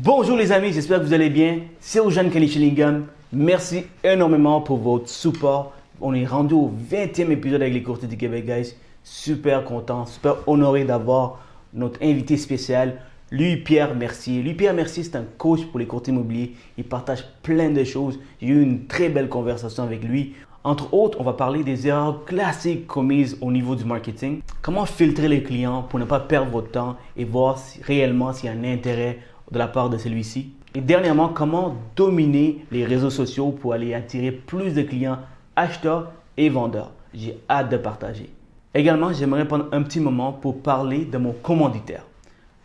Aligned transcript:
Bonjour 0.00 0.38
les 0.38 0.52
amis, 0.52 0.72
j'espère 0.72 1.00
que 1.00 1.04
vous 1.04 1.12
allez 1.12 1.28
bien. 1.28 1.58
C'est 1.78 1.98
Eugène 1.98 2.30
Kenny 2.30 2.48
Schillingham. 2.48 3.08
Merci 3.30 3.84
énormément 4.02 4.62
pour 4.62 4.78
votre 4.78 5.06
support. 5.06 5.74
On 6.00 6.14
est 6.14 6.24
rendu 6.24 6.54
au 6.54 6.72
20e 6.90 7.30
épisode 7.30 7.60
avec 7.60 7.74
les 7.74 7.82
courtiers 7.82 8.08
du 8.08 8.16
Québec, 8.16 8.46
guys. 8.46 8.74
Super 9.04 9.64
content, 9.64 10.06
super 10.06 10.36
honoré 10.48 10.84
d'avoir 10.84 11.40
notre 11.74 12.02
invité 12.02 12.38
spécial, 12.38 13.02
lui 13.30 13.58
Pierre 13.58 13.94
Mercier. 13.94 14.40
Lui 14.40 14.54
Pierre 14.54 14.72
Mercier, 14.72 15.02
c'est 15.02 15.16
un 15.16 15.26
coach 15.36 15.66
pour 15.66 15.78
les 15.78 15.86
courtiers 15.86 16.14
immobiliers. 16.14 16.54
Il 16.78 16.84
partage 16.84 17.26
plein 17.42 17.68
de 17.68 17.84
choses. 17.84 18.18
J'ai 18.40 18.48
eu 18.48 18.62
une 18.62 18.86
très 18.86 19.10
belle 19.10 19.28
conversation 19.28 19.82
avec 19.82 20.02
lui. 20.02 20.32
Entre 20.64 20.94
autres, 20.94 21.18
on 21.20 21.24
va 21.24 21.32
parler 21.34 21.64
des 21.64 21.88
erreurs 21.88 22.24
classiques 22.24 22.86
commises 22.86 23.36
au 23.40 23.52
niveau 23.52 23.74
du 23.74 23.84
marketing. 23.84 24.40
Comment 24.62 24.86
filtrer 24.86 25.28
les 25.28 25.42
clients 25.42 25.82
pour 25.82 25.98
ne 25.98 26.04
pas 26.04 26.20
perdre 26.20 26.50
votre 26.50 26.70
temps 26.70 26.96
et 27.16 27.24
voir 27.24 27.58
réellement 27.82 28.32
s'il 28.32 28.48
y 28.48 28.52
a 28.52 28.56
un 28.56 28.64
intérêt 28.64 29.18
de 29.52 29.58
la 29.58 29.68
part 29.68 29.90
de 29.90 29.98
celui-ci. 29.98 30.50
Et 30.74 30.80
dernièrement, 30.80 31.28
comment 31.28 31.76
dominer 31.94 32.64
les 32.72 32.86
réseaux 32.86 33.10
sociaux 33.10 33.50
pour 33.50 33.74
aller 33.74 33.92
attirer 33.92 34.32
plus 34.32 34.72
de 34.72 34.82
clients 34.82 35.18
acheteurs 35.54 36.12
et 36.38 36.48
vendeurs? 36.48 36.92
J'ai 37.12 37.38
hâte 37.50 37.70
de 37.70 37.76
partager. 37.76 38.30
Également, 38.74 39.12
j'aimerais 39.12 39.46
prendre 39.46 39.68
un 39.72 39.82
petit 39.82 40.00
moment 40.00 40.32
pour 40.32 40.62
parler 40.62 41.04
de 41.04 41.18
mon 41.18 41.32
commanditaire. 41.32 42.06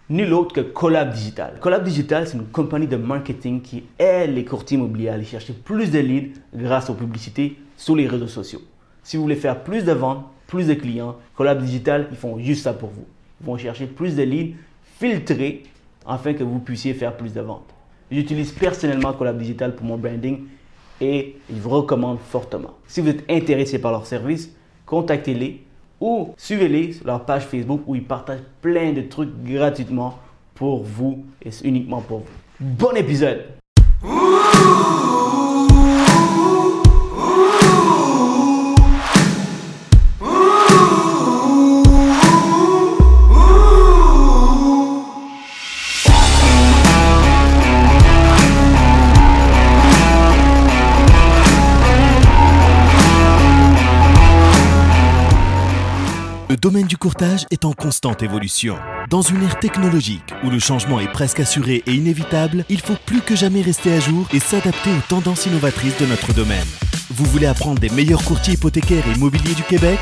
Nul 0.09 0.33
autre 0.33 0.55
que 0.55 0.61
Collab 0.61 1.11
Digital. 1.11 1.57
Collab 1.59 1.83
Digital, 1.83 2.25
c'est 2.25 2.37
une 2.37 2.45
compagnie 2.45 2.87
de 2.87 2.95
marketing 2.95 3.61
qui 3.61 3.83
aide 3.99 4.33
les 4.33 4.45
courtiers 4.45 4.77
immobiliers 4.77 5.09
à 5.09 5.15
aller 5.15 5.25
chercher 5.25 5.51
plus 5.51 5.91
de 5.91 5.99
leads 5.99 6.39
grâce 6.55 6.89
aux 6.89 6.93
publicités 6.93 7.57
sur 7.75 7.97
les 7.97 8.07
réseaux 8.07 8.27
sociaux. 8.27 8.61
Si 9.03 9.17
vous 9.17 9.23
voulez 9.23 9.35
faire 9.35 9.63
plus 9.63 9.83
de 9.83 9.91
ventes, 9.91 10.25
plus 10.47 10.67
de 10.67 10.75
clients, 10.75 11.17
Collab 11.35 11.61
Digital, 11.61 12.07
ils 12.09 12.15
font 12.15 12.39
juste 12.39 12.63
ça 12.63 12.71
pour 12.71 12.87
vous. 12.87 13.03
Ils 13.41 13.47
vont 13.47 13.57
chercher 13.57 13.85
plus 13.85 14.15
de 14.15 14.23
leads 14.23 14.55
filtrés 14.97 15.63
afin 16.07 16.33
que 16.33 16.43
vous 16.43 16.59
puissiez 16.59 16.93
faire 16.93 17.15
plus 17.15 17.33
de 17.33 17.41
ventes. 17.41 17.73
J'utilise 18.09 18.51
personnellement 18.51 19.13
Collab 19.13 19.37
Digital 19.37 19.75
pour 19.75 19.85
mon 19.85 19.97
branding 19.97 20.45
et 21.01 21.37
je 21.49 21.59
vous 21.59 21.69
recommande 21.69 22.19
fortement. 22.19 22.73
Si 22.87 23.01
vous 23.01 23.09
êtes 23.09 23.29
intéressé 23.29 23.79
par 23.79 23.91
leur 23.91 24.05
service, 24.05 24.51
contactez-les 24.85 25.63
ou 25.99 26.33
suivez-les 26.37 26.93
sur 26.93 27.05
leur 27.05 27.25
page 27.25 27.45
Facebook 27.45 27.81
où 27.85 27.95
ils 27.95 28.03
partagent 28.03 28.43
plein 28.61 28.93
de 28.93 29.01
trucs 29.01 29.31
gratuitement 29.43 30.19
pour 30.55 30.83
vous 30.83 31.25
et 31.43 31.49
uniquement 31.63 32.01
pour 32.01 32.19
vous. 32.19 32.25
Bon 32.59 32.95
épisode! 32.95 33.57
Domaine 56.67 56.85
du 56.85 56.97
courtage 56.97 57.45
est 57.49 57.63
en 57.63 57.71
constante 57.71 58.23
évolution. 58.23 58.75
Dans 59.09 59.21
une 59.21 59.41
ère 59.41 59.57
technologique 59.57 60.33
où 60.43 60.49
le 60.49 60.59
changement 60.59 60.99
est 60.99 61.09
presque 61.09 61.39
assuré 61.39 61.81
et 61.87 61.93
inévitable, 61.93 62.65
il 62.67 62.81
faut 62.81 62.97
plus 63.05 63.21
que 63.21 63.37
jamais 63.37 63.61
rester 63.61 63.93
à 63.93 64.01
jour 64.01 64.27
et 64.33 64.41
s'adapter 64.41 64.89
aux 64.89 65.07
tendances 65.07 65.45
innovatrices 65.45 65.97
de 65.97 66.05
notre 66.05 66.33
domaine. 66.33 66.67
Vous 67.09 67.23
voulez 67.23 67.45
apprendre 67.45 67.79
des 67.79 67.87
meilleurs 67.87 68.21
courtiers 68.25 68.55
hypothécaires 68.55 69.05
et 69.07 69.13
immobiliers 69.13 69.55
du 69.55 69.63
Québec? 69.63 69.97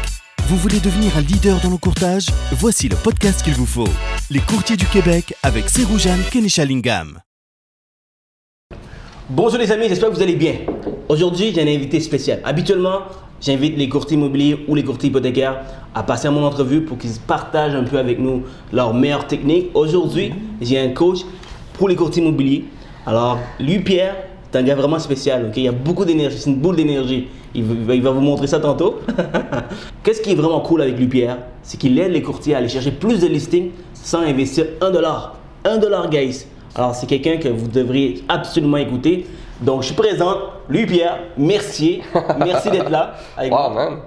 Vous 0.48 0.58
voulez 0.58 0.80
devenir 0.80 1.16
un 1.16 1.22
leader 1.22 1.60
dans 1.62 1.70
le 1.70 1.78
courtage? 1.78 2.30
Voici 2.54 2.90
le 2.90 2.96
podcast 2.96 3.44
qu'il 3.44 3.54
vous 3.54 3.68
faut. 3.68 3.94
Les 4.32 4.40
courtiers 4.40 4.76
du 4.76 4.88
Québec 4.88 5.36
avec 5.44 5.70
Seroujan 5.70 6.18
Kenishalingam. 6.32 7.20
Bonjour 9.30 9.60
les 9.60 9.72
amis, 9.72 9.88
j'espère 9.88 10.10
que 10.10 10.16
vous 10.16 10.24
allez 10.24 10.36
bien. 10.36 10.62
Aujourd'hui, 11.10 11.52
j'ai 11.54 11.62
un 11.62 11.72
invité 11.72 12.00
spécial. 12.00 12.42
Habituellement, 12.44 13.04
j'invite 13.46 13.78
les 13.78 13.88
courtiers 13.88 14.18
immobiliers 14.18 14.66
ou 14.68 14.76
les 14.76 14.84
courtiers 14.84 15.10
hypothécaires 15.10 15.60
à 15.94 16.04
passer 16.04 16.28
à 16.28 16.32
mon 16.32 16.44
entrevue 16.44 16.82
pour 16.82 16.98
qu'ils 16.98 17.12
partagent 17.28 17.76
un 17.76 17.84
peu 17.84 17.98
avec 17.98 18.20
nous 18.20 18.44
leurs 18.74 18.94
meilleures 18.94 19.28
techniques. 19.28 19.68
Aujourd'hui, 19.74 20.34
j'ai 20.62 20.80
un 20.80 20.90
coach 20.90 21.20
pour 21.74 21.88
les 21.88 21.96
courtiers 21.96 22.24
immobiliers. 22.24 22.66
Alors, 23.06 23.38
lui, 23.60 23.80
Pierre, 23.80 24.16
c'est 24.52 24.60
un 24.60 24.64
gars 24.64 24.76
vraiment 24.76 25.00
spécial. 25.00 25.52
Il 25.56 25.64
y 25.64 25.68
a 25.68 25.72
beaucoup 25.72 26.06
d'énergie, 26.06 26.38
c'est 26.40 26.50
une 26.50 26.56
boule 26.58 26.76
d'énergie. 26.78 27.28
Il, 27.54 27.64
va- 27.64 27.94
il 27.96 28.02
va 28.02 28.12
vous 28.12 28.20
montrer 28.22 28.48
ça 28.48 28.60
tantôt. 28.60 29.00
Qu'est-ce 30.04 30.22
qui 30.22 30.32
est 30.32 30.36
vraiment 30.36 30.60
cool 30.62 30.82
avec 30.82 30.98
lui, 30.98 31.08
Pierre? 31.08 31.38
C'est 31.62 31.78
qu'il 31.80 31.98
aide 32.00 32.12
les 32.12 32.22
courtiers 32.22 32.56
à 32.56 32.58
aller 32.58 32.68
chercher 32.70 32.92
plus 32.92 33.20
de 33.20 33.28
listings 33.28 33.70
sans 33.94 34.20
investir 34.22 34.66
un 34.82 34.92
dollar. 34.92 35.38
Un 35.64 35.78
dollar, 35.78 36.10
guys. 36.10 36.46
Alors, 36.76 36.94
c'est 36.96 37.06
quelqu'un 37.08 37.38
que 37.38 37.48
vous 37.50 37.68
devriez 37.68 38.24
absolument 38.28 38.78
écouter. 38.78 39.26
Donc, 39.62 39.84
je 39.84 39.94
présente 39.94 40.38
lui, 40.70 40.86
Pierre 40.86 41.18
Mercier. 41.38 42.04
Merci 42.40 42.70
d'être 42.70 42.90
là. 42.90 43.14
Avec 43.38 43.52
Wow, 43.52 43.70
man. 43.70 44.00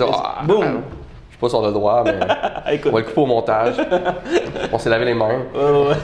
Ah, 0.00 0.42
man. 0.46 0.82
Je 1.28 1.32
suis 1.32 1.38
pas 1.40 1.48
sur 1.48 1.62
le 1.62 1.72
droit, 1.72 2.02
mais 2.04 2.18
on 2.86 2.90
va 2.90 2.98
le 3.00 3.04
couper 3.04 3.20
au 3.20 3.26
montage. 3.26 3.74
On 4.72 4.78
s'est 4.78 4.90
lavé 4.90 5.04
les 5.04 5.14
mains. 5.14 5.40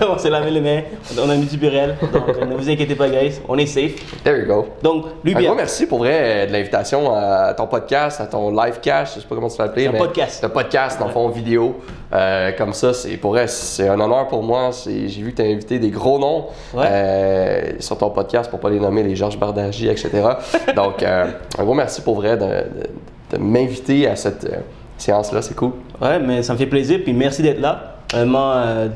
On 0.08 0.18
s'est 0.18 0.30
lavé 0.30 0.50
les 0.50 0.60
mains, 0.60 0.82
on 1.18 1.28
a 1.30 1.34
mis 1.36 1.46
du 1.46 1.58
Purel, 1.58 1.96
donc 2.12 2.40
ne 2.48 2.54
vous 2.54 2.68
inquiétez 2.70 2.94
pas, 2.94 3.08
guys, 3.08 3.40
on 3.48 3.56
est 3.58 3.66
safe. 3.66 3.94
There 4.24 4.38
you 4.38 4.46
go. 4.46 4.66
Donc, 4.82 5.06
lui, 5.24 5.34
Un 5.34 5.38
Pierre, 5.38 5.50
gros 5.50 5.56
merci 5.56 5.86
pour 5.86 5.98
vrai 5.98 6.12
euh, 6.14 6.46
de 6.46 6.52
l'invitation 6.52 7.12
à 7.14 7.54
ton 7.54 7.66
podcast, 7.66 8.20
à 8.20 8.26
ton 8.26 8.50
live 8.50 8.80
cash, 8.80 9.14
je 9.16 9.20
sais 9.20 9.26
pas 9.26 9.34
comment 9.34 9.48
tu 9.48 9.56
vas 9.56 9.64
l'appeler. 9.66 9.86
Un 9.88 9.92
mais 9.92 9.98
podcast. 9.98 10.44
Un 10.44 10.48
podcast, 10.48 10.98
dans 10.98 11.06
le 11.06 11.12
fond, 11.12 11.28
vidéo. 11.28 11.76
Euh, 12.12 12.52
comme 12.56 12.72
ça, 12.72 12.92
c'est 12.92 13.16
pour 13.16 13.32
vrai, 13.32 13.46
c'est 13.48 13.88
un 13.88 13.98
honneur 14.00 14.28
pour 14.28 14.42
moi. 14.42 14.70
J'ai 14.86 15.06
vu 15.22 15.32
que 15.32 15.36
tu 15.36 15.42
as 15.42 15.46
invité 15.50 15.78
des 15.78 15.90
gros 15.90 16.18
noms 16.18 16.46
Ouais. 16.74 16.86
euh, 16.88 17.62
sur 17.80 17.98
ton 17.98 18.10
podcast, 18.10 18.48
pour 18.50 18.60
pas 18.60 18.70
les 18.70 18.78
nommer, 18.80 19.02
les 19.02 19.16
Georges 19.16 19.38
Bardagy, 19.38 19.88
etc. 19.88 20.10
Donc, 20.76 21.02
euh, 21.02 21.26
un 21.58 21.64
gros 21.64 21.74
merci 21.74 22.00
pour 22.02 22.14
vrai 22.16 22.36
de, 22.36 22.44
de- 22.46 22.86
de 23.32 23.38
m'inviter 23.38 24.06
à 24.06 24.14
cette 24.14 24.44
euh, 24.44 24.58
séance-là, 24.98 25.42
c'est 25.42 25.54
cool. 25.56 25.72
ouais, 26.00 26.20
mais 26.20 26.44
ça 26.44 26.52
me 26.52 26.58
fait 26.58 26.66
plaisir, 26.66 27.00
puis 27.02 27.12
merci 27.12 27.42
d'être 27.42 27.60
là. 27.60 27.95
Vraiment, 28.12 28.52
euh, 28.52 28.88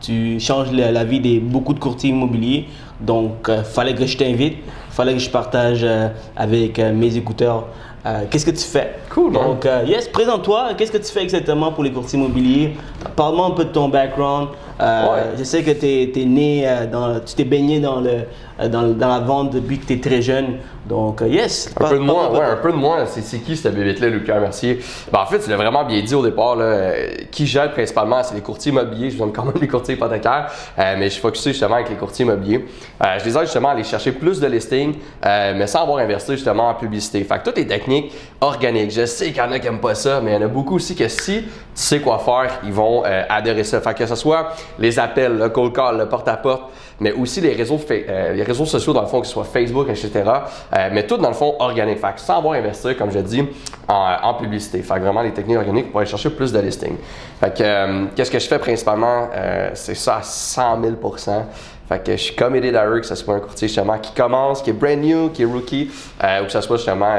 tu 0.00 0.40
changes 0.40 0.72
la, 0.72 0.90
la 0.90 1.04
vie 1.04 1.20
de 1.20 1.40
beaucoup 1.40 1.74
de 1.74 1.78
courtiers 1.78 2.10
immobiliers, 2.10 2.66
donc 3.00 3.48
euh, 3.48 3.62
fallait 3.62 3.94
que 3.94 4.06
je 4.06 4.16
t'invite, 4.16 4.58
fallait 4.90 5.12
que 5.12 5.18
je 5.18 5.30
partage 5.30 5.80
euh, 5.84 6.08
avec 6.36 6.78
mes 6.78 7.16
écouteurs. 7.16 7.66
Euh, 8.06 8.20
Qu'est-ce 8.30 8.46
que 8.46 8.50
tu 8.52 8.64
fais? 8.64 8.94
Cool. 9.10 9.32
Donc, 9.32 9.66
euh, 9.66 9.82
yes, 9.86 10.08
présente-toi. 10.08 10.68
Qu'est-ce 10.76 10.92
que 10.92 10.98
tu 10.98 11.12
fais 11.12 11.22
exactement 11.22 11.72
pour 11.72 11.82
les 11.84 11.92
courtiers 11.92 12.18
immobiliers? 12.18 12.76
Parle-moi 13.16 13.46
un 13.46 13.50
peu 13.50 13.64
de 13.64 13.70
ton 13.70 13.88
background. 13.88 14.48
Euh, 14.80 15.06
Ouais. 15.06 15.22
Je 15.38 15.44
sais 15.44 15.62
que 15.62 15.70
tu 15.70 15.86
es, 16.20 16.24
né 16.26 16.68
euh, 16.68 16.86
dans. 16.86 17.18
Tu 17.20 17.34
t'es 17.34 17.44
baigné 17.44 17.80
dans, 17.80 18.00
le, 18.00 18.24
dans, 18.68 18.82
dans 18.92 19.08
la 19.08 19.20
vente 19.20 19.50
depuis 19.54 19.78
que 19.78 19.86
tu 19.86 19.94
es 19.94 20.00
très 20.00 20.20
jeune. 20.20 20.58
Donc, 20.86 21.22
yes. 21.26 21.74
Un 21.80 21.88
peu 21.88 21.94
de 21.94 22.00
moi, 22.00 22.30
ouais, 22.30 22.44
un 22.44 22.56
peu 22.56 22.70
de 22.70 22.76
moi. 22.76 23.06
C'est, 23.06 23.22
c'est 23.22 23.38
qui 23.38 23.56
cette 23.56 23.74
bébête-là, 23.74 24.08
Lucas 24.08 24.38
Mercier? 24.38 24.78
Ben, 25.10 25.20
en 25.20 25.26
fait, 25.26 25.38
tu 25.40 25.48
l'as 25.48 25.56
vraiment 25.56 25.84
bien 25.84 26.02
dit 26.02 26.14
au 26.14 26.22
départ. 26.22 26.56
Là, 26.56 26.92
qui 27.32 27.46
gère 27.46 27.72
principalement, 27.72 28.22
c'est 28.22 28.34
les 28.34 28.42
courtiers 28.42 28.70
immobiliers. 28.70 29.10
Je 29.10 29.16
donne 29.18 29.32
quand 29.32 29.46
même 29.46 29.54
les 29.60 29.66
courtiers 29.66 29.94
hypothécaires, 29.94 30.50
euh, 30.78 30.94
mais 30.98 31.06
je 31.06 31.12
suis 31.14 31.22
focusé 31.22 31.52
justement 31.52 31.76
avec 31.76 31.88
les 31.88 31.96
courtiers 31.96 32.26
immobiliers. 32.26 32.66
Euh, 33.02 33.18
je 33.18 33.24
les 33.24 33.34
aide 33.36 33.44
justement 33.44 33.70
à 33.70 33.72
aller 33.72 33.82
chercher 33.82 34.12
plus 34.12 34.38
de 34.40 34.46
listings, 34.46 34.94
mais 35.24 35.66
sans 35.66 35.82
avoir 35.82 35.98
investi 35.98 36.32
justement 36.32 36.68
en 36.68 36.74
publicité. 36.74 37.24
Fait 37.24 37.38
que 37.38 37.44
toutes 37.44 37.56
les 37.56 37.66
techniques 37.66 37.95
organiques, 38.40 38.90
je 38.90 39.06
sais 39.06 39.26
qu'il 39.26 39.36
y 39.36 39.40
en 39.40 39.52
a 39.52 39.58
qui 39.58 39.66
n'aiment 39.66 39.80
pas 39.80 39.94
ça, 39.94 40.20
mais 40.20 40.32
il 40.32 40.34
y 40.34 40.36
en 40.36 40.42
a 40.42 40.48
beaucoup 40.48 40.76
aussi 40.76 40.94
que 40.94 41.08
si 41.08 41.42
tu 41.42 41.48
sais 41.74 42.00
quoi 42.00 42.18
faire, 42.18 42.60
ils 42.64 42.72
vont 42.72 43.02
euh, 43.04 43.22
adorer 43.28 43.64
ça. 43.64 43.80
Fait 43.80 43.94
que 43.94 44.06
ce 44.06 44.14
soit 44.14 44.48
les 44.78 44.98
appels, 44.98 45.36
le 45.36 45.48
cold 45.48 45.72
call, 45.72 45.98
le 45.98 46.08
porte-à-porte, 46.08 46.70
mais 47.00 47.12
aussi 47.12 47.40
les 47.40 47.52
réseaux, 47.54 47.78
euh, 47.90 48.32
les 48.32 48.42
réseaux 48.42 48.64
sociaux, 48.64 48.92
dans 48.92 49.02
le 49.02 49.06
fond, 49.06 49.20
que 49.20 49.26
ce 49.26 49.32
soit 49.32 49.44
Facebook, 49.44 49.88
etc. 49.88 50.10
Euh, 50.24 50.88
mais 50.92 51.06
tout, 51.06 51.16
dans 51.16 51.28
le 51.28 51.34
fond, 51.34 51.54
organique. 51.58 51.98
Fait 51.98 52.14
que 52.14 52.20
sans 52.20 52.38
avoir 52.38 52.54
investi, 52.54 52.94
comme 52.96 53.10
je 53.10 53.18
dis, 53.18 53.44
en, 53.88 54.34
publicité. 54.34 54.82
Fait 54.82 54.94
que 54.94 55.00
vraiment, 55.00 55.22
les 55.22 55.32
techniques 55.32 55.58
organiques 55.58 55.90
pour 55.90 56.00
aller 56.00 56.08
chercher 56.08 56.30
plus 56.30 56.52
de 56.52 56.58
listings. 56.58 56.96
Fait 57.40 57.54
que, 57.54 57.62
euh, 57.62 58.04
qu'est-ce 58.14 58.30
que 58.30 58.38
je 58.38 58.46
fais 58.46 58.58
principalement? 58.58 59.28
C'est 59.74 59.94
ça 59.94 60.16
à 60.16 60.22
100 60.22 60.80
000% 60.82 61.44
fait 61.88 62.04
que 62.04 62.12
je 62.12 62.16
suis 62.16 62.34
committed 62.34 62.74
à 62.74 62.84
eux, 62.88 62.98
que 62.98 63.06
ce 63.06 63.14
soit 63.14 63.36
un 63.36 63.38
courtier 63.38 63.68
justement 63.68 63.96
qui 63.98 64.12
commence, 64.12 64.60
qui 64.60 64.70
est 64.70 64.72
brand 64.72 64.98
new, 64.98 65.30
qui 65.30 65.42
est 65.42 65.44
rookie, 65.44 65.88
ou 66.20 66.44
que 66.44 66.50
ce 66.50 66.60
soit 66.60 66.78
justement 66.78 67.14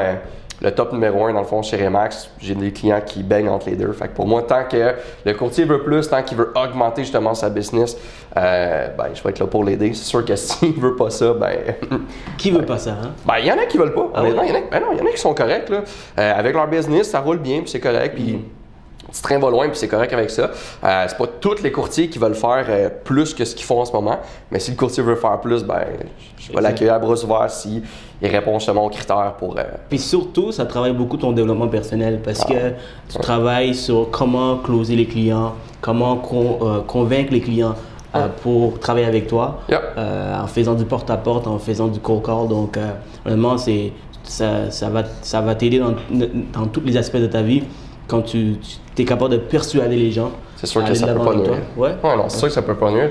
le 0.60 0.70
top 0.72 0.92
numéro 0.92 1.24
un 1.26 1.32
dans 1.32 1.40
le 1.40 1.46
fond 1.46 1.62
chez 1.62 1.82
Remax. 1.82 2.30
J'ai 2.40 2.54
des 2.54 2.72
clients 2.72 3.00
qui 3.04 3.22
baignent 3.22 3.48
entre 3.48 3.68
les 3.70 3.76
deux. 3.76 3.92
Fait 3.92 4.08
que 4.08 4.14
pour 4.14 4.26
moi, 4.26 4.42
tant 4.42 4.64
que 4.64 4.94
le 5.24 5.34
courtier 5.34 5.64
veut 5.64 5.82
plus, 5.82 6.08
tant 6.08 6.22
qu'il 6.22 6.36
veut 6.36 6.52
augmenter 6.56 7.02
justement 7.02 7.34
sa 7.34 7.48
business, 7.50 7.96
euh, 8.36 8.88
ben, 8.96 9.06
je 9.14 9.22
vais 9.22 9.30
être 9.30 9.38
là 9.38 9.46
pour 9.46 9.64
l'aider. 9.64 9.92
C'est 9.94 10.04
sûr 10.04 10.24
que 10.24 10.36
s'il 10.36 10.74
veut 10.74 10.96
pas 10.96 11.10
ça, 11.10 11.32
ben. 11.32 11.58
Qui 12.36 12.50
veut 12.50 12.66
pas 12.66 12.78
ça, 12.78 12.90
hein? 12.90 13.12
Ben, 13.26 13.38
il 13.38 13.46
y 13.46 13.52
en 13.52 13.58
a 13.58 13.66
qui 13.66 13.78
veulent 13.78 13.94
pas. 13.94 14.10
Ah 14.14 14.22
il 14.24 14.30
y 14.30 14.32
en 14.34 14.38
a, 14.38 14.42
ben 14.70 14.80
non, 14.80 14.88
il 14.92 14.98
y 14.98 15.02
en 15.02 15.06
a 15.06 15.10
qui 15.10 15.18
sont 15.18 15.34
corrects, 15.34 15.68
là. 15.68 15.82
Euh, 16.18 16.38
avec 16.38 16.54
leur 16.54 16.66
business, 16.66 17.10
ça 17.10 17.20
roule 17.20 17.38
bien, 17.38 17.60
puis 17.60 17.70
c'est 17.70 17.80
correct, 17.80 18.14
puis 18.14 18.44
tu 19.12 19.22
train 19.22 19.38
va 19.38 19.50
loin, 19.50 19.68
puis 19.68 19.78
c'est 19.78 19.88
correct 19.88 20.12
avec 20.12 20.30
ça. 20.30 20.50
Euh, 20.84 21.04
c'est 21.08 21.16
pas 21.16 21.26
tous 21.40 21.62
les 21.62 21.72
courtiers 21.72 22.08
qui 22.08 22.18
veulent 22.18 22.34
faire 22.34 22.64
euh, 22.68 22.88
plus 23.04 23.32
que 23.34 23.44
ce 23.44 23.54
qu'ils 23.54 23.64
font 23.64 23.80
en 23.80 23.84
ce 23.84 23.92
moment, 23.92 24.18
mais 24.50 24.58
si 24.60 24.70
le 24.72 24.76
courtier 24.76 25.02
veut 25.02 25.16
faire 25.16 25.40
plus, 25.40 25.64
ben, 25.64 25.80
je 26.38 26.52
vais 26.52 26.60
l'accueillir 26.60 26.94
à 26.94 26.98
bras 26.98 27.14
ouverts 27.24 27.50
si 27.50 27.82
il 28.20 28.28
répond 28.28 28.58
justement 28.58 28.84
aux 28.84 28.90
critères 28.90 29.34
pour. 29.38 29.56
euh, 29.58 29.62
Puis 29.88 29.98
surtout, 29.98 30.52
ça 30.52 30.66
travaille 30.66 30.92
beaucoup 30.92 31.16
ton 31.16 31.32
développement 31.32 31.68
personnel 31.68 32.20
parce 32.24 32.42
Ah. 32.48 32.52
que 32.52 32.72
tu 33.12 33.18
travailles 33.18 33.74
sur 33.74 34.10
comment 34.10 34.56
closer 34.58 34.96
les 34.96 35.06
clients, 35.06 35.54
comment 35.80 36.16
con- 36.16 36.58
euh, 36.62 36.80
convaincre 36.86 37.32
les 37.32 37.40
clients 37.40 37.74
euh, 38.14 38.26
pour 38.42 38.78
travailler 38.78 39.06
avec 39.06 39.26
toi, 39.26 39.60
Yep. 39.68 39.80
euh, 39.98 40.40
en 40.42 40.46
faisant 40.46 40.74
du 40.74 40.84
porte-à-porte, 40.84 41.46
en 41.46 41.58
faisant 41.58 41.88
du 41.88 42.00
cold 42.00 42.22
call. 42.24 42.48
Donc, 42.48 42.76
euh, 42.78 42.90
c'est, 43.58 43.92
ça, 44.22 44.70
ça 44.70 44.88
va, 44.88 45.02
ça 45.22 45.40
va 45.42 45.54
t'aider 45.54 45.78
dans, 45.78 45.94
dans 46.52 46.66
tous 46.66 46.80
les 46.84 46.96
aspects 46.96 47.18
de 47.18 47.26
ta 47.26 47.42
vie 47.42 47.62
quand 48.06 48.22
tu, 48.22 48.56
tu 48.58 48.76
es 49.02 49.04
capable 49.04 49.32
de 49.32 49.38
persuader 49.38 49.96
les 49.96 50.10
gens. 50.10 50.30
C'est 50.56 50.66
sûr 50.66 50.84
que 50.84 50.94
ça 50.94 51.06
peut 51.08 51.24
pas 51.24 51.34
nuire. 51.34 51.50
Ouais. 51.76 51.90
non, 52.02 52.24
c'est 52.28 52.38
sûr 52.38 52.48
que 52.48 52.54
ça 52.54 52.62
peut 52.62 52.74
pas 52.74 52.90
nuire. 52.90 53.10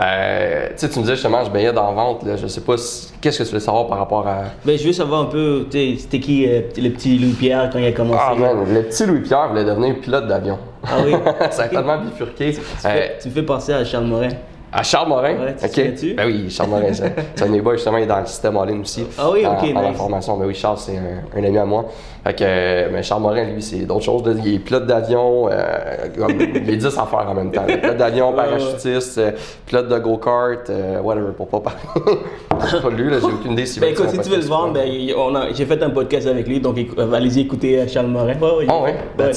Euh, 0.00 0.68
tu 0.68 0.72
sais, 0.76 0.88
tu 0.88 0.98
me 0.98 1.02
disais 1.04 1.16
justement, 1.16 1.44
je 1.44 1.50
baignais 1.50 1.72
dans 1.72 1.88
la 1.88 1.92
vente. 1.92 2.24
Là, 2.24 2.36
je 2.36 2.46
sais 2.46 2.60
pas, 2.60 2.76
si- 2.76 3.08
qu'est-ce 3.20 3.38
que 3.42 3.48
tu 3.48 3.54
veux 3.54 3.58
savoir 3.60 3.88
par 3.88 3.98
rapport 3.98 4.26
à. 4.28 4.42
Ben, 4.64 4.78
je 4.78 4.86
veux 4.86 4.92
savoir 4.92 5.22
un 5.22 5.24
peu, 5.24 5.66
tu 5.68 5.76
sais, 5.76 6.00
c'était 6.00 6.20
qui 6.20 6.46
euh, 6.46 6.60
le 6.76 6.90
petit 6.90 7.18
Louis-Pierre 7.18 7.68
quand 7.72 7.80
il 7.80 7.86
a 7.86 7.92
commencé? 7.92 8.20
Ah 8.24 8.34
man, 8.36 8.58
le 8.72 8.82
petit 8.82 9.06
Louis-Pierre 9.06 9.48
voulait 9.48 9.64
devenir 9.64 9.98
pilote 10.00 10.28
d'avion. 10.28 10.58
Ah 10.84 10.98
oui? 11.04 11.14
ça 11.50 11.64
a 11.64 11.68
tellement 11.68 11.98
bifurqué. 11.98 12.52
Tu, 12.52 12.58
Euh, 12.60 12.62
fais, 12.92 13.18
tu 13.20 13.28
me 13.28 13.34
fais 13.34 13.42
penser 13.42 13.72
à 13.72 13.84
Charles 13.84 14.04
Morin. 14.06 14.28
À 14.70 14.82
Charles 14.82 15.08
Morin? 15.08 15.32
Ouais, 15.34 15.56
tu 15.58 15.68
te? 15.68 16.14
Ben 16.14 16.26
oui, 16.26 16.50
Charles 16.50 16.68
Morin, 16.68 16.92
c'est 16.92 17.42
un 17.42 17.46
de 17.46 17.52
mes 17.52 17.60
boys, 17.62 17.76
justement, 17.76 17.96
il 17.96 18.02
est 18.02 18.06
dans 18.06 18.20
le 18.20 18.26
système 18.26 18.54
en 18.58 18.64
ligne 18.64 18.80
aussi. 18.82 19.06
Ah 19.16 19.30
oui, 19.32 19.40
ok, 19.46 19.62
En 19.74 19.80
nice. 19.80 19.90
information. 19.94 20.36
Ben 20.36 20.44
oui, 20.46 20.54
Charles, 20.54 20.76
c'est 20.76 20.98
un, 20.98 21.38
un 21.40 21.44
ami 21.44 21.56
à 21.56 21.64
moi. 21.64 21.86
Fait 22.22 22.34
que, 22.34 22.92
mais 22.92 23.02
Charles 23.02 23.22
Morin, 23.22 23.44
lui, 23.44 23.62
c'est 23.62 23.86
d'autres 23.86 24.04
choses. 24.04 24.22
Il 24.44 24.54
est 24.56 24.58
pilote 24.58 24.84
d'avion, 24.86 25.48
euh, 25.50 26.08
comme, 26.18 26.38
il 26.38 26.68
est 26.70 26.76
10 26.76 26.86
affaires 26.86 27.26
en 27.30 27.34
même 27.34 27.50
temps. 27.50 27.64
Pilote 27.64 27.96
d'avion, 27.96 28.34
parachutiste, 28.34 29.16
euh, 29.16 29.30
pilote 29.64 29.88
de 29.88 29.98
go-kart, 30.00 30.68
euh, 30.68 31.00
whatever, 31.00 31.32
pour 31.34 31.48
pas 31.48 31.60
parler. 31.60 32.18
Pas 32.82 32.90
lui, 32.90 33.08
là, 33.08 33.18
j'ai 33.20 33.26
aucune 33.26 33.52
idée 33.52 33.64
s'il 33.66 33.80
Ben 33.80 33.92
écoute, 33.92 34.10
si 34.10 34.18
tu 34.18 34.28
veux 34.28 34.36
le 34.36 34.42
vendre, 34.42 34.72
ben, 34.74 34.86
il- 34.86 35.14
on 35.16 35.32
a- 35.36 35.52
j'ai 35.54 35.64
fait 35.64 35.80
un 35.82 35.90
podcast 35.90 36.26
avec 36.26 36.46
lui, 36.48 36.60
donc 36.60 36.76
euh, 36.98 37.12
allez-y 37.12 37.40
écouter 37.42 37.78
euh, 37.80 37.86
Charles 37.86 38.08
Morin. 38.08 38.34
Ouais, 38.34 38.56
ouais, 38.58 38.66
Ah 38.68 38.82
ouais, 38.82 38.94
Ben, 39.16 39.32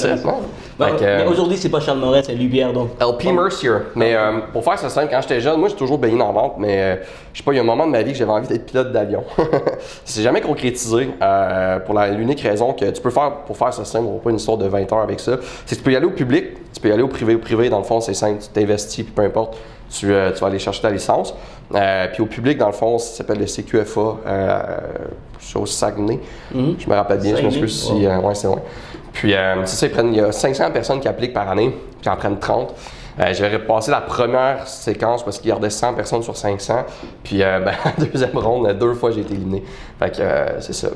Ben, 0.90 0.96
euh, 1.06 1.28
Aujourd'hui, 1.30 1.56
c'est 1.56 1.68
pas 1.68 1.80
Charles 1.80 1.98
Morin, 1.98 2.22
c'est 2.22 2.34
Louis-Pierre, 2.34 2.72
donc. 2.72 2.90
LP 3.00 3.32
Mercier. 3.32 3.70
Mais 3.94 4.14
euh, 4.14 4.38
pour 4.52 4.64
faire 4.64 4.78
ça 4.78 4.88
simple, 4.88 5.08
quand 5.10 5.20
j'étais 5.22 5.40
jeune, 5.40 5.58
moi 5.58 5.68
j'ai 5.68 5.76
toujours 5.76 5.98
baigné 5.98 6.18
dans 6.18 6.26
la 6.28 6.32
vente, 6.32 6.54
mais 6.58 6.80
euh, 6.80 6.96
je 7.32 7.38
sais 7.38 7.44
pas, 7.44 7.52
il 7.52 7.56
y 7.56 7.58
a 7.58 7.62
un 7.62 7.66
moment 7.66 7.86
de 7.86 7.92
ma 7.92 8.02
vie 8.02 8.12
que 8.12 8.18
j'avais 8.18 8.30
envie 8.30 8.48
d'être 8.48 8.66
pilote 8.66 8.92
d'avion. 8.92 9.24
C'est 10.04 10.22
jamais 10.22 10.40
concrétisé 10.40 11.10
euh, 11.22 11.78
pour 11.80 11.98
l'unique 11.98 12.40
raison 12.40 12.72
que 12.72 12.84
tu 12.90 13.00
peux 13.00 13.10
faire, 13.10 13.32
pour 13.46 13.56
faire 13.56 13.72
ça 13.72 13.84
simple, 13.84 14.06
on 14.08 14.18
pas 14.18 14.30
une 14.30 14.36
histoire 14.36 14.58
de 14.58 14.66
20 14.66 14.92
heures 14.92 15.00
avec 15.00 15.20
ça, 15.20 15.38
c'est 15.66 15.76
que 15.76 15.80
tu 15.80 15.84
peux 15.84 15.92
y 15.92 15.96
aller 15.96 16.06
au 16.06 16.10
public, 16.10 16.44
tu 16.74 16.80
peux 16.80 16.88
y 16.88 16.92
aller 16.92 17.02
au 17.02 17.08
privé. 17.08 17.34
Au 17.34 17.38
privé, 17.38 17.68
dans 17.70 17.78
le 17.78 17.84
fond, 17.84 18.00
c'est 18.00 18.14
simple, 18.14 18.40
tu 18.42 18.48
t'investis, 18.48 19.04
puis 19.04 19.12
peu 19.14 19.22
importe, 19.22 19.56
tu, 19.90 20.12
euh, 20.12 20.32
tu 20.32 20.40
vas 20.40 20.46
aller 20.46 20.58
chercher 20.58 20.82
ta 20.82 20.90
licence. 20.90 21.34
Puis 22.12 22.22
au 22.22 22.26
public, 22.26 22.58
dans 22.58 22.66
le 22.66 22.72
fond, 22.72 22.98
ça 22.98 23.16
s'appelle 23.16 23.38
le 23.38 23.46
CQFA, 23.46 24.16
au 25.56 25.66
Saguenay. 25.66 26.20
Mhm. 26.54 26.76
Je 26.78 26.88
me 26.88 26.94
rappelle 26.94 27.18
bien, 27.18 27.30
je 27.32 27.36
Saguenay? 27.36 27.60
m'excuse 27.60 27.82
si. 27.86 28.06
euh, 28.06 28.18
ouais, 28.20 28.34
c'est 28.34 28.46
loin. 28.46 28.60
Puis, 29.12 29.34
euh, 29.34 29.64
ça, 29.66 29.86
ils 29.86 29.92
prennent, 29.92 30.12
il 30.14 30.18
y 30.18 30.20
a 30.20 30.32
500 30.32 30.70
personnes 30.70 31.00
qui 31.00 31.08
appliquent 31.08 31.34
par 31.34 31.48
année, 31.50 31.70
puis 31.70 32.00
ils 32.04 32.08
en 32.08 32.16
prennent 32.16 32.38
30. 32.38 32.74
Euh, 33.20 33.34
J'avais 33.34 33.58
passé 33.58 33.90
la 33.90 34.00
première 34.00 34.66
séquence 34.66 35.22
parce 35.22 35.38
qu'il 35.38 35.50
gardait 35.50 35.68
100 35.68 35.92
personnes 35.94 36.22
sur 36.22 36.34
500. 36.36 36.84
Puis, 37.22 37.42
euh, 37.42 37.60
ben, 37.60 37.74
deuxième 38.12 38.36
ronde, 38.38 38.72
deux 38.78 38.94
fois, 38.94 39.10
j'ai 39.10 39.20
été 39.20 39.34
éliminé. 39.34 39.62
Fait 39.98 40.10
que 40.10 40.22
euh, 40.22 40.60
c'est 40.60 40.72
ça. 40.72 40.88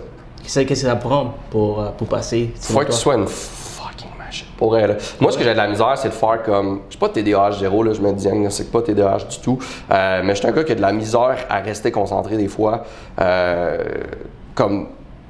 Qu'est-ce 0.42 0.60
que 0.62 0.74
ça 0.74 0.96
prend 0.96 1.34
pour, 1.50 1.80
euh, 1.80 1.90
pour 1.90 2.06
passer? 2.08 2.52
Faut 2.58 2.78
que 2.80 2.86
tu 2.86 2.92
sois 2.92 3.16
une 3.16 3.26
fucking 3.26 4.08
machine. 4.16 4.46
Pour 4.56 4.78
elle. 4.78 4.90
là. 4.92 4.96
Moi, 5.20 5.30
ce 5.30 5.36
que 5.36 5.44
j'ai 5.44 5.52
de 5.52 5.56
la 5.56 5.66
misère, 5.68 5.92
c'est 5.98 6.08
de 6.08 6.14
faire 6.14 6.42
comme. 6.42 6.82
Je 6.86 6.92
suis 6.92 6.98
pas 7.00 7.08
TDAH 7.10 7.52
zéro, 7.58 7.82
là, 7.82 7.92
je 7.92 8.00
me 8.00 8.12
diagnostique 8.12 8.70
pas 8.72 8.80
TDAH 8.80 9.24
du 9.28 9.38
tout. 9.40 9.58
Euh, 9.90 10.22
mais 10.24 10.34
je 10.34 10.38
suis 10.40 10.46
un 10.48 10.52
gars 10.52 10.64
qui 10.64 10.72
a 10.72 10.76
de 10.76 10.80
la 10.80 10.92
misère 10.92 11.36
à 11.50 11.58
rester 11.58 11.90
concentré 11.90 12.36
des 12.38 12.48
fois. 12.48 12.84
Comme. 14.54 14.88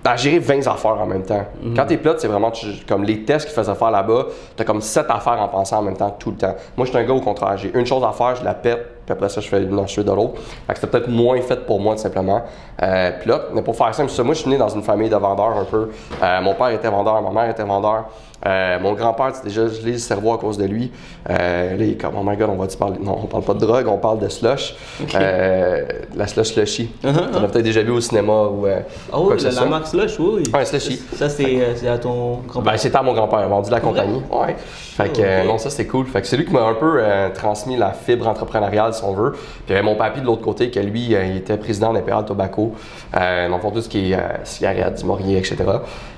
À 0.09 0.17
gérer 0.17 0.39
20 0.39 0.67
affaires 0.69 1.01
en 1.01 1.07
même 1.07 1.25
temps. 1.25 1.45
Quand 1.75 1.85
t'es 1.85 1.97
pilote, 1.97 2.21
c'est 2.21 2.29
vraiment 2.29 2.53
comme 2.87 3.03
les 3.03 3.25
tests 3.25 3.47
qu'ils 3.47 3.55
faisaient 3.55 3.75
faire 3.75 3.91
là-bas, 3.91 4.27
t'as 4.57 4.65
comme 4.65 4.81
7 4.81 5.07
affaires 5.09 5.41
en 5.41 5.49
pensant 5.49 5.79
en 5.79 5.83
même 5.83 5.97
temps 5.97 6.15
tout 6.17 6.31
le 6.31 6.37
temps. 6.37 6.55
Moi, 6.77 6.87
je 6.87 6.91
suis 6.91 6.99
un 6.99 7.05
gars 7.05 7.13
au 7.13 7.21
contraire. 7.21 7.57
J'ai 7.57 7.77
une 7.77 7.87
chose 7.87 8.05
à 8.05 8.13
faire, 8.13 8.37
je 8.37 8.45
la 8.45 8.55
pète, 8.55 9.03
puis 9.05 9.13
après 9.13 9.29
ça, 9.29 9.41
je 9.41 9.49
fais 9.49 9.63
une 9.63 9.79
ensuite 9.79 10.07
de 10.07 10.13
l'autre. 10.13 10.41
Fait 10.67 10.75
que 10.75 10.79
c'était 10.79 10.91
peut-être 10.93 11.09
moins 11.09 11.41
fait 11.41 11.67
pour 11.67 11.81
moi, 11.81 11.97
tout 11.97 12.03
simplement. 12.03 12.43
Euh, 12.83 13.11
puis 13.19 13.29
là, 13.29 13.41
mais 13.53 13.63
pour 13.63 13.77
faire 13.77 13.93
simple, 13.95 14.11
moi, 14.23 14.35
je 14.35 14.41
suis 14.41 14.51
né 14.51 14.59
dans 14.59 14.69
une 14.69 14.83
famille 14.83 15.09
de 15.09 15.17
vendeurs 15.17 15.57
un 15.59 15.65
peu. 15.65 15.91
Euh, 16.23 16.41
mon 16.41 16.55
père 16.55 16.69
était 16.69 16.89
vendeur, 16.89 17.21
ma 17.21 17.31
mère 17.31 17.51
était 17.51 17.65
vendeur. 17.65 18.05
Euh, 18.45 18.79
mon 18.81 18.93
grand-père, 18.93 19.33
déjà 19.43 19.67
gelé 19.67 19.93
le 19.93 19.99
cerveau 19.99 20.33
à 20.35 20.39
cause 20.39 20.59
de 20.59 20.65
lui. 20.67 20.93
Euh, 21.31 21.77
là, 21.77 21.85
il 21.85 21.93
est 21.93 22.01
comme, 22.01 22.15
oh 22.19 22.23
my 22.25 22.37
god, 22.37 22.51
on 22.51 22.57
va-tu 22.57 22.77
parler? 22.77 22.99
Non, 23.01 23.19
on 23.23 23.27
parle 23.27 23.43
pas 23.45 23.55
de 23.55 23.61
drogue, 23.61 23.87
on 23.89 23.97
parle 23.97 24.19
de 24.19 24.29
slush. 24.29 24.77
Euh, 25.15 25.85
la 26.15 26.27
slush 26.27 26.49
slushy. 26.53 26.91
Uh-huh, 27.03 27.11
On 27.35 27.43
a 27.45 27.49
peut-être 27.49 27.65
déjà 27.65 27.83
vu 27.83 27.91
au 27.93 28.01
cinéma 28.01 28.45
ou. 28.45 28.67
Ah 29.13 29.21
oui, 29.21 29.37
la, 29.43 29.51
la 29.51 29.65
marque 29.65 29.87
Slush, 29.87 30.19
oui. 30.21 30.43
Ouais, 30.53 30.65
Slushy. 30.65 31.01
Ça, 31.17 31.29
c'est 31.29 31.89
à 31.89 31.99
ton 31.99 32.41
grand-père. 32.47 32.73
Ben, 32.73 32.79
c'était 32.79 32.97
à 32.97 33.03
mon 33.03 33.15
grand-père, 33.15 33.41
il 33.41 33.45
a 33.45 33.49
vendu 33.49 33.71
la 33.71 33.81
compagnie. 33.81 34.23
Ouais. 34.31 34.55
Fait 34.59 35.13
que, 35.13 35.43
Ok. 35.43 35.47
non, 35.47 35.59
ça 35.59 35.71
c'est 35.71 35.87
cool. 35.87 36.07
Fait 36.07 36.21
que 36.21 36.27
c'est 36.27 36.37
lui 36.37 36.45
qui 36.45 36.53
m'a 36.53 36.63
un 36.63 36.75
peu 36.75 37.01
transmis 37.35 37.77
la 37.77 37.93
fibre 37.93 38.29
entrepreneuriale, 38.29 38.93
si 38.95 39.03
on 39.05 39.13
veut. 39.13 39.33
Puis 39.33 39.41
il 39.69 39.73
y 39.73 39.77
avait 39.77 39.83
mon 39.85 39.95
papy 39.97 40.21
de 40.21 40.27
l'autre 40.27 40.43
côté, 40.43 40.71
que 40.71 40.81
lui, 40.81 41.07
il 41.11 41.37
était 41.39 41.57
président 41.57 41.93
d'Imperial 41.93 42.25
Tobacco. 42.25 42.73
Dans 43.13 43.49
le 43.57 43.61
fond, 43.61 43.71
tout 43.71 43.81
ce 43.83 43.89
qui 43.89 44.13
est 44.13 44.19
cigarettes, 44.45 45.03
Maurier, 45.05 45.39
etc. 45.39 45.57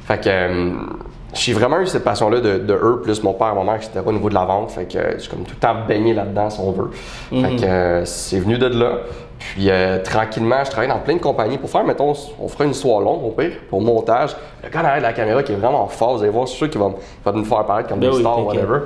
Fait 0.07 0.21
que 0.21 0.73
j'ai 1.35 1.53
vraiment 1.53 1.79
eu 1.81 1.87
cette 1.87 2.05
passion-là 2.05 2.41
de, 2.41 2.59
de 2.59 2.75
eux, 2.75 3.01
plus 3.03 3.23
mon 3.23 3.35
père, 3.35 3.55
ma 3.55 3.63
mère, 3.65 3.77
etc. 3.77 4.01
au 4.05 4.13
niveau 4.13 4.29
de 4.29 4.35
la 4.35 4.45
vente. 4.45 4.71
Fait 4.71 4.87
que 4.87 4.97
euh, 4.99 5.19
j'ai 5.19 5.29
comme 5.29 5.45
tout 5.45 5.55
le 5.55 5.61
temps 5.61 5.75
baigné 5.87 6.15
là-dedans, 6.15 6.49
si 6.51 6.61
on 6.61 6.71
veut. 6.73 6.91
Fait 7.31 7.57
que 7.57 7.65
euh, 7.65 8.05
c'est 8.05 8.39
venu 8.41 8.57
de 8.59 8.67
là. 8.67 8.93
Puis 9.39 9.71
euh, 9.71 10.03
tranquillement, 10.03 10.65
je 10.65 10.71
travaille 10.71 10.89
dans 10.89 10.99
plein 10.99 11.15
de 11.15 11.21
compagnies 11.21 11.59
pour 11.59 11.71
faire, 11.71 11.85
mettons, 11.85 12.13
on 12.41 12.49
fera 12.49 12.65
une 12.65 12.71
histoire 12.73 13.01
longue 13.01 13.23
au 13.25 13.31
pire, 13.31 13.53
pour 13.71 13.81
montage. 13.81 14.35
Le 14.65 14.69
gars 14.69 14.83
derrière 14.83 15.01
la 15.03 15.13
caméra 15.13 15.43
qui 15.45 15.53
est 15.53 15.57
vraiment 15.57 15.87
fort, 15.87 16.17
vous 16.17 16.23
allez 16.23 16.33
voir, 16.33 16.49
c'est 16.49 16.57
sûr 16.57 16.69
qu'il 16.71 16.81
va, 16.81 16.89
me- 16.89 16.95
va 17.25 17.33
nous 17.33 17.45
faire 17.45 17.65
paraître 17.65 17.89
comme 17.89 18.01
Ben 18.01 18.11
des 18.11 18.17
oui, 18.17 18.21
stars, 18.23 18.45
whatever. 18.47 18.79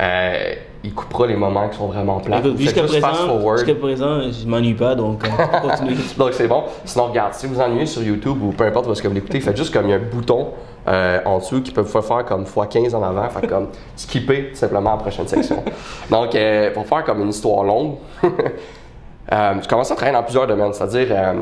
Euh, 0.00 0.54
il 0.84 0.92
coupera 0.92 1.26
les 1.26 1.36
moments 1.36 1.68
qui 1.68 1.78
sont 1.78 1.86
vraiment 1.86 2.18
plats. 2.18 2.42
Jusqu'à 2.56 2.82
présent, 2.82 3.56
jusqu'à 3.56 3.74
présent, 3.74 4.20
je 4.22 4.46
m'ennuie 4.46 4.74
pas, 4.74 4.94
donc 4.94 5.24
euh. 5.24 5.28
Donc 6.18 6.32
c'est 6.32 6.48
bon. 6.48 6.64
Sinon, 6.84 7.06
regarde, 7.06 7.34
si 7.34 7.46
vous 7.46 7.60
ennuyez 7.60 7.86
sur 7.86 8.02
YouTube 8.02 8.42
ou 8.42 8.50
peu 8.50 8.64
importe 8.64 8.88
où 8.88 8.92
est-ce 8.92 9.02
que 9.02 9.08
vous 9.08 9.14
l'écoutez, 9.14 9.40
faites 9.40 9.56
juste 9.56 9.72
comme 9.72 9.86
il 9.86 9.90
y 9.90 9.92
a 9.92 9.96
un 9.96 10.00
bouton 10.00 10.48
euh, 10.88 11.20
en 11.24 11.38
dessous 11.38 11.62
qui 11.62 11.70
peut 11.70 11.82
vous 11.82 11.88
faire 11.88 12.04
faire 12.04 12.24
comme 12.24 12.44
x15 12.44 12.94
en 12.96 13.02
avant, 13.02 13.28
fait 13.28 13.46
comme 13.46 13.68
skipper 13.96 14.50
tout 14.50 14.56
simplement 14.56 14.92
la 14.92 14.96
prochaine 14.96 15.28
section. 15.28 15.62
Donc, 16.10 16.34
euh, 16.34 16.72
pour 16.72 16.86
faire 16.86 17.04
comme 17.04 17.22
une 17.22 17.28
histoire 17.28 17.62
longue, 17.62 17.94
euh, 18.24 19.54
j'ai 19.60 19.68
commencé 19.68 19.92
à 19.92 19.96
travailler 19.96 20.16
dans 20.16 20.24
plusieurs 20.24 20.46
domaines, 20.48 20.72
c'est-à-dire 20.72 21.06
euh, 21.10 21.32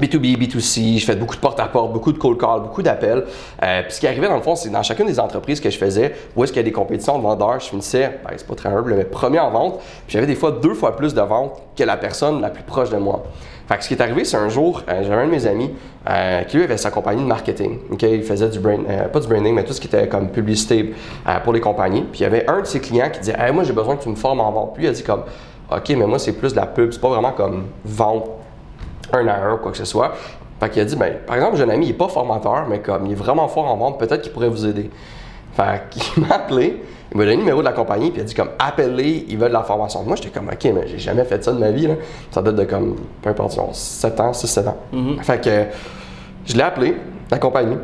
B2B, 0.00 0.38
B2C, 0.38 0.98
je 0.98 1.04
fais 1.04 1.16
beaucoup 1.16 1.34
de 1.34 1.40
porte-à-porte, 1.40 1.92
beaucoup 1.92 2.12
de 2.12 2.18
cold 2.18 2.38
call, 2.38 2.62
beaucoup 2.62 2.82
d'appels. 2.82 3.24
Euh, 3.62 3.82
puis 3.82 3.92
ce 3.92 4.00
qui 4.00 4.06
arrivait 4.06 4.28
dans 4.28 4.36
le 4.36 4.42
fond, 4.42 4.56
c'est 4.56 4.70
dans 4.70 4.82
chacune 4.82 5.06
des 5.06 5.20
entreprises 5.20 5.60
que 5.60 5.70
je 5.70 5.76
faisais, 5.76 6.14
où 6.34 6.42
est-ce 6.42 6.52
qu'il 6.52 6.60
y 6.60 6.64
a 6.64 6.68
des 6.68 6.72
compétitions 6.72 7.18
de 7.18 7.22
vendeurs, 7.22 7.60
je 7.60 7.66
finissais, 7.66 8.20
ben, 8.24 8.32
c'est 8.36 8.46
pas 8.46 8.54
très 8.54 8.70
humble, 8.70 8.94
mais 8.94 9.04
premier 9.04 9.40
en 9.40 9.50
vente, 9.50 9.78
puis 9.78 10.14
j'avais 10.14 10.26
des 10.26 10.34
fois 10.34 10.52
deux 10.52 10.74
fois 10.74 10.96
plus 10.96 11.14
de 11.14 11.20
ventes 11.20 11.60
que 11.76 11.84
la 11.84 11.96
personne 11.96 12.40
la 12.40 12.50
plus 12.50 12.62
proche 12.62 12.90
de 12.90 12.96
moi. 12.96 13.24
Fait 13.68 13.76
que 13.76 13.84
ce 13.84 13.88
qui 13.88 13.94
est 13.94 14.02
arrivé, 14.02 14.24
c'est 14.24 14.36
un 14.36 14.48
jour, 14.48 14.82
euh, 14.88 15.02
j'avais 15.02 15.22
un 15.22 15.26
de 15.26 15.30
mes 15.30 15.46
amis 15.46 15.70
euh, 16.08 16.42
qui 16.42 16.56
lui 16.56 16.64
avait 16.64 16.76
sa 16.76 16.90
compagnie 16.90 17.22
de 17.22 17.28
marketing. 17.28 17.78
Il 18.02 18.22
faisait 18.22 18.48
du 18.48 18.58
brand, 18.58 18.80
euh, 18.88 19.08
pas 19.08 19.20
du 19.20 19.28
branding, 19.28 19.54
mais 19.54 19.64
tout 19.64 19.72
ce 19.72 19.80
qui 19.80 19.86
était 19.86 20.08
comme 20.08 20.30
publicité 20.30 20.94
pour 21.44 21.52
les 21.52 21.60
compagnies. 21.60 22.02
Puis 22.02 22.20
il 22.20 22.22
y 22.22 22.26
avait 22.26 22.48
un 22.50 22.60
de 22.60 22.66
ses 22.66 22.80
clients 22.80 23.08
qui 23.10 23.20
disait 23.20 23.36
Hey, 23.38 23.52
Moi, 23.52 23.64
j'ai 23.64 23.72
besoin 23.72 23.96
que 23.96 24.02
tu 24.02 24.08
me 24.08 24.16
formes 24.16 24.40
en 24.40 24.50
vente. 24.50 24.74
Puis 24.74 24.84
il 24.84 24.88
a 24.88 24.92
dit 24.92 25.02
comme 25.02 25.22
OK, 25.70 25.88
mais 25.90 26.06
moi, 26.06 26.18
c'est 26.18 26.32
plus 26.32 26.52
de 26.52 26.56
la 26.56 26.66
pub, 26.66 26.92
c'est 26.92 27.00
pas 27.00 27.08
vraiment 27.08 27.32
comme 27.32 27.66
vente 27.84 28.28
un 29.12 29.26
à 29.28 29.36
un 29.36 29.54
ou 29.54 29.58
quoi 29.58 29.70
que 29.72 29.78
ce 29.78 29.84
soit. 29.84 30.12
Fait 30.60 30.70
qu'il 30.70 30.82
a 30.82 30.84
dit, 30.84 30.96
ben, 30.96 31.14
par 31.26 31.36
exemple, 31.36 31.56
j'ai 31.56 31.64
un 31.64 31.68
ami, 31.68 31.86
il 31.86 31.90
est 31.90 31.94
pas 31.94 32.08
formateur, 32.08 32.66
mais 32.68 32.78
comme 32.80 33.06
il 33.06 33.12
est 33.12 33.16
vraiment 33.16 33.48
fort 33.48 33.70
en 33.70 33.76
vente, 33.76 33.98
peut-être 33.98 34.22
qu'il 34.22 34.32
pourrait 34.32 34.48
vous 34.48 34.64
aider. 34.64 34.90
Fait 35.54 35.82
qu'il 35.90 36.22
m'a 36.26 36.36
appelé, 36.36 36.82
il 37.10 37.16
m'a 37.16 37.24
donné 37.24 37.36
le 37.36 37.40
numéro 37.40 37.60
de 37.60 37.64
la 37.64 37.72
compagnie, 37.72 38.10
puis 38.10 38.20
il 38.20 38.22
a 38.22 38.26
dit 38.26 38.34
comme, 38.34 38.50
appelez, 38.58 39.26
ils 39.28 39.36
veulent 39.36 39.48
de 39.48 39.54
la 39.54 39.64
formation. 39.64 40.02
Moi, 40.04 40.16
j'étais 40.16 40.30
comme, 40.30 40.48
ok, 40.48 40.64
mais 40.72 40.86
j'ai 40.86 40.98
jamais 40.98 41.24
fait 41.24 41.42
ça 41.42 41.52
de 41.52 41.58
ma 41.58 41.70
vie, 41.70 41.88
là. 41.88 41.94
Ça 42.30 42.42
date 42.42 42.54
de 42.54 42.64
comme, 42.64 42.96
peu 43.20 43.30
importe, 43.30 43.50
disons, 43.50 43.72
7 43.72 44.20
ans, 44.20 44.30
6-7 44.30 44.68
ans. 44.68 44.76
Fait 45.22 45.42
que 45.42 45.64
je 46.46 46.56
l'ai 46.56 46.62
appelé, 46.62 46.96
la 47.30 47.38
compagnie, 47.38 47.76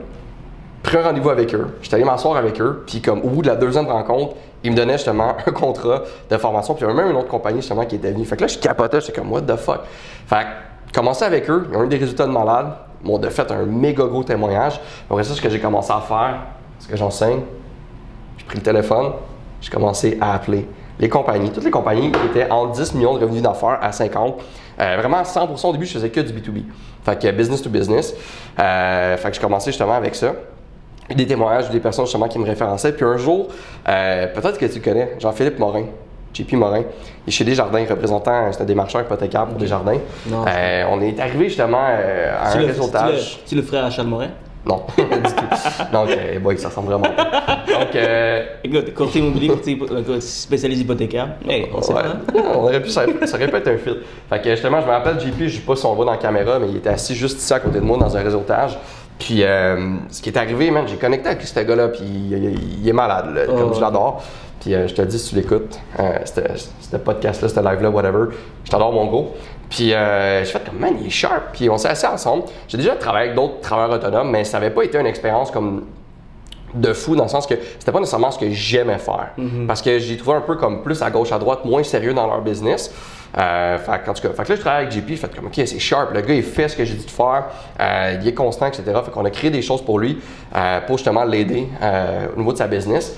pris 0.83 0.97
un 0.99 1.03
rendez-vous 1.03 1.31
avec 1.31 1.53
eux. 1.55 1.77
J'étais 1.83 1.97
allé 1.97 2.05
m'asseoir 2.05 2.37
avec 2.37 2.61
eux, 2.61 2.85
puis 2.87 3.03
comme 3.03 3.23
au 3.23 3.29
bout 3.29 3.43
de 3.43 3.49
la 3.49 3.57
deuxième 3.57 3.87
rencontre, 3.87 4.37
ils 4.63 4.71
me 4.71 4.77
donnaient 4.77 4.97
justement 4.97 5.37
un 5.47 5.51
contrat 5.51 6.03
de 6.31 6.37
formation, 6.37 6.75
puis 6.75 6.85
il 6.85 6.89
y 6.89 6.91
avait 6.91 7.03
même 7.03 7.11
une 7.11 7.17
autre 7.17 7.29
compagnie 7.29 7.61
justement 7.61 7.85
qui 7.85 7.97
était 7.97 8.13
venue. 8.13 8.25
Fait 8.25 8.37
que 8.37 8.43
là, 8.43 8.47
je 8.47 8.59
capotais, 8.59 9.01
j'étais 9.01 9.19
comme 9.19 9.33
what 9.33 9.43
the 9.43 9.57
fuck? 9.57 9.81
Fait 10.27 10.37
que 10.37 10.68
commencé 10.93 11.25
avec 11.25 11.49
eux, 11.51 11.69
ils 11.71 11.77
ont 11.77 11.85
eu 11.85 11.89
des 11.89 11.99
résultats 11.99 12.27
de 12.27 12.33
malade, 12.33 12.73
m'ont 13.03 13.19
de 13.19 13.29
fait 13.29 13.51
un 13.51 13.65
méga 13.65 14.05
gros 14.05 14.25
témoignage. 14.25 14.81
Après 15.11 15.25
ça, 15.25 15.35
ce 15.35 15.41
que 15.41 15.49
j'ai 15.49 15.61
commencé 15.61 15.93
à 15.93 16.01
faire, 16.01 16.39
ce 16.79 16.89
que 16.89 16.97
j'enseigne, 16.97 17.41
j'ai 18.37 18.45
pris 18.45 18.57
le 18.57 18.63
téléphone, 18.63 19.13
j'ai 19.61 19.71
commencé 19.71 20.19
à 20.21 20.35
appeler 20.35 20.67
les 21.01 21.09
compagnies, 21.09 21.51
toutes 21.51 21.65
les 21.65 21.71
compagnies 21.71 22.11
étaient 22.29 22.51
en 22.51 22.67
10 22.67 22.95
millions 22.95 23.15
de 23.15 23.21
revenus 23.21 23.43
d'affaires 23.43 23.79
à 23.81 23.93
50. 23.93 24.41
Euh, 24.81 24.97
vraiment, 24.99 25.19
à 25.19 25.23
100% 25.23 25.69
au 25.69 25.73
début, 25.73 25.87
je 25.87 25.93
faisais 25.93 26.11
que 26.11 26.21
du 26.21 26.33
B2B. 26.33 26.65
Fait 27.05 27.21
que 27.21 27.31
business 27.31 27.63
to 27.63 27.71
business. 27.71 28.15
Euh, 28.59 29.17
fait 29.17 29.29
que 29.29 29.35
j'ai 29.35 29.41
commencé 29.41 29.71
justement 29.71 29.95
avec 29.95 30.15
ça. 30.15 30.35
Des 31.09 31.27
témoignages 31.27 31.71
des 31.71 31.81
personnes 31.81 32.05
justement 32.05 32.29
qui 32.29 32.39
me 32.39 32.45
référençaient. 32.45 32.93
Puis 32.93 33.05
un 33.05 33.17
jour, 33.17 33.49
euh, 33.89 34.27
peut-être 34.27 34.59
que 34.59 34.67
tu 34.67 34.81
connais, 34.81 35.17
Jean-Philippe 35.19 35.59
Morin. 35.59 35.85
JP 36.35 36.53
Morin. 36.55 36.81
Il 37.27 37.29
est 37.29 37.31
chez 37.31 37.45
Desjardins, 37.45 37.85
représentant, 37.89 38.51
c'est 38.53 38.63
un 38.63 38.67
démarcheur 38.67 39.03
hypothécaire 39.03 39.47
pour 39.47 39.59
Desjardins. 39.59 39.99
Non, 40.27 40.45
Euh, 40.47 40.85
on 40.91 41.01
est 41.01 41.19
arrivé 41.21 41.49
justement 41.49 41.85
euh, 41.89 42.35
à 42.39 42.53
un 42.53 42.59
le- 42.61 42.67
réseautage. 42.67 43.41
tu 43.47 43.55
le- 43.55 43.61
le 43.61 43.67
frère 43.67 43.85
à 43.85 43.91
Charles 43.91 44.09
Morin? 44.09 44.29
Non, 44.67 44.83
du 44.99 45.05
tout. 45.05 45.93
Donc, 45.93 46.11
euh, 46.11 46.39
boy, 46.41 46.59
ça 46.59 46.69
ressemble 46.69 46.89
vraiment 46.89 47.09
pas. 47.15 47.31
Donc, 47.67 47.95
euh, 47.95 48.45
Écoute, 48.63 48.93
courtier 48.93 49.21
immobilier, 49.23 49.49
courtier 49.49 49.79
euh, 49.91 50.21
spécialiste 50.21 50.83
hypothécaire. 50.83 51.29
Mais 51.47 51.71
on 51.75 51.81
sait 51.81 51.95
Ouais. 51.95 52.03
pas. 52.03 52.09
hein? 52.09 52.21
on 52.55 52.65
aurait 52.65 52.83
pu, 52.83 52.91
ça, 52.91 53.05
ça 53.25 53.37
aurait 53.37 53.49
pu 53.49 53.57
être 53.57 53.69
un 53.69 53.79
fil. 53.79 53.97
Fait 54.29 54.41
que 54.43 54.51
justement, 54.51 54.81
je 54.81 54.87
me 54.87 54.91
rappelle, 54.91 55.19
JP, 55.21 55.47
je 55.47 55.57
sais 55.57 55.61
pas 55.61 55.75
si 55.77 55.87
on 55.87 55.95
voit 55.95 56.05
dans 56.05 56.11
la 56.13 56.19
caméra, 56.19 56.59
mais 56.59 56.69
il 56.69 56.77
était 56.77 56.91
assis 56.91 57.15
juste 57.15 57.39
ici 57.39 57.53
à 57.55 57.61
côté 57.61 57.77
de 57.79 57.85
moi 57.85 57.97
dans 57.97 58.15
un 58.15 58.21
réseautage. 58.23 58.79
Puis 59.19 59.43
euh, 59.43 59.97
ce 60.11 60.23
qui 60.23 60.29
est 60.31 60.39
arrivé, 60.39 60.71
man, 60.71 60.85
j'ai 60.87 60.97
connecté 60.97 61.29
avec 61.29 61.43
ce 61.43 61.61
gars-là, 61.61 61.89
puis 61.89 62.03
il, 62.05 62.33
il- 62.33 62.81
il 62.83 62.89
est 62.89 62.93
malade, 62.93 63.35
là, 63.35 63.47
comme 63.47 63.71
Oh, 63.71 63.75
je 63.75 63.81
l'adore. 63.81 64.23
Puis 64.61 64.75
euh, 64.75 64.87
je 64.89 64.95
te 64.95 65.03
dis 65.03 65.19
si 65.19 65.31
tu 65.31 65.37
l'écoutes, 65.37 65.79
euh, 65.99 66.19
c'était- 66.25 66.53
ce 66.57 66.97
podcast-là, 66.97 67.49
ce 67.49 67.61
live-là, 67.61 67.91
whatever, 67.91 68.27
je 68.65 68.71
t'adore 68.71 68.93
mon 68.93 69.07
gros. 69.07 69.35
Puis 69.71 69.93
euh, 69.93 70.41
j'ai 70.45 70.51
fait 70.53 70.65
comme, 70.65 70.79
man, 70.79 70.95
il 71.01 71.07
est 71.09 71.11
sharp. 71.11 71.53
Puis 71.53 71.69
on 71.69 71.77
s'est 71.79 71.89
assis 71.89 72.07
ensemble. 72.07 72.45
J'ai 72.69 72.79
déjà 72.79 72.95
travaillé 72.97 73.27
avec 73.27 73.37
d'autres 73.37 73.61
travailleurs 73.61 73.97
autonomes, 73.99 74.31
mais 74.31 74.45
ça 74.45 74.59
n'avait 74.59 74.73
pas 74.75 74.83
été 74.85 74.99
une 74.99 75.07
expérience 75.07 75.51
comme 75.51 75.85
de 76.75 76.93
fou 76.93 77.17
dans 77.17 77.25
le 77.25 77.29
sens 77.31 77.47
que 77.47 77.55
c'était 77.79 77.93
pas 77.93 77.99
nécessairement 77.99 78.31
ce 78.31 78.39
que 78.39 78.51
j'aimais 78.51 78.99
faire. 78.99 79.31
Parce 79.67 79.81
que 79.83 79.99
j'ai 79.99 80.17
trouvé 80.17 80.37
un 80.37 80.43
peu 80.43 80.55
comme 80.57 80.83
plus 80.83 81.01
à 81.03 81.11
gauche, 81.11 81.33
à 81.33 81.39
droite, 81.39 81.65
moins 81.65 81.83
sérieux 81.83 82.13
dans 82.15 82.27
leur 82.27 82.43
business. 82.43 82.93
Euh, 83.37 83.79
fait, 83.79 84.09
en 84.09 84.15
tout 84.15 84.23
cas, 84.23 84.31
fait 84.31 84.45
que 84.45 84.49
là, 84.49 84.57
je 84.57 84.61
travaille 84.61 84.87
avec 84.87 84.93
JP, 84.93 85.17
fait 85.17 85.35
comme, 85.35 85.47
OK, 85.47 85.55
c'est 85.55 85.79
sharp, 85.79 86.13
le 86.15 86.21
gars, 86.23 86.35
il 86.35 86.43
fait 86.43 86.69
ce 86.69 86.77
que 86.77 86.85
j'ai 86.85 86.95
dit 86.95 87.05
de 87.05 87.11
faire, 87.11 87.45
euh, 87.79 88.19
il 88.21 88.27
est 88.27 88.35
constant, 88.35 88.67
etc. 88.67 88.85
Fait 89.05 89.11
qu'on 89.11 89.25
a 89.25 89.31
créé 89.31 89.51
des 89.51 89.63
choses 89.63 89.83
pour 89.83 89.99
lui, 89.99 90.19
euh, 90.57 90.81
pour 90.87 90.97
justement 90.97 91.25
l'aider 91.25 91.69
euh, 91.83 92.29
au 92.35 92.39
niveau 92.39 92.53
de 92.53 92.59
sa 92.59 92.67
business. 92.67 93.17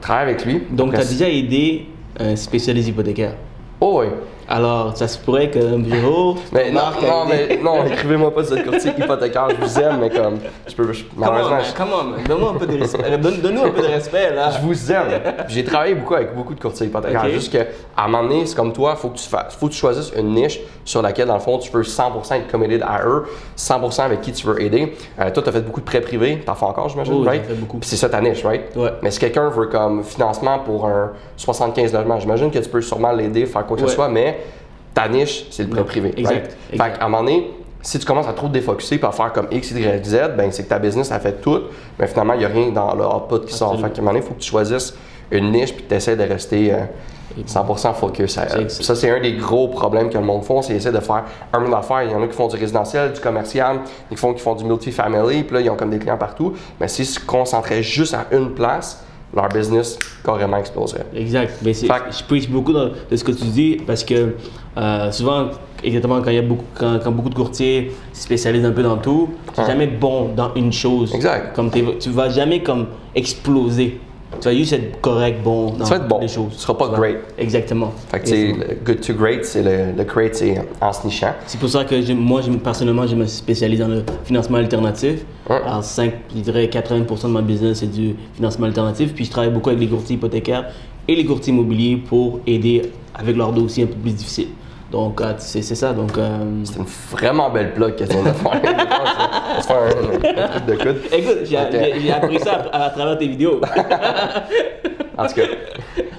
Travaille 0.00 0.30
avec 0.30 0.44
lui. 0.44 0.62
Donc, 0.70 0.94
tu 0.94 1.00
as 1.00 1.04
déjà 1.04 1.28
aidé 1.28 1.86
un 2.18 2.36
spécialiste 2.36 2.88
hypothécaire. 2.88 3.34
Oh, 3.80 4.02
oui. 4.02 4.06
Alors, 4.52 4.96
ça 4.96 5.06
se 5.06 5.16
pourrait 5.16 5.48
que 5.48 5.60
un 5.60 5.78
bureau. 5.78 6.34
Mais 6.52 6.72
non, 6.72 6.80
non, 7.00 7.24
mais 7.28 7.56
non, 7.62 7.84
écrivez-moi 7.86 8.34
pas 8.34 8.42
sur 8.44 8.56
le 8.56 8.62
courtier 8.64 8.90
hypothécaire, 8.98 9.46
je 9.50 9.64
vous 9.64 9.78
aime, 9.78 9.98
mais 10.00 10.10
comme, 10.10 10.38
je 10.66 10.74
peux, 10.74 10.92
je- 10.92 11.04
Come 11.04 11.12
on, 11.18 11.20
malheureusement, 11.20 11.56
man, 11.56 12.14
je-. 12.20 12.28
Donne-nous 12.28 12.48
un 12.48 12.54
peu 12.54 12.66
de 12.66 12.80
respect. 12.80 13.18
Donne- 13.18 13.40
Donne-nous 13.40 13.62
un 13.64 13.70
peu 13.70 13.82
de 13.82 13.86
respect, 13.86 14.34
là. 14.34 14.50
Je 14.50 14.58
vous 14.66 14.90
aime. 14.92 15.20
J'ai 15.46 15.62
travaillé 15.62 15.94
beaucoup 15.94 16.14
avec 16.14 16.34
beaucoup 16.34 16.54
de 16.54 16.60
courtiers 16.60 16.88
hypothécaires. 16.88 17.22
Ok. 17.24 17.30
Juste 17.30 17.52
qu'à 17.52 17.66
un 17.96 18.08
moment 18.08 18.24
donné, 18.28 18.44
c'est 18.44 18.56
comme 18.56 18.72
toi, 18.72 18.94
il 18.96 19.00
faut 19.00 19.10
que 19.10 19.18
tu 19.18 19.28
fasses, 19.28 19.54
faut 19.54 19.68
que 19.68 19.72
tu 19.72 19.78
choisisses 19.78 20.12
une 20.18 20.34
niche 20.34 20.58
sur 20.84 21.00
laquelle, 21.00 21.28
dans 21.28 21.34
le 21.34 21.40
fond, 21.40 21.58
tu 21.58 21.70
veux 21.70 21.84
100% 21.84 22.34
être 22.34 22.50
committed 22.50 22.82
à 22.82 23.06
eux, 23.06 23.26
100% 23.56 24.02
avec 24.02 24.20
qui 24.20 24.32
tu 24.32 24.48
veux 24.48 24.60
aider. 24.60 24.96
Euh, 25.20 25.30
toi, 25.30 25.44
tu 25.44 25.48
as 25.48 25.52
fait 25.52 25.60
beaucoup 25.60 25.80
de 25.80 25.84
prêts 25.86 26.00
privés, 26.00 26.40
tu 26.44 26.50
en 26.50 26.56
fais 26.56 26.66
encore, 26.66 26.88
j'imagine, 26.88 27.22
j'en 27.22 27.30
right? 27.30 27.44
fais 27.46 27.54
beaucoup. 27.54 27.78
C'est 27.82 27.94
ça 27.96 28.08
ta 28.08 28.20
niche, 28.20 28.44
right? 28.44 28.74
Ouais. 28.74 28.90
Mais 29.02 29.12
si 29.12 29.20
quelqu'un 29.20 29.48
veut 29.48 29.66
comme 29.66 30.02
financement 30.02 30.58
pour 30.58 30.86
un 30.88 31.12
75 31.36 31.92
logements, 31.92 32.18
j'imagine 32.18 32.50
que 32.50 32.58
tu 32.58 32.68
peux 32.68 32.80
sûrement 32.82 33.12
l'aider, 33.12 33.46
faire 33.46 33.64
quoi 33.64 33.76
que 33.76 33.82
Ouais. 33.82 33.88
ce 33.88 33.94
soit, 33.94 34.08
mais 34.08 34.38
ta 34.94 35.08
niche, 35.08 35.46
c'est 35.50 35.64
le 35.64 35.68
prêt 35.70 35.84
privé. 35.84 36.12
exact, 36.16 36.30
right? 36.30 36.56
exact. 36.72 36.92
Fait 36.92 36.98
qu'à 36.98 37.04
un 37.04 37.08
moment 37.08 37.22
donné, 37.22 37.50
si 37.82 37.98
tu 37.98 38.04
commences 38.04 38.28
à 38.28 38.32
trop 38.32 38.48
te 38.48 38.52
défocuser 38.52 38.96
et 38.96 39.04
à 39.04 39.12
faire 39.12 39.32
comme 39.32 39.46
X, 39.50 39.70
Y, 39.70 40.04
Z, 40.04 40.16
ben 40.36 40.50
c'est 40.50 40.64
que 40.64 40.68
ta 40.68 40.78
business 40.78 41.10
a 41.12 41.20
fait 41.20 41.40
tout, 41.40 41.60
mais 41.98 42.06
finalement, 42.06 42.34
il 42.34 42.40
n'y 42.40 42.44
a 42.44 42.48
rien 42.48 42.70
dans 42.70 42.94
le 42.94 43.04
output 43.06 43.46
qui 43.46 43.54
sort. 43.54 43.74
Fait 43.80 43.90
qu'à 43.90 44.00
un 44.00 44.04
moment 44.04 44.10
donné, 44.10 44.24
il 44.24 44.28
faut 44.28 44.34
que 44.34 44.40
tu 44.40 44.50
choisisses 44.50 44.94
une 45.30 45.52
niche 45.52 45.72
puis 45.72 45.84
que 45.84 45.88
tu 45.88 45.94
essaies 45.94 46.16
de 46.16 46.24
rester 46.24 46.74
euh, 46.74 46.78
100% 47.46 47.94
focus. 47.94 48.38
à 48.38 48.46
elle. 48.54 48.70
Ça, 48.70 48.94
c'est 48.94 49.10
un 49.10 49.20
des 49.20 49.34
gros 49.34 49.68
problèmes 49.68 50.10
que 50.10 50.18
le 50.18 50.24
monde 50.24 50.44
font, 50.44 50.62
c'est 50.62 50.74
essayer 50.74 50.94
de 50.94 51.00
faire 51.00 51.24
un 51.52 51.60
million 51.60 51.76
d'affaires. 51.76 52.02
Il 52.02 52.10
y 52.10 52.14
en 52.14 52.22
a 52.22 52.26
qui 52.26 52.36
font 52.36 52.48
du 52.48 52.56
résidentiel, 52.56 53.12
du 53.12 53.20
commercial, 53.20 53.76
en 53.76 53.80
a 54.30 54.34
qui 54.34 54.42
font 54.42 54.54
du 54.54 54.64
multifamily, 54.64 55.44
puis 55.44 55.54
là, 55.54 55.60
ils 55.60 55.70
ont 55.70 55.76
comme 55.76 55.90
des 55.90 55.98
clients 55.98 56.18
partout. 56.18 56.54
Mais 56.80 56.88
s'ils 56.88 57.06
se 57.06 57.20
concentraient 57.20 57.82
juste 57.82 58.14
à 58.14 58.26
une 58.32 58.54
place, 58.54 59.04
leur 59.34 59.48
business 59.48 59.98
carrément 60.24 60.56
exploserait. 60.56 61.06
Exact. 61.14 61.54
Mais 61.64 61.72
que- 61.72 61.86
je 61.86 62.24
preach 62.24 62.48
beaucoup 62.48 62.72
de 62.72 62.92
ce 63.14 63.22
que 63.24 63.32
tu 63.32 63.44
dis 63.44 63.76
parce 63.86 64.02
que 64.04 64.34
euh, 64.76 65.10
souvent, 65.12 65.50
exactement, 65.84 66.20
quand 66.20 66.30
il 66.30 66.36
y 66.36 66.38
a 66.38 66.42
beaucoup, 66.42 66.64
quand, 66.74 66.98
quand 67.02 67.12
beaucoup 67.12 67.28
de 67.30 67.34
courtiers 67.34 67.92
se 68.12 68.22
spécialisent 68.22 68.64
un 68.64 68.72
peu 68.72 68.82
dans 68.82 68.96
tout, 68.96 69.28
tu 69.54 69.60
n'es 69.60 69.66
jamais 69.66 69.86
bon 69.86 70.30
dans 70.34 70.52
une 70.54 70.72
chose. 70.72 71.14
Exact. 71.14 71.54
Comme 71.54 71.70
tu 71.70 72.10
vas 72.10 72.28
jamais 72.28 72.62
comme 72.62 72.86
exploser. 73.14 74.00
Tu 74.40 74.48
vas 74.48 74.54
juste 74.54 74.72
être 74.72 75.00
correct, 75.00 75.42
bon 75.42 75.72
dans 75.72 75.84
Tu 75.84 75.90
vas 75.90 75.96
être 75.96 76.08
bon. 76.08 76.18
les 76.20 76.28
choses. 76.28 76.52
Tu 76.52 76.58
seras 76.58 76.74
pas 76.74 76.88
great. 76.88 77.16
Exactement. 77.38 77.92
Fait 78.10 78.20
que, 78.20 78.30
le 78.30 78.74
good 78.84 79.00
to 79.00 79.14
great, 79.14 79.44
c'est 79.44 79.62
le, 79.62 79.92
le 79.96 80.04
great, 80.04 80.34
c'est 80.34 80.56
en 80.80 80.92
se 80.92 81.06
nichant. 81.06 81.32
C'est 81.46 81.60
pour 81.60 81.68
ça 81.68 81.84
que 81.84 82.12
moi, 82.12 82.40
personnellement, 82.62 83.06
je 83.06 83.14
me 83.16 83.26
spécialise 83.26 83.80
dans 83.80 83.88
le 83.88 84.02
financement 84.24 84.58
alternatif. 84.58 85.24
Alors, 85.48 85.82
5, 85.84 86.12
je 86.34 86.40
dirais 86.40 86.66
80% 86.66 87.22
de 87.24 87.28
ma 87.28 87.42
business, 87.42 87.78
c'est 87.80 87.90
du 87.90 88.14
financement 88.34 88.66
alternatif. 88.66 89.12
Puis, 89.14 89.24
je 89.24 89.30
travaille 89.30 89.50
beaucoup 89.50 89.68
avec 89.70 89.80
les 89.80 89.88
courtiers 89.88 90.16
hypothécaires 90.16 90.66
et 91.08 91.14
les 91.16 91.24
courtiers 91.24 91.52
immobiliers 91.52 91.96
pour 91.96 92.40
aider 92.46 92.82
avec 93.14 93.36
leurs 93.36 93.52
dossiers 93.52 93.84
un 93.84 93.88
peu 93.88 93.94
plus 93.94 94.12
difficiles. 94.12 94.48
Donc, 94.90 95.20
euh, 95.20 95.34
c'est 95.38 95.62
c'est 95.62 95.74
ça. 95.76 95.92
Donc, 95.92 96.18
euh, 96.18 96.38
C'est 96.64 96.76
une 96.78 96.84
vraiment 97.12 97.48
belle 97.50 97.72
plug 97.72 97.94
que 97.94 98.04
tu 98.04 98.10
viens 98.12 98.22
de 98.22 98.28
faire. 98.32 98.60
On 99.56 99.62
se 99.62 99.66
faire 99.66 99.82
un, 99.82 100.42
un 100.42 100.48
truc 100.48 100.66
de 100.66 100.74
coude. 100.74 101.00
écoute, 101.12 101.38
j'ai 101.44 102.12
appris 102.12 102.38
ça 102.40 102.62
à, 102.72 102.84
à 102.86 102.90
travers 102.90 103.18
tes 103.18 103.28
vidéos. 103.28 103.60
En 105.18 105.26
tout 105.26 105.34
cas. 105.34 105.42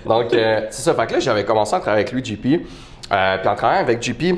Donc, 0.05 0.31
euh, 0.33 0.61
c'est 0.69 0.83
ça. 0.83 0.93
Fait 0.93 1.07
que 1.07 1.13
là, 1.13 1.19
j'avais 1.19 1.43
commencé 1.43 1.75
à 1.75 1.79
travailler 1.79 2.03
avec 2.03 2.13
lui, 2.13 2.23
JP. 2.23 2.67
Euh, 3.11 3.37
puis 3.39 3.47
en 3.49 3.55
travaillant 3.55 3.81
avec 3.81 4.01
JP, 4.01 4.35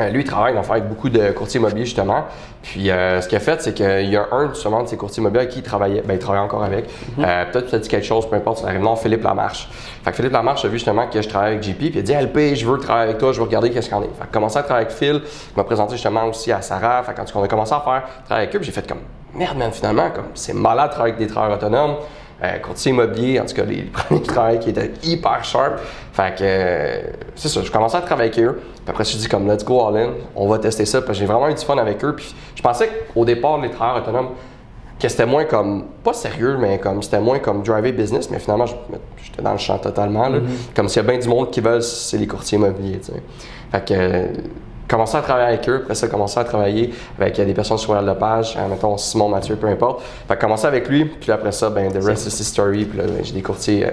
euh, 0.00 0.10
lui, 0.10 0.22
il 0.22 0.24
travaille 0.24 0.56
avec 0.56 0.88
beaucoup 0.88 1.08
de 1.08 1.30
courtiers 1.32 1.58
immobiliers, 1.58 1.84
justement. 1.84 2.24
Puis 2.62 2.90
euh, 2.90 3.20
ce 3.20 3.28
qu'il 3.28 3.36
a 3.36 3.40
fait, 3.40 3.60
c'est 3.62 3.74
qu'il 3.74 4.10
y 4.10 4.16
a 4.16 4.26
un 4.32 4.48
justement 4.52 4.82
de 4.82 4.88
ces 4.88 4.96
courtiers 4.96 5.20
immobiliers 5.20 5.42
avec 5.42 5.52
qui 5.52 5.60
il 5.60 5.62
travaillait, 5.62 6.02
ben, 6.02 6.14
il 6.14 6.18
travaille 6.18 6.40
encore 6.40 6.62
avec. 6.62 6.88
Euh, 7.18 7.44
Peut-être 7.50 7.66
que 7.66 7.70
tu 7.70 7.76
as 7.76 7.78
dit 7.78 7.88
quelque 7.88 8.06
chose, 8.06 8.28
peu 8.28 8.36
importe, 8.36 8.64
arrive. 8.64 8.80
Non, 8.80 8.96
Philippe 8.96 9.24
Lamarche. 9.24 9.68
Fait 10.04 10.10
que 10.10 10.16
Philippe 10.16 10.32
Lamarche 10.32 10.64
a 10.64 10.68
vu 10.68 10.74
justement 10.74 11.06
que 11.08 11.20
je 11.20 11.28
travaillais 11.28 11.56
avec 11.56 11.64
JP, 11.64 11.78
puis 11.78 11.92
il 11.94 11.98
a 11.98 12.02
dit 12.02 12.12
LP, 12.12 12.54
je 12.54 12.66
veux 12.66 12.78
travailler 12.78 13.10
avec 13.10 13.18
toi, 13.18 13.32
je 13.32 13.38
veux 13.38 13.44
regarder 13.44 13.70
qu'est-ce 13.70 13.92
en 13.94 14.00
a. 14.00 14.02
Fait 14.02 14.26
que 14.28 14.32
commencé 14.32 14.58
à 14.58 14.62
travailler 14.62 14.86
avec 14.86 14.96
Phil, 14.96 15.20
il 15.24 15.56
m'a 15.56 15.64
présenté 15.64 15.92
justement 15.92 16.24
aussi 16.24 16.52
à 16.52 16.62
Sarah. 16.62 17.02
Fait 17.02 17.12
que 17.12 17.18
quand 17.18 17.40
on 17.40 17.42
a 17.42 17.48
commencé 17.48 17.72
à 17.72 17.80
faire 17.80 18.02
travailler 18.24 18.48
avec 18.48 18.56
eux, 18.56 18.62
j'ai 18.62 18.72
fait 18.72 18.86
comme 18.86 19.00
merde, 19.34 19.58
man, 19.58 19.72
finalement, 19.72 20.10
comme 20.10 20.26
c'est 20.34 20.54
malade 20.54 20.90
de 20.90 20.94
travailler 20.94 21.14
avec 21.14 21.26
des 21.26 21.32
travailleurs 21.32 21.58
autonomes. 21.58 21.96
Euh, 22.40 22.58
courtier 22.58 22.92
immobilier, 22.92 23.40
en 23.40 23.46
tout 23.46 23.54
cas, 23.54 23.64
les 23.64 23.82
premiers 23.92 24.22
travaillaient 24.22 24.60
qui 24.60 24.70
étaient 24.70 24.92
hyper 25.02 25.44
sharp. 25.44 25.80
Fait 26.12 26.36
que, 26.36 26.42
euh, 26.42 27.00
c'est 27.34 27.48
ça, 27.48 27.62
je 27.62 27.70
commençais 27.70 27.96
à 27.96 28.00
travailler 28.00 28.30
avec 28.30 28.44
eux. 28.44 28.60
Puis 28.62 28.84
après, 28.86 29.02
je 29.04 29.08
me 29.08 29.12
suis 29.12 29.18
dit, 29.18 29.28
comme, 29.28 29.50
let's 29.50 29.64
go 29.64 29.84
all 29.84 29.96
in, 29.96 30.10
on 30.36 30.46
va 30.46 30.58
tester 30.58 30.84
ça. 30.84 31.02
Puis 31.02 31.14
j'ai 31.14 31.26
vraiment 31.26 31.48
eu 31.48 31.54
du 31.54 31.64
fun 31.64 31.76
avec 31.78 32.04
eux. 32.04 32.14
Puis 32.14 32.34
je 32.54 32.62
pensais 32.62 32.88
qu'au 33.12 33.24
départ, 33.24 33.60
les 33.60 33.70
travailleurs 33.70 34.02
autonomes, 34.02 34.28
que 35.00 35.08
c'était 35.08 35.26
moins 35.26 35.44
comme, 35.46 35.86
pas 36.04 36.12
sérieux, 36.12 36.56
mais 36.60 36.78
comme, 36.78 37.02
c'était 37.02 37.20
moins 37.20 37.40
comme 37.40 37.62
driver 37.62 37.92
business. 37.92 38.30
Mais 38.30 38.38
finalement, 38.38 38.66
j'étais 38.66 39.42
dans 39.42 39.52
le 39.52 39.58
champ 39.58 39.78
totalement. 39.78 40.28
là. 40.28 40.38
Comme 40.76 40.88
s'il 40.88 41.02
y 41.02 41.04
a 41.04 41.08
bien 41.08 41.18
du 41.18 41.28
monde 41.28 41.50
qui 41.50 41.60
veulent, 41.60 41.82
c'est 41.82 42.18
les 42.18 42.26
courtiers 42.28 42.58
immobiliers. 42.58 43.00
Fait 43.72 43.84
que, 43.84 44.26
commencer 44.88 45.16
à 45.16 45.20
travailler 45.20 45.48
avec 45.48 45.68
eux, 45.68 45.80
après 45.82 45.94
ça, 45.94 46.08
commencer 46.08 46.40
à 46.40 46.44
travailler 46.44 46.92
avec 47.18 47.38
euh, 47.38 47.44
des 47.44 47.54
personnes 47.54 47.78
sur 47.78 47.94
la 47.94 48.14
page, 48.14 48.56
euh, 48.56 48.66
mettons 48.68 48.96
Simon, 48.96 49.28
Mathieu, 49.28 49.56
peu 49.56 49.68
importe. 49.68 50.02
Fait 50.26 50.34
que 50.34 50.40
commencer 50.40 50.66
avec 50.66 50.88
lui, 50.88 51.04
puis 51.04 51.30
après 51.30 51.52
ça, 51.52 51.70
ben, 51.70 51.92
the 51.92 52.02
rest 52.02 52.26
is 52.26 52.40
history. 52.40 52.86
Puis 52.86 52.98
là, 52.98 53.04
ben, 53.04 53.22
j'ai 53.22 53.34
des 53.34 53.42
courtiers 53.42 53.84
euh, 53.84 53.90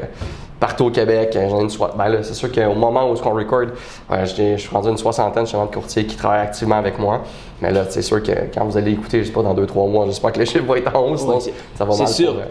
partout 0.59 0.85
au 0.85 0.91
Québec. 0.91 1.37
J'en 1.49 1.59
ai 1.59 1.63
une 1.63 1.69
soixantaine. 1.69 1.97
Ben 1.97 2.09
là, 2.09 2.23
c'est 2.23 2.33
sûr 2.33 2.51
qu'au 2.51 2.73
moment 2.73 3.09
où 3.09 3.15
on 3.23 3.33
record, 3.33 3.67
euh, 4.11 4.25
je 4.25 4.57
suis 4.57 4.69
rendu 4.69 4.89
une 4.89 4.97
soixantaine 4.97 5.45
justement 5.45 5.65
de 5.65 5.73
courtiers 5.73 6.05
qui 6.05 6.15
travaillent 6.15 6.41
activement 6.41 6.77
avec 6.77 6.97
moi. 6.97 7.21
Mais 7.61 7.71
là, 7.71 7.85
c'est 7.89 8.01
sûr 8.01 8.21
que 8.21 8.31
quand 8.53 8.65
vous 8.65 8.75
allez 8.77 8.91
écouter, 8.91 9.19
je 9.19 9.27
sais 9.27 9.31
pas, 9.33 9.41
dans 9.41 9.53
2-3 9.53 9.89
mois, 9.89 10.05
j'espère 10.07 10.31
que 10.33 10.39
le 10.39 10.45
chiffre 10.45 10.65
va 10.65 10.77
être 10.77 10.93
en 10.93 11.07
hausse, 11.09 11.21
sinon 11.21 11.35
Ouais, 11.35 11.39
c'est- 11.39 11.53
ça 11.77 11.85
va 11.85 11.93
c'est 11.93 12.03
mal 12.03 12.11
sûr. 12.11 12.33
pour, 12.33 12.41
euh, 12.41 12.45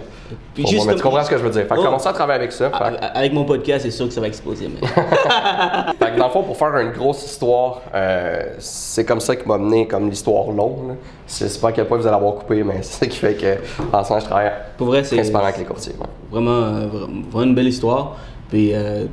Puis 0.54 0.62
pour 0.62 0.62
moi. 0.62 0.70
juste 0.72 0.86
Mais 0.86 0.94
tu 0.96 1.02
comprends 1.02 1.24
ce 1.24 1.30
que 1.30 1.36
je 1.38 1.42
veux 1.42 1.50
dire. 1.50 1.62
Fait 1.62 1.74
que 1.74 1.80
Oh. 1.80 1.84
commencer 1.84 2.08
à 2.08 2.12
travailler 2.14 2.38
avec 2.40 2.52
ça. 2.52 2.70
Fait 2.70 2.78
que- 2.78 3.04
A- 3.04 3.18
Avec 3.18 3.32
mon 3.34 3.44
podcast, 3.44 3.84
c'est 3.84 3.90
sûr 3.90 4.08
que 4.08 4.14
ça 4.14 4.20
va 4.22 4.28
exploser. 4.28 4.68
Mais... 4.68 4.86
fait 5.98 6.12
que 6.14 6.18
dans 6.18 6.24
le 6.26 6.30
fond, 6.32 6.42
pour 6.42 6.56
faire 6.56 6.74
une 6.78 6.92
grosse 6.92 7.24
histoire, 7.24 7.82
euh, 7.94 8.44
c'est 8.58 9.04
comme 9.04 9.20
ça 9.20 9.36
qui 9.36 9.46
m'a 9.46 9.58
mené 9.58 9.86
comme 9.86 10.08
l'histoire 10.08 10.50
longue. 10.50 10.96
Je 11.28 11.32
sais 11.48 11.60
pas 11.60 11.68
à 11.68 11.72
quel 11.72 11.86
point 11.86 11.98
vous 11.98 12.06
allez 12.06 12.16
avoir 12.16 12.34
coupé, 12.36 12.62
mais 12.62 12.78
c'est 12.82 13.00
ça 13.00 13.06
qui 13.06 13.18
fait 13.18 13.34
que 13.34 13.56
en 13.94 14.02
ce 14.02 14.08
moment, 14.08 14.20
je 14.20 14.24
travaille 14.26 14.52
Pour 14.78 14.86
vrai, 14.86 15.04
c'est 15.04 15.16
principalement 15.16 15.48
avec 15.48 15.58
les 15.58 15.64
courtiers. 15.64 15.92
ouais. 16.00 16.06
vraiment, 16.30 16.50
euh, 16.50 16.86
vra- 16.86 17.30
vraiment 17.30 17.42
une 17.44 17.54
belle 17.54 17.68
histoire. 17.68 18.16
Puis, 18.48 18.70
euh, 18.72 19.04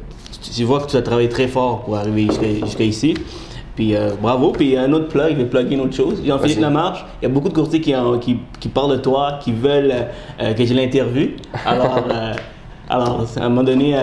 tu, 0.56 0.64
vois 0.64 0.80
que 0.80 0.88
tu 0.88 0.96
as 0.98 1.02
travaillé 1.02 1.30
très 1.30 1.48
fort 1.48 1.82
pour 1.82 1.98
arriver 1.98 2.28
jusqu'à 2.28 2.48
jusqu'à 2.66 2.84
ici. 2.84 3.14
Puis 3.82 3.96
euh, 3.96 4.12
bravo. 4.22 4.52
Puis 4.52 4.78
un 4.78 4.94
autre 4.94 5.08
plug, 5.08 5.32
je 5.32 5.36
vais 5.38 5.46
plugger 5.46 5.74
une 5.74 5.82
autre 5.82 5.96
chose. 5.96 6.22
Jean-Philippe. 6.24 6.60
Lamarche, 6.60 7.04
il 7.20 7.24
y 7.24 7.26
a 7.26 7.30
beaucoup 7.30 7.50
de 7.50 7.54
courtiers 7.56 7.82
qui, 7.82 7.96
en- 7.96 8.20
qui, 8.20 8.38
qui 8.60 8.68
parlent 8.70 8.92
de 8.92 8.98
toi, 9.02 9.40
qui 9.42 9.52
veulent 9.54 9.90
euh, 9.92 10.04
euh, 10.40 10.54
que 10.54 10.64
je 10.64 10.76
l'interviewe. 10.76 11.32
Alors, 11.66 11.98
euh, 12.12 12.34
alors, 12.90 13.26
à 13.38 13.40
un 13.44 13.50
moment 13.50 13.64
donné, 13.64 13.98
euh, 13.98 14.02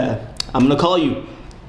I'm 0.52 0.62
gonna 0.66 0.75
call 0.75 1.00
you. 1.00 1.12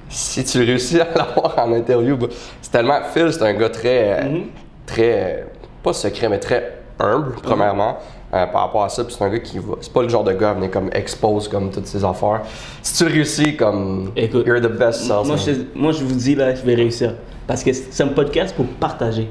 Si 0.09 0.43
tu 0.43 0.57
réussis 0.63 0.99
à 0.99 1.05
l'avoir 1.15 1.53
en 1.59 1.71
interview, 1.73 2.17
bah, 2.17 2.25
c'est 2.63 2.71
tellement. 2.71 2.99
Phil, 3.13 3.31
c'est 3.31 3.43
un 3.43 3.53
gars 3.53 3.69
très. 3.69 4.19
euh, 4.23 4.23
Mhm. 4.27 4.41
très. 4.87 5.13
euh, 5.13 5.43
pas 5.83 5.93
secret, 5.93 6.29
mais 6.29 6.39
très 6.39 6.78
humble, 6.99 7.33
premièrement. 7.41 7.97
euh, 8.33 8.45
par 8.47 8.61
rapport 8.63 8.83
à 8.83 8.89
ça, 8.89 9.03
puis 9.03 9.15
c'est 9.17 9.23
un 9.23 9.29
gars 9.29 9.39
qui 9.39 9.57
va. 9.57 9.75
C'est 9.81 9.91
pas 9.91 10.03
le 10.03 10.09
genre 10.09 10.23
de 10.23 10.33
gars 10.33 10.51
à 10.51 10.53
venir 10.53 10.69
comme 10.69 10.89
expose 10.93 11.47
comme 11.47 11.71
toutes 11.71 11.87
ses 11.87 12.03
affaires. 12.05 12.41
Si 12.83 13.03
tu 13.03 13.11
réussis, 13.11 13.55
comme. 13.55 14.11
Écoute, 14.15 14.45
you're 14.45 14.61
the 14.61 14.67
best. 14.71 15.07
Moi 15.09 15.35
je, 15.37 15.51
moi, 15.73 15.91
je 15.91 16.03
vous 16.03 16.15
dis, 16.15 16.35
là, 16.35 16.53
je 16.53 16.61
vais 16.61 16.75
réussir. 16.75 17.13
Parce 17.47 17.63
que 17.63 17.73
c'est 17.73 18.03
un 18.03 18.09
podcast 18.09 18.55
pour 18.55 18.65
partager. 18.67 19.27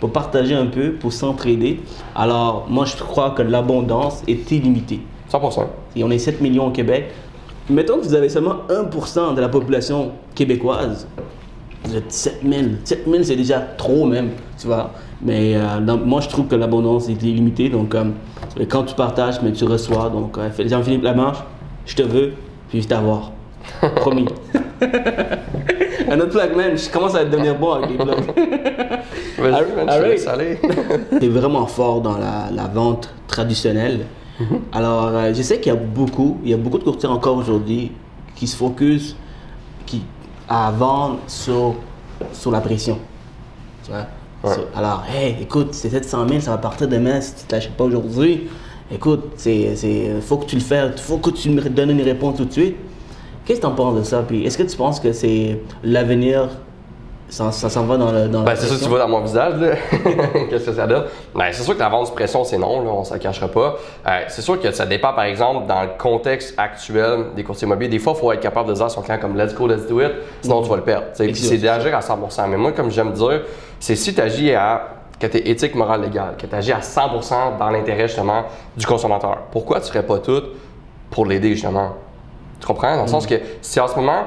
Pour 0.00 0.12
partager 0.12 0.54
un 0.54 0.66
peu, 0.66 0.92
pour 0.92 1.12
s'entraider. 1.12 1.80
Alors, 2.14 2.66
moi, 2.68 2.84
je 2.84 2.96
crois 2.96 3.30
que 3.30 3.40
l'abondance 3.40 4.22
est 4.28 4.50
illimitée. 4.50 5.00
100%. 5.32 5.64
Et 5.96 6.04
on 6.04 6.10
est 6.10 6.18
7 6.18 6.42
millions 6.42 6.66
au 6.66 6.70
Québec. 6.70 7.06
Mettons 7.70 7.96
que 7.98 8.02
vous 8.04 8.14
avez 8.14 8.28
seulement 8.28 8.56
1% 8.68 9.34
de 9.34 9.40
la 9.40 9.48
population 9.48 10.10
québécoise. 10.34 11.06
vous 11.84 11.96
êtes 11.96 12.12
7000. 12.12 12.80
7000, 12.84 13.24
c'est 13.24 13.36
déjà 13.36 13.60
trop 13.60 14.04
même, 14.04 14.32
tu 14.60 14.66
vois. 14.66 14.90
Mais 15.24 15.56
euh, 15.56 15.80
moi, 16.04 16.20
je 16.20 16.28
trouve 16.28 16.46
que 16.46 16.54
l'abondance 16.54 17.08
est 17.08 17.22
illimitée. 17.22 17.70
Donc, 17.70 17.94
euh, 17.94 18.04
quand 18.68 18.84
tu 18.84 18.94
partages, 18.94 19.40
mais 19.42 19.52
tu 19.52 19.64
reçois. 19.64 20.10
Donc, 20.10 20.36
euh, 20.36 20.50
Jean-Philippe 20.66 21.02
Lamarche, 21.02 21.38
je 21.86 21.96
te 21.96 22.02
veux, 22.02 22.34
puis 22.68 22.82
je 22.82 22.88
t'avoir. 22.88 23.32
Promis. 23.96 24.26
Un 26.10 26.20
autre 26.20 26.30
plug, 26.30 26.54
man. 26.56 26.76
Je 26.76 26.90
commence 26.90 27.14
à 27.14 27.24
devenir 27.24 27.58
bon 27.58 27.72
avec 27.72 27.90
les 27.90 27.96
plugs. 27.96 28.08
Vas-y, 29.38 29.50
man, 29.50 29.64
je 29.66 29.84
te 29.84 29.90
Alright. 29.90 30.10
laisse 30.12 30.26
aller. 30.26 30.58
tu 31.18 31.24
es 31.24 31.28
vraiment 31.28 31.66
fort 31.66 32.02
dans 32.02 32.18
la, 32.18 32.50
la 32.52 32.64
vente 32.68 33.12
traditionnelle. 33.26 34.00
Alors, 34.72 35.06
euh, 35.14 35.32
je 35.32 35.40
sais 35.42 35.60
qu'il 35.60 35.72
y 35.72 35.76
a 35.76 35.78
beaucoup, 35.78 36.38
il 36.44 36.50
y 36.50 36.54
a 36.54 36.56
beaucoup 36.56 36.78
de 36.78 36.84
courtiers 36.84 37.08
encore 37.08 37.36
aujourd'hui 37.36 37.92
qui 38.34 38.46
se 38.48 38.56
focus 38.56 39.16
qui, 39.86 40.02
à 40.48 40.70
vendre 40.72 41.18
sur, 41.28 41.76
sur 42.32 42.50
la 42.50 42.60
pression. 42.60 42.98
Tu 43.84 43.92
vois? 43.92 44.06
Alors, 44.74 45.04
hey, 45.10 45.36
écoute, 45.40 45.68
c'est 45.72 45.90
700 45.90 46.28
000, 46.28 46.40
ça 46.40 46.50
va 46.52 46.58
partir 46.58 46.88
demain 46.88 47.20
si 47.20 47.34
tu 47.34 47.42
ne 47.48 47.52
l'achètes 47.52 47.76
pas 47.76 47.84
aujourd'hui. 47.84 48.48
Écoute, 48.92 49.32
c'est, 49.36 49.74
faut 50.20 50.36
que 50.36 50.46
tu 50.46 50.56
le 50.56 50.60
fasses, 50.60 51.00
faut 51.00 51.18
que 51.18 51.30
tu 51.30 51.50
me 51.50 51.62
donnes 51.62 51.90
une 51.90 52.02
réponse 52.02 52.36
tout 52.36 52.44
de 52.44 52.52
suite. 52.52 52.76
Qu'est-ce 53.44 53.60
que 53.60 53.66
tu 53.66 53.70
en 53.70 53.74
penses 53.74 53.96
de 53.96 54.02
ça? 54.02 54.22
Puis, 54.26 54.44
est-ce 54.44 54.58
que 54.58 54.62
tu 54.62 54.76
penses 54.76 55.00
que 55.00 55.12
c'est 55.12 55.60
l'avenir, 55.82 56.48
ça, 57.28 57.50
ça 57.50 57.70
s'en 57.70 57.84
va 57.84 57.96
dans 57.96 58.12
le. 58.12 58.28
Dans 58.28 58.42
Ben, 58.42 58.54
c'est 58.54 58.66
ça 58.66 58.74
que 58.74 58.82
tu 58.82 58.88
vois 58.88 58.98
dans 58.98 59.08
mon 59.08 59.20
visage, 59.20 59.54
là. 59.60 59.74
Qu'est-ce 60.50 60.66
que 60.66 60.72
ça 60.72 60.86
donne? 60.86 61.04
Ben, 61.34 61.46
c'est 61.52 61.62
sûr 61.62 61.74
que 61.74 61.78
la 61.80 61.88
vente 61.88 62.08
sous 62.08 62.12
pression, 62.12 62.44
c'est 62.44 62.58
non, 62.58 62.82
là, 62.82 62.90
on 62.90 63.04
s'en 63.04 63.18
cachera 63.18 63.48
pas. 63.48 63.76
Euh, 64.06 64.20
c'est 64.28 64.42
sûr 64.42 64.60
que 64.60 64.70
ça 64.72 64.86
dépend, 64.86 65.12
par 65.12 65.24
exemple, 65.24 65.66
dans 65.66 65.82
le 65.82 65.90
contexte 65.98 66.54
actuel 66.58 67.26
des 67.34 67.42
courtiers 67.42 67.66
immobiliers. 67.66 67.90
Des 67.90 67.98
fois, 67.98 68.12
il 68.16 68.20
faut 68.20 68.32
être 68.32 68.40
capable 68.40 68.68
de 68.68 68.74
dire 68.74 68.84
à 68.84 68.88
son 68.88 69.02
client 69.02 69.18
comme 69.18 69.36
let's 69.36 69.54
go, 69.54 69.66
let's 69.66 69.86
do 69.86 70.00
it, 70.00 70.12
sinon 70.42 70.62
tu 70.62 70.68
vas 70.68 70.76
le 70.76 70.82
perdre. 70.82 71.06
c'est 71.14 71.58
d'agir 71.58 71.96
à 71.96 72.00
100%. 72.00 72.48
Mais 72.48 72.56
moi, 72.56 72.72
comme 72.72 72.90
j'aime 72.90 73.12
dire, 73.12 73.42
c'est 73.80 73.96
si 73.96 74.14
tu 74.14 74.20
agis 74.20 74.52
à 74.52 74.88
que 75.18 75.26
tu 75.26 75.38
es 75.38 75.50
éthique, 75.50 75.74
morale, 75.74 76.02
légale, 76.02 76.36
que 76.36 76.46
tu 76.46 76.54
agis 76.54 76.72
à 76.72 76.80
100% 76.80 77.58
dans 77.58 77.70
l'intérêt 77.70 78.08
justement 78.08 78.44
du 78.76 78.84
consommateur. 78.84 79.38
Pourquoi 79.50 79.80
tu 79.80 79.88
ferais 79.88 80.02
pas 80.02 80.18
tout 80.18 80.42
pour 81.10 81.24
l'aider 81.26 81.50
justement? 81.50 81.92
Tu 82.60 82.66
comprends? 82.66 82.96
Dans 82.96 83.02
le 83.02 83.08
sens 83.08 83.26
que 83.26 83.34
si 83.62 83.80
en 83.80 83.88
ce 83.88 83.96
moment, 83.96 84.24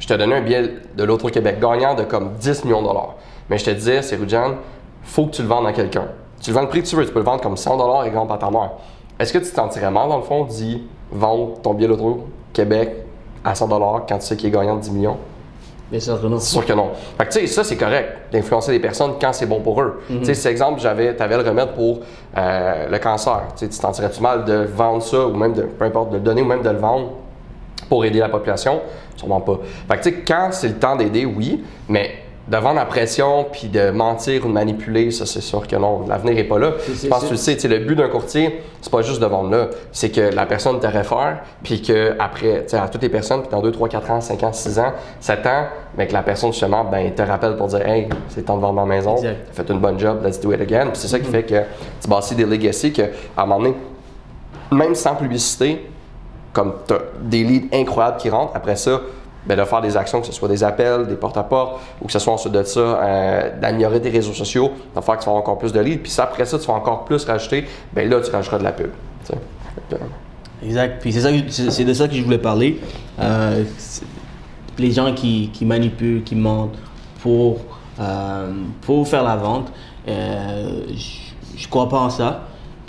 je 0.00 0.08
te 0.08 0.14
donnais 0.14 0.34
un 0.34 0.40
billet 0.40 0.74
de 0.96 1.04
l'autre 1.04 1.26
au 1.26 1.28
Québec 1.28 1.60
gagnant 1.60 1.94
de 1.94 2.02
comme 2.02 2.32
10 2.40 2.64
millions 2.64 2.82
de 2.82 2.88
dollars, 2.88 3.14
mais 3.48 3.58
je 3.58 3.66
te 3.66 3.70
disais, 3.70 4.02
c'est 4.02 4.16
Rujan, 4.16 4.56
faut 5.04 5.26
que 5.26 5.32
tu 5.32 5.42
le 5.42 5.48
vendes 5.48 5.66
à 5.66 5.72
quelqu'un. 5.72 6.06
Tu 6.40 6.50
le 6.50 6.54
vends 6.54 6.62
le 6.62 6.68
prix 6.68 6.82
que 6.82 6.88
tu 6.88 6.96
veux, 6.96 7.06
tu 7.06 7.12
peux 7.12 7.18
le 7.20 7.24
vendre 7.24 7.42
comme 7.42 7.56
100 7.56 7.76
dollars, 7.76 8.04
exemple, 8.04 8.32
à 8.32 8.38
ta 8.38 8.50
mère. 8.50 8.72
Est-ce 9.18 9.32
que 9.32 9.38
tu 9.38 9.50
te 9.50 9.54
sentirais 9.54 9.90
mal, 9.90 10.08
dans 10.08 10.16
le 10.16 10.22
fond, 10.22 10.44
d'y 10.44 10.82
vendre 11.12 11.60
ton 11.62 11.74
billet 11.74 11.86
de 11.86 11.92
l'auto 11.92 12.24
Québec 12.52 12.96
à 13.44 13.54
100 13.54 13.68
dollars 13.68 14.06
quand 14.08 14.18
tu 14.18 14.26
sais 14.26 14.36
qu'il 14.36 14.48
est 14.48 14.52
gagnant 14.52 14.76
de 14.76 14.80
10 14.80 14.90
millions? 14.90 15.18
Bien 15.90 16.00
sûr 16.00 16.20
que 16.20 16.26
non. 16.26 16.38
C'est 16.38 16.52
sûr 16.52 16.64
que 16.64 16.72
non. 16.72 16.90
Fait 17.18 17.26
que 17.26 17.32
tu 17.32 17.40
sais, 17.40 17.46
ça 17.48 17.64
c'est 17.64 17.76
correct 17.76 18.32
d'influencer 18.32 18.70
les 18.70 18.78
personnes 18.78 19.14
quand 19.20 19.32
c'est 19.32 19.46
bon 19.46 19.60
pour 19.60 19.82
eux. 19.82 20.02
Tu 20.08 20.24
sais, 20.24 20.34
si 20.34 20.46
exemple, 20.48 20.80
j'avais, 20.80 21.20
avais 21.20 21.36
le 21.36 21.42
remède 21.42 21.74
pour 21.74 22.00
euh, 22.36 22.88
le 22.88 22.98
cancer, 22.98 23.42
tu 23.56 23.68
t'en 23.68 23.90
tirais-tu 23.90 24.22
mal 24.22 24.44
de 24.44 24.68
vendre 24.72 25.02
ça 25.02 25.26
ou 25.26 25.34
même 25.34 25.52
de, 25.52 25.62
peu 25.62 25.84
importe, 25.84 26.10
de 26.10 26.16
le 26.16 26.22
donner 26.22 26.42
ou 26.42 26.46
même 26.46 26.62
de 26.62 26.70
le 26.70 26.78
vendre? 26.78 27.10
Pour 27.90 28.04
aider 28.06 28.20
la 28.20 28.30
population? 28.30 28.80
Sûrement 29.16 29.40
pas. 29.40 29.58
Fait 29.88 29.98
que 29.98 30.02
tu 30.04 30.10
sais, 30.10 30.22
quand 30.26 30.48
c'est 30.52 30.68
le 30.68 30.76
temps 30.76 30.96
d'aider, 30.96 31.26
oui, 31.26 31.62
mais 31.88 32.12
de 32.48 32.56
vendre 32.56 32.76
la 32.76 32.86
pression 32.86 33.46
puis 33.50 33.68
de 33.68 33.90
mentir 33.90 34.44
ou 34.44 34.48
de 34.48 34.52
manipuler, 34.52 35.10
ça 35.10 35.26
c'est 35.26 35.40
sûr 35.40 35.66
que 35.68 35.76
non. 35.76 36.06
L'avenir 36.08 36.38
est 36.38 36.44
pas 36.44 36.58
là. 36.58 36.72
Je 36.88 37.06
pense 37.06 37.20
que 37.20 37.26
tu 37.26 37.32
le 37.32 37.36
sais, 37.36 37.54
tu 37.54 37.60
sais, 37.60 37.68
le 37.68 37.78
but 37.80 37.94
d'un 37.94 38.08
courtier, 38.08 38.62
c'est 38.80 38.90
pas 38.90 39.02
juste 39.02 39.20
de 39.20 39.26
vendre 39.26 39.50
là, 39.50 39.68
c'est 39.92 40.10
que 40.10 40.20
la 40.20 40.46
personne 40.46 40.80
te 40.80 40.86
réfère, 40.86 41.40
puis 41.62 41.82
que 41.82 42.16
après, 42.18 42.62
tu 42.62 42.70
sais, 42.70 42.76
à 42.78 42.88
toutes 42.88 43.02
les 43.02 43.08
personnes, 43.08 43.42
puis 43.42 43.50
dans 43.50 43.60
2, 43.60 43.70
3, 43.70 43.88
4 43.88 44.10
ans, 44.10 44.20
5 44.20 44.42
ans, 44.42 44.52
6 44.52 44.78
ans, 44.78 44.92
7 45.20 45.46
ans, 45.46 45.64
mais 45.96 46.06
que 46.06 46.12
la 46.12 46.22
personne 46.22 46.52
justement, 46.52 46.84
ben, 46.84 47.12
te 47.12 47.22
rappelle 47.22 47.56
pour 47.56 47.68
dire, 47.68 47.86
hey, 47.86 48.08
c'est 48.28 48.44
temps 48.44 48.56
de 48.56 48.62
vendre 48.62 48.74
ma 48.74 48.86
maison, 48.86 49.16
Exact. 49.16 49.36
faites 49.52 49.70
une 49.70 49.80
bonne 49.80 49.98
job, 49.98 50.24
let's 50.24 50.40
do 50.40 50.52
it 50.52 50.60
again. 50.60 50.86
Puis 50.86 50.96
c'est 50.96 51.08
ça 51.08 51.18
qui 51.18 51.30
fait 51.30 51.42
que 51.42 51.60
tu 52.00 52.08
bâtis 52.08 52.34
des 52.34 52.46
legacy 52.46 52.92
que, 52.92 53.02
à 53.36 53.42
un 53.42 53.46
moment 53.46 53.58
donné, 53.60 53.74
même 54.72 54.94
sans 54.94 55.14
publicité, 55.14 55.86
comme 56.52 56.72
tu 56.86 56.94
des 57.22 57.44
leads 57.44 57.68
incroyables 57.74 58.16
qui 58.18 58.30
rentrent, 58.30 58.52
après 58.56 58.76
ça, 58.76 59.00
ben, 59.46 59.56
de 59.58 59.64
faire 59.64 59.80
des 59.80 59.96
actions, 59.96 60.20
que 60.20 60.26
ce 60.26 60.32
soit 60.32 60.48
des 60.48 60.62
appels, 60.62 61.06
des 61.06 61.14
porte-à-porte, 61.14 61.80
ou 62.02 62.06
que 62.06 62.12
ce 62.12 62.18
soit 62.18 62.32
ensuite 62.34 62.52
de 62.52 62.62
ça, 62.62 62.80
euh, 62.80 63.50
d'améliorer 63.60 64.00
tes 64.00 64.10
réseaux 64.10 64.34
sociaux, 64.34 64.70
de 64.94 65.00
faire 65.00 65.16
que 65.16 65.22
tu 65.22 65.28
avoir 65.28 65.42
encore 65.42 65.58
plus 65.58 65.72
de 65.72 65.80
leads. 65.80 66.02
Puis 66.02 66.12
après 66.18 66.44
ça, 66.44 66.58
tu 66.58 66.66
vas 66.66 66.74
encore 66.74 67.04
plus 67.04 67.24
rajouter, 67.24 67.64
ben 67.92 68.08
là, 68.08 68.20
tu 68.20 68.30
rajouteras 68.30 68.58
de 68.58 68.64
la 68.64 68.72
pub. 68.72 68.90
Exact. 70.62 71.00
Puis 71.00 71.12
c'est 71.12 71.84
de 71.84 71.94
ça 71.94 72.06
que 72.06 72.14
je 72.14 72.22
voulais 72.22 72.38
parler. 72.38 72.78
Euh, 73.18 73.64
les 74.78 74.90
gens 74.92 75.12
qui, 75.14 75.50
qui 75.52 75.64
manipulent, 75.64 76.22
qui 76.22 76.34
mentent 76.34 76.76
pour, 77.22 77.58
euh, 77.98 78.52
pour 78.82 79.06
faire 79.08 79.22
la 79.22 79.36
vente, 79.36 79.72
euh, 80.08 80.82
je- 80.88 81.58
je 81.58 81.68
crois 81.68 81.88
pas 81.88 81.98
en 82.00 82.10
ça. 82.10 82.42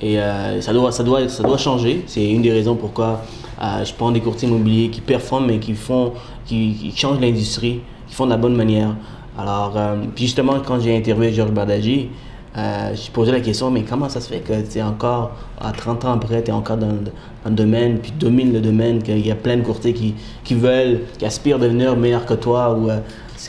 Et 0.03 0.17
ça, 0.62 0.73
doit, 0.73 0.91
ça, 0.91 1.03
doit, 1.03 1.29
ça 1.29 1.43
doit 1.43 1.57
changer. 1.59 2.03
C'est 2.07 2.25
une 2.25 2.41
des 2.41 2.51
raisons 2.51 2.75
pourquoi 2.75 3.21
euh, 3.62 3.86
je 3.86 3.93
prends 3.93 4.12
des 4.12 4.21
courtiers 4.21 4.47
immobiliers 4.47 4.89
qui 4.89 5.02
performent 5.02 5.50
et 5.52 5.60
qui, 5.60 5.74
font, 5.74 6.13
qui, 6.45 6.91
changent 6.95 7.19
l'industrie, 7.19 7.82
qui 8.08 8.15
font 8.15 8.26
de 8.26 8.32
la 8.32 8.38
bonne 8.38 8.56
manière. 8.56 8.95
Alors, 9.38 9.74
euh, 9.76 9.95
puis 10.15 10.26
justement, 10.26 10.60
quand 10.65 10.80
j'ai 10.80 10.95
interviewé 10.95 11.32
Georges 11.32 11.52
Bardagi, 11.52 12.10
euh, 12.58 12.93
je 12.93 13.10
posais 13.12 13.32
la 13.32 13.39
question, 13.39 13.71
mais 13.71 13.84
comment 13.84 14.10
ça 14.10 14.19
se 14.19 14.28
fait 14.28 14.39
que 14.39 14.69
tu 14.69 14.80
es 14.80 14.82
encore, 14.82 15.32
à 15.60 15.71
30 15.71 16.04
ans 16.04 16.13
après, 16.13 16.43
tu 16.43 16.50
es 16.50 16.54
encore 16.54 16.76
dans, 16.78 16.88
dans 16.88 17.12
le 17.45 17.52
domaine, 17.52 18.00
puis 18.00 18.12
domines 18.12 18.52
le 18.52 18.60
domaine, 18.60 19.02
qu'il 19.02 19.26
y 19.26 19.32
a 19.32 19.36
plein 19.36 19.56
de 19.56 19.62
courtiers 19.62 19.93
qui, 19.93 20.15
qui 20.43 20.56
veulent, 20.56 21.02
qui 21.17 21.26
aspirent 21.26 21.56
à 21.56 21.60
devenir 21.60 21.95
meilleurs 21.95 22.26
que 22.26 22.34
toi, 22.34 22.74
ou 22.74 22.89
euh, 22.89 23.00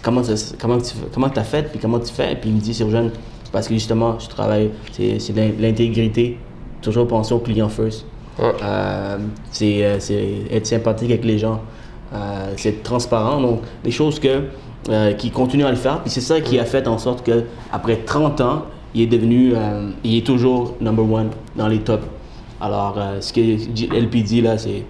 comment 0.02 0.22
tu 0.22 0.32
comment 0.60 0.78
tu 0.78 0.94
comment 1.12 1.26
as 1.26 1.44
fait, 1.44 1.68
puis 1.70 1.80
comment 1.80 1.98
tu 1.98 2.12
fais, 2.12 2.36
puis 2.36 2.50
il 2.50 2.56
me 2.56 2.60
dit, 2.60 2.74
c'est 2.74 2.88
jeune, 2.88 3.10
parce 3.50 3.66
que 3.66 3.74
justement, 3.74 4.18
je 4.20 4.28
travaille, 4.28 4.70
c'est 4.92 5.18
l'intégrité, 5.58 6.38
toujours 6.80 7.08
penser 7.08 7.34
au 7.34 7.40
client 7.40 7.68
first. 7.68 8.06
Euh, 8.42 9.18
c'est 9.50 9.84
euh, 9.84 9.96
c'est 10.00 10.28
être 10.50 10.66
sympathique 10.66 11.10
avec 11.10 11.24
les 11.24 11.38
gens, 11.38 11.60
euh, 12.12 12.52
c'est 12.56 12.70
être 12.70 12.82
transparent. 12.82 13.40
Donc, 13.40 13.60
des 13.84 13.90
choses 13.90 14.18
que, 14.18 14.42
qui 15.18 15.30
continuent 15.30 15.64
à 15.66 15.70
le 15.70 15.76
faire. 15.76 16.00
Puis 16.00 16.10
c'est 16.10 16.20
ça 16.20 16.40
qui 16.40 16.58
a 16.58 16.64
fait 16.64 16.86
en 16.88 16.98
sorte 16.98 17.24
que 17.24 17.44
après 17.72 17.96
30 17.96 18.40
ans, 18.40 18.62
il 18.94 19.02
est 19.02 19.06
devenu, 19.06 19.54
il 20.02 20.16
est 20.18 20.26
toujours 20.26 20.74
number 20.80 21.04
one 21.10 21.30
dans 21.56 21.68
les 21.68 21.78
tops. 21.80 22.04
Alors, 22.60 22.98
ce 23.20 23.32
que 23.32 23.40
LP 23.96 24.16
dit 24.24 24.40
là, 24.40 24.58
c'est 24.58 24.82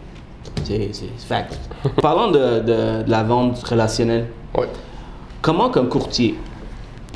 fact. 1.28 1.58
Parlons 2.02 2.30
de, 2.30 2.60
de- 2.60 3.02
de 3.02 3.10
la 3.10 3.22
vente 3.22 3.62
relationnelle. 3.62 4.26
ouais. 4.56 4.68
Comment, 5.42 5.70
comme 5.70 5.88
courtier, 5.88 6.36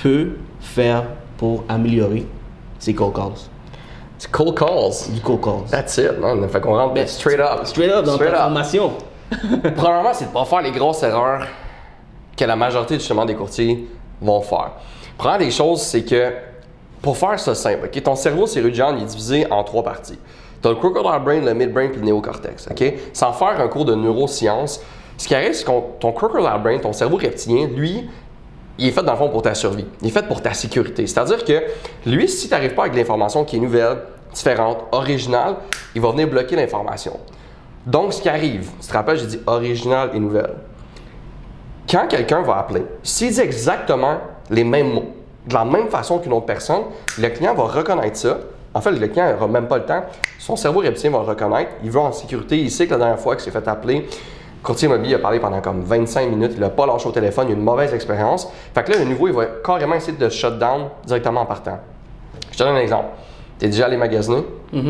peut 0.02 0.30
faire 0.60 1.04
pour 1.38 1.62
améliorer 1.68 2.26
ses 2.80 2.92
cold 2.92 3.14
calls? 3.14 3.32
C'est 4.18 4.30
cold 4.30 4.54
calls. 4.58 5.10
Du 5.12 5.20
cold 5.20 5.40
calls. 5.42 5.64
That's 5.70 5.96
it, 5.98 6.18
man. 6.20 6.48
Fait 6.48 6.60
qu'on 6.60 6.74
rentre 6.76 6.94
Ben, 6.94 7.06
straight 7.06 7.40
up. 7.40 7.60
Straight 7.64 7.90
up 7.90 8.04
dans 8.04 8.14
Straight 8.14 8.32
ta 8.32 8.38
up. 8.38 8.42
formation. 8.44 8.92
Premièrement, 9.76 10.12
c'est 10.14 10.26
de 10.26 10.30
pas 10.30 10.44
faire 10.44 10.62
les 10.62 10.70
grosses 10.72 11.02
erreurs 11.02 11.46
que 12.36 12.44
la 12.44 12.56
majorité 12.56 12.94
justement 12.94 13.24
des 13.24 13.34
courtiers 13.34 13.86
vont 14.20 14.40
faire. 14.40 14.72
Première 15.18 15.38
des 15.38 15.50
choses, 15.50 15.82
c'est 15.82 16.04
que 16.04 16.32
pour 17.02 17.16
faire 17.16 17.38
ça 17.38 17.54
simple, 17.54 17.86
ok, 17.92 18.02
ton 18.02 18.14
cerveau 18.14 18.46
cérudian 18.46 18.94
il 18.96 19.02
est 19.02 19.06
divisé 19.06 19.46
en 19.50 19.62
trois 19.64 19.82
parties. 19.82 20.18
Tu 20.62 20.68
as 20.68 20.70
le 20.70 20.76
crocodile 20.76 21.22
brain, 21.24 21.40
le 21.40 21.54
midbrain 21.54 21.88
puis 21.88 21.98
le 22.00 22.06
néocortex. 22.06 22.68
ok? 22.70 22.94
Sans 23.12 23.32
faire 23.32 23.60
un 23.60 23.68
cours 23.68 23.84
de 23.84 23.94
neurosciences, 23.94 24.80
ce 25.18 25.28
qui 25.28 25.34
arrive, 25.34 25.52
c'est 25.54 25.64
que 25.64 25.70
ton 26.00 26.12
crocodile 26.12 26.48
brain, 26.62 26.78
ton 26.78 26.92
cerveau 26.92 27.16
reptilien, 27.16 27.66
lui, 27.68 28.08
il 28.78 28.88
est 28.88 28.90
fait 28.90 29.02
dans 29.02 29.12
le 29.12 29.18
fond 29.18 29.28
pour 29.28 29.42
ta 29.42 29.54
survie. 29.54 29.86
Il 30.02 30.08
est 30.08 30.10
fait 30.10 30.26
pour 30.26 30.42
ta 30.42 30.52
sécurité. 30.54 31.06
C'est-à-dire 31.06 31.44
que 31.44 31.62
lui, 32.04 32.28
si 32.28 32.48
tu 32.48 32.54
n'arrives 32.54 32.74
pas 32.74 32.82
avec 32.82 32.96
l'information 32.96 33.44
qui 33.44 33.56
est 33.56 33.60
nouvelle, 33.60 33.98
différente, 34.32 34.84
originale, 34.92 35.56
il 35.94 36.02
va 36.02 36.10
venir 36.10 36.28
bloquer 36.28 36.56
l'information. 36.56 37.18
Donc, 37.86 38.12
ce 38.12 38.20
qui 38.20 38.28
arrive, 38.28 38.68
tu 38.80 38.88
te 38.88 38.92
rappelles, 38.92 39.18
j'ai 39.18 39.26
dit 39.26 39.40
original 39.46 40.10
et 40.12 40.18
nouvelle. 40.18 40.54
Quand 41.88 42.06
quelqu'un 42.08 42.42
va 42.42 42.58
appeler, 42.58 42.84
s'il 43.02 43.32
dit 43.32 43.40
exactement 43.40 44.18
les 44.50 44.64
mêmes 44.64 44.92
mots, 44.92 45.14
de 45.46 45.54
la 45.54 45.64
même 45.64 45.88
façon 45.88 46.18
qu'une 46.18 46.32
autre 46.32 46.46
personne, 46.46 46.82
le 47.18 47.28
client 47.28 47.54
va 47.54 47.64
reconnaître 47.64 48.16
ça. 48.16 48.38
En 48.74 48.80
fait, 48.80 48.90
le 48.90 49.06
client 49.06 49.32
n'aura 49.32 49.46
même 49.46 49.68
pas 49.68 49.78
le 49.78 49.84
temps. 49.84 50.02
Son 50.38 50.56
cerveau 50.56 50.80
reptilien 50.80 51.12
va 51.12 51.18
le 51.20 51.24
reconnaître. 51.24 51.70
Il 51.84 51.90
va 51.90 52.00
en 52.00 52.12
sécurité. 52.12 52.58
Il 52.58 52.70
sait 52.70 52.86
que 52.86 52.90
la 52.90 52.98
dernière 52.98 53.20
fois 53.20 53.36
qu'il 53.36 53.44
s'est 53.44 53.52
fait 53.52 53.66
appeler, 53.68 54.00
le 54.00 54.06
courtier 54.66 54.88
immobilier 54.88 55.14
a 55.14 55.18
parlé 55.20 55.38
pendant 55.38 55.60
comme 55.60 55.80
25 55.82 56.28
minutes. 56.28 56.52
Il 56.54 56.60
n'a 56.60 56.70
pas 56.70 56.86
lâché 56.86 57.08
au 57.08 57.12
téléphone. 57.12 57.46
Il 57.48 57.52
a 57.52 57.54
eu 57.54 57.56
une 57.58 57.64
mauvaise 57.64 57.94
expérience. 57.94 58.50
Fait 58.74 58.82
que 58.82 58.92
là, 58.92 58.98
le 58.98 59.04
nouveau, 59.04 59.28
il 59.28 59.34
va 59.34 59.46
carrément 59.64 59.94
essayer 59.94 60.16
de 60.16 60.28
shut 60.28 60.58
down 60.58 60.88
directement 61.06 61.42
en 61.42 61.46
partant. 61.46 61.78
Je 62.50 62.58
te 62.58 62.62
donne 62.64 62.74
un 62.74 62.80
exemple. 62.80 63.08
Tu 63.58 63.66
es 63.66 63.68
déjà 63.68 63.86
allé 63.86 63.96
magasiner 63.96 64.42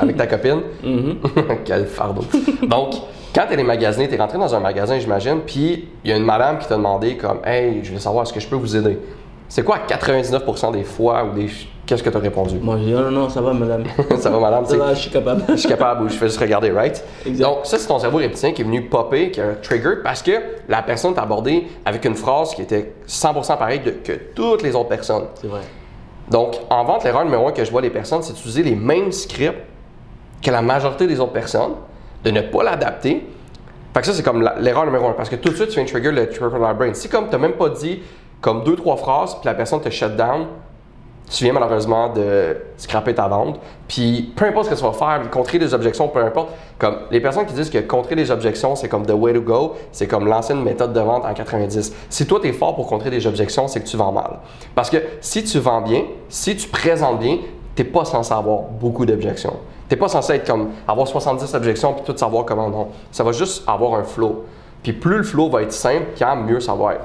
avec 0.00 0.16
ta 0.16 0.26
copine? 0.26 0.60
Quel 1.64 1.86
fardeau. 1.86 2.22
Donc, 2.62 2.94
quand 3.34 3.42
tu 3.42 3.50
es 3.50 3.54
allé 3.54 3.64
magasiner, 3.64 4.08
tu 4.08 4.14
es 4.14 4.18
rentré 4.18 4.38
dans 4.38 4.54
un 4.54 4.60
magasin, 4.60 4.98
j'imagine, 4.98 5.40
puis 5.44 5.88
il 6.04 6.10
y 6.10 6.12
a 6.12 6.16
une 6.16 6.24
madame 6.24 6.58
qui 6.58 6.68
t'a 6.68 6.76
demandé 6.76 7.16
comme 7.16 7.40
Hey, 7.44 7.80
je 7.82 7.92
veux 7.92 7.98
savoir, 7.98 8.24
est-ce 8.24 8.32
que 8.32 8.40
je 8.40 8.46
peux 8.46 8.56
vous 8.56 8.76
aider? 8.76 8.98
C'est 9.48 9.64
quoi 9.64 9.78
99% 9.88 10.72
des 10.72 10.84
fois 10.84 11.24
ou 11.24 11.34
des 11.34 11.48
qu'est-ce 11.90 12.04
que 12.04 12.10
tu 12.10 12.16
as 12.16 12.20
répondu? 12.20 12.58
Moi, 12.60 12.78
je 12.78 12.84
dis, 12.84 12.92
non, 12.92 13.02
non, 13.02 13.10
non, 13.10 13.28
ça 13.28 13.40
va, 13.40 13.52
madame. 13.52 13.82
ça 14.18 14.30
va, 14.30 14.38
madame? 14.38 14.64
ça 14.64 14.76
va, 14.76 14.94
je 14.94 15.00
suis 15.00 15.10
capable. 15.10 15.42
je 15.48 15.56
suis 15.56 15.68
capable 15.68 16.04
ou 16.04 16.08
je 16.08 16.14
fais 16.14 16.26
juste 16.26 16.38
regarder, 16.38 16.70
right? 16.70 17.04
Exact. 17.26 17.44
Donc, 17.44 17.58
ça, 17.64 17.78
c'est 17.78 17.88
ton 17.88 17.98
cerveau 17.98 18.18
reptilien 18.18 18.52
qui 18.52 18.62
est 18.62 18.64
venu 18.64 18.82
popper, 18.82 19.32
qui 19.32 19.40
a 19.40 19.54
trigger 19.56 19.96
parce 20.04 20.22
que 20.22 20.30
la 20.68 20.82
personne 20.82 21.14
t'a 21.14 21.22
abordé 21.22 21.66
avec 21.84 22.04
une 22.04 22.14
phrase 22.14 22.54
qui 22.54 22.62
était 22.62 22.92
100% 23.08 23.58
pareille 23.58 23.80
que 24.04 24.12
toutes 24.34 24.62
les 24.62 24.76
autres 24.76 24.88
personnes. 24.88 25.24
C'est 25.34 25.48
vrai. 25.48 25.62
Donc, 26.30 26.60
en 26.70 26.84
vente, 26.84 27.02
l'erreur 27.02 27.24
numéro 27.24 27.48
un 27.48 27.52
que 27.52 27.64
je 27.64 27.70
vois 27.72 27.80
les 27.80 27.90
personnes, 27.90 28.22
c'est 28.22 28.34
d'utiliser 28.34 28.62
les 28.62 28.76
mêmes 28.76 29.10
scripts 29.10 29.58
que 30.40 30.50
la 30.50 30.62
majorité 30.62 31.08
des 31.08 31.18
autres 31.18 31.32
personnes, 31.32 31.72
de 32.22 32.30
ne 32.30 32.40
pas 32.40 32.62
l'adapter. 32.62 33.26
Fait 33.92 34.00
que 34.00 34.06
ça, 34.06 34.12
c'est 34.12 34.22
comme 34.22 34.48
l'erreur 34.60 34.84
numéro 34.84 35.08
un. 35.08 35.12
Parce 35.12 35.28
que 35.28 35.34
tout 35.34 35.48
de 35.48 35.56
suite, 35.56 35.70
tu 35.70 35.74
viens 35.74 35.84
de 35.84 35.88
trigger 35.88 36.12
le 36.12 36.28
triple 36.28 36.50
brain. 36.50 36.94
Si 36.94 37.08
comme 37.08 37.26
tu 37.26 37.32
n'as 37.32 37.38
même 37.38 37.54
pas 37.54 37.68
dit 37.70 38.00
comme 38.40 38.62
deux, 38.62 38.76
trois 38.76 38.96
phrases, 38.96 39.34
puis 39.34 39.46
la 39.46 39.54
personne 39.54 39.80
te 39.80 39.90
shut 39.90 40.14
down, 40.14 40.46
tu 41.30 41.44
viens 41.44 41.52
malheureusement 41.52 42.12
de 42.12 42.56
scraper 42.76 43.14
ta 43.14 43.28
vente. 43.28 43.60
Puis 43.86 44.32
peu 44.34 44.46
importe 44.46 44.66
ce 44.66 44.70
que 44.70 44.74
tu 44.74 44.82
vas 44.82 44.92
faire, 44.92 45.30
contrer 45.30 45.58
des 45.58 45.72
objections, 45.72 46.08
peu 46.08 46.22
importe. 46.22 46.48
Comme 46.78 46.96
les 47.10 47.20
personnes 47.20 47.46
qui 47.46 47.54
disent 47.54 47.70
que 47.70 47.78
contrer 47.78 48.16
les 48.16 48.30
objections, 48.30 48.74
c'est 48.74 48.88
comme 48.88 49.06
the 49.06 49.12
way 49.12 49.32
to 49.32 49.40
go, 49.40 49.76
c'est 49.92 50.08
comme 50.08 50.26
l'ancienne 50.26 50.62
méthode 50.62 50.92
de 50.92 51.00
vente 51.00 51.24
en 51.24 51.32
90. 51.32 51.94
Si 52.08 52.26
toi, 52.26 52.40
tu 52.42 52.48
es 52.48 52.52
fort 52.52 52.74
pour 52.74 52.86
contrer 52.86 53.10
des 53.10 53.26
objections, 53.26 53.68
c'est 53.68 53.80
que 53.80 53.86
tu 53.86 53.96
vends 53.96 54.12
mal. 54.12 54.38
Parce 54.74 54.90
que 54.90 54.96
si 55.20 55.44
tu 55.44 55.58
vends 55.60 55.82
bien, 55.82 56.02
si 56.28 56.56
tu 56.56 56.68
présentes 56.68 57.20
bien, 57.20 57.38
tu 57.76 57.84
pas 57.84 58.04
censé 58.04 58.32
avoir 58.32 58.62
beaucoup 58.62 59.06
d'objections. 59.06 59.54
Tu 59.88 59.96
pas 59.96 60.08
censé 60.08 60.34
être 60.34 60.46
comme 60.46 60.70
avoir 60.86 61.06
70 61.06 61.54
objections 61.54 61.94
puis 61.94 62.02
tout 62.04 62.16
savoir 62.16 62.44
comment 62.44 62.68
non. 62.68 62.88
Ça 63.12 63.22
va 63.22 63.32
juste 63.32 63.62
avoir 63.68 63.94
un 63.94 64.04
flow. 64.04 64.44
Puis 64.82 64.92
plus 64.92 65.18
le 65.18 65.22
flow 65.22 65.48
va 65.48 65.62
être 65.62 65.72
simple, 65.72 66.06
quand 66.18 66.36
mieux 66.36 66.60
ça 66.60 66.74
va 66.74 66.94
être. 66.94 67.04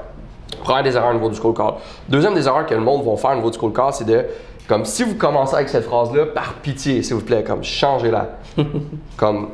Première 0.62 0.82
des 0.82 0.96
erreurs 0.96 1.10
au 1.10 1.14
niveau 1.14 1.28
du 1.28 1.40
cold 1.40 1.56
call. 1.56 1.74
Deuxième 2.08 2.34
des 2.34 2.46
erreurs 2.46 2.66
que 2.66 2.74
le 2.74 2.80
monde 2.80 3.04
va 3.04 3.16
faire 3.16 3.32
au 3.32 3.36
niveau 3.36 3.50
du 3.50 3.58
cold 3.58 3.74
call, 3.74 3.92
c'est 3.92 4.04
de, 4.04 4.24
comme 4.68 4.84
si 4.84 5.02
vous 5.02 5.14
commencez 5.14 5.54
avec 5.54 5.68
cette 5.68 5.84
phrase-là, 5.84 6.26
par 6.26 6.54
pitié, 6.54 7.02
s'il 7.02 7.14
vous 7.16 7.22
plaît, 7.24 7.44
comme 7.44 7.62
changez-la. 7.62 8.30
comme, 9.16 9.48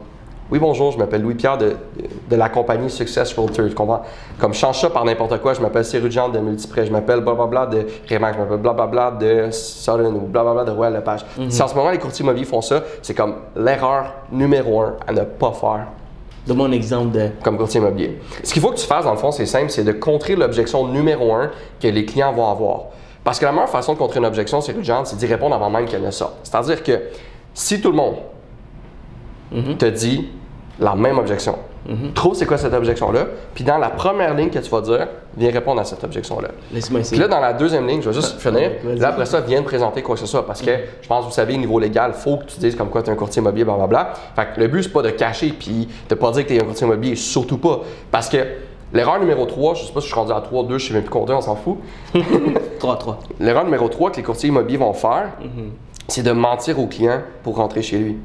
oui, 0.51 0.59
bonjour, 0.59 0.93
je 0.93 0.99
m'appelle 0.99 1.23
Louis-Pierre 1.23 1.57
de, 1.57 1.77
de 2.29 2.37
la 2.37 2.51
compagnie 2.51 2.91
Success 2.91 3.33
Realtor. 3.35 3.69
Tu 3.69 3.75
comprends? 3.75 4.03
Comme, 4.39 4.53
change 4.53 4.81
ça 4.81 4.91
par 4.91 5.05
n'importe 5.05 5.41
quoi. 5.41 5.55
Je 5.55 5.63
m'appelle 5.63 5.85
Cyril 5.85 6.11
de 6.11 6.39
Multiprêt. 6.39 6.85
Je 6.85 6.93
m'appelle 6.93 7.21
blablabla 7.21 7.67
de 7.67 7.87
Remax. 8.11 8.37
Je 8.37 8.43
m'appelle 8.43 8.59
blablabla 8.59 9.11
de 9.13 9.51
Sutton 9.51 10.15
ou 10.15 10.27
blablabla 10.27 10.65
de 10.65 10.71
Royal 10.71 10.95
Lepage. 10.95 11.25
Si 11.49 11.63
en 11.63 11.69
ce 11.69 11.75
moment 11.75 11.91
les 11.91 11.99
courtiers 11.99 12.23
immobiliers 12.23 12.45
font 12.45 12.61
ça, 12.61 12.83
c'est 13.01 13.15
comme 13.15 13.37
l'erreur 13.57 14.13
numéro 14.31 14.83
un 14.83 14.97
à 15.07 15.13
ne 15.13 15.23
pas 15.23 15.53
faire 15.53 15.87
Donne-moi 16.47 16.67
un 16.67 16.73
exemple 16.73 17.13
de. 17.13 17.31
comme 17.43 17.57
courtier 17.57 17.81
immobilier. 17.81 18.19
Ce 18.43 18.53
qu'il 18.53 18.61
faut 18.61 18.71
que 18.71 18.79
tu 18.79 18.87
fasses, 18.87 19.05
dans 19.05 19.13
le 19.13 19.19
fond, 19.19 19.31
c'est 19.31 19.47
simple, 19.47 19.71
c'est 19.71 19.85
de 19.85 19.93
contrer 19.93 20.35
l'objection 20.35 20.89
numéro 20.89 21.33
un 21.35 21.51
que 21.81 21.89
les 21.89 22.05
clients 22.05 22.33
vont 22.33 22.49
avoir. 22.49 22.87
Parce 23.23 23.39
que 23.39 23.45
la 23.45 23.53
meilleure 23.53 23.69
façon 23.69 23.93
de 23.93 23.99
contrer 23.99 24.19
une 24.19 24.27
objection, 24.27 24.61
c'est 24.61 24.73
urgent, 24.73 25.05
c'est 25.05 25.17
d'y 25.17 25.27
répondre 25.27 25.55
avant 25.55 25.71
même 25.71 25.87
qu'elle 25.87 26.03
ne 26.03 26.11
sorte. 26.11 26.35
C'est-à-dire 26.43 26.83
que 26.83 27.01
si 27.55 27.81
tout 27.81 27.91
le 27.91 27.97
monde 27.97 28.17
te 29.79 29.87
dit 29.87 30.29
la 30.81 30.97
même 30.97 31.19
objection, 31.19 31.57
trouve 32.15 32.35
c'est 32.35 32.47
quoi 32.47 32.59
cette 32.59 32.73
objection-là, 32.75 33.27
puis 33.55 33.65
dans 33.65 33.79
la 33.79 33.91
première 33.91 34.35
ligne 34.35 34.51
que 34.51 34.59
tu 34.59 34.71
vas 34.71 34.81
dire, 34.81 35.09
viens 35.37 35.51
répondre 35.51 35.81
à 35.81 35.85
cette 35.85 36.03
objection-là. 36.05 36.49
Laisse-moi 36.73 37.01
Puis 37.01 37.07
essayer. 37.09 37.21
là, 37.23 37.29
dans 37.29 37.41
la 37.41 37.53
deuxième 37.53 37.87
ligne, 37.87 38.01
je 38.03 38.09
vais 38.09 38.15
juste 38.15 38.41
finir. 38.41 38.71
ok, 38.79 38.85
vas-y. 38.85 38.99
Là, 38.99 39.09
après 39.09 39.27
ça, 39.27 39.41
viens 39.41 39.61
de 39.61 39.65
présenter 39.67 40.01
quoi 40.03 40.15
que 40.15 40.21
ce 40.21 40.27
soit. 40.27 40.47
Parce 40.47 40.63
que 40.63 40.71
je 41.01 41.09
pense 41.09 41.25
vous 41.25 41.31
savez, 41.33 41.57
niveau 41.57 41.79
légal, 41.79 42.13
il 42.15 42.21
faut 42.21 42.37
que 42.37 42.45
tu 42.45 42.61
dises 42.61 42.77
comme 42.77 42.89
quoi 42.89 43.03
tu 43.03 43.11
es 43.11 43.13
un 43.13 43.17
courtier 43.17 43.41
immobilier, 43.41 43.65
blablabla. 43.65 44.13
Fait 44.37 44.47
que 44.55 44.61
le 44.61 44.69
but, 44.69 44.85
c'est 44.85 44.93
pas 44.93 45.03
de 45.03 45.11
cacher 45.11 45.53
puis 45.59 45.89
de 46.09 46.15
pas 46.15 46.31
dire 46.31 46.45
que 46.45 46.49
tu 46.49 46.57
es 46.57 46.63
un 46.63 46.65
courtier 46.67 46.87
immobilier, 46.87 47.17
surtout 47.17 47.59
pas. 47.59 47.81
Parce 48.11 48.29
que 48.29 48.39
l'erreur 48.93 49.19
numéro 49.19 49.45
3, 49.47 49.75
je 49.75 49.85
sais 49.87 49.93
pas 49.93 50.01
si 50.01 50.07
je 50.07 50.13
suis 50.13 50.21
rendu 50.21 50.33
à 50.33 50.41
3, 50.41 50.65
2, 50.65 50.79
je 50.79 50.87
sais 50.89 50.95
même 50.95 51.03
plus 51.03 51.11
compter, 51.11 51.33
on 51.33 51.41
s'en 51.41 51.57
fout. 51.57 51.79
3-3. 52.15 53.17
L'erreur 53.41 53.65
numéro 53.65 53.89
3 53.89 54.11
que 54.13 54.17
les 54.19 54.23
courtiers 54.23 54.51
immobiliers 54.51 54.79
vont 54.79 54.93
faire, 54.93 55.31
c'est 56.09 56.23
de 56.23 56.33
mentir 56.33 56.79
au 56.79 56.87
client 56.87 57.21
pour 57.43 57.57
rentrer 57.57 57.83
chez 57.83 57.99
lui. 57.99 58.17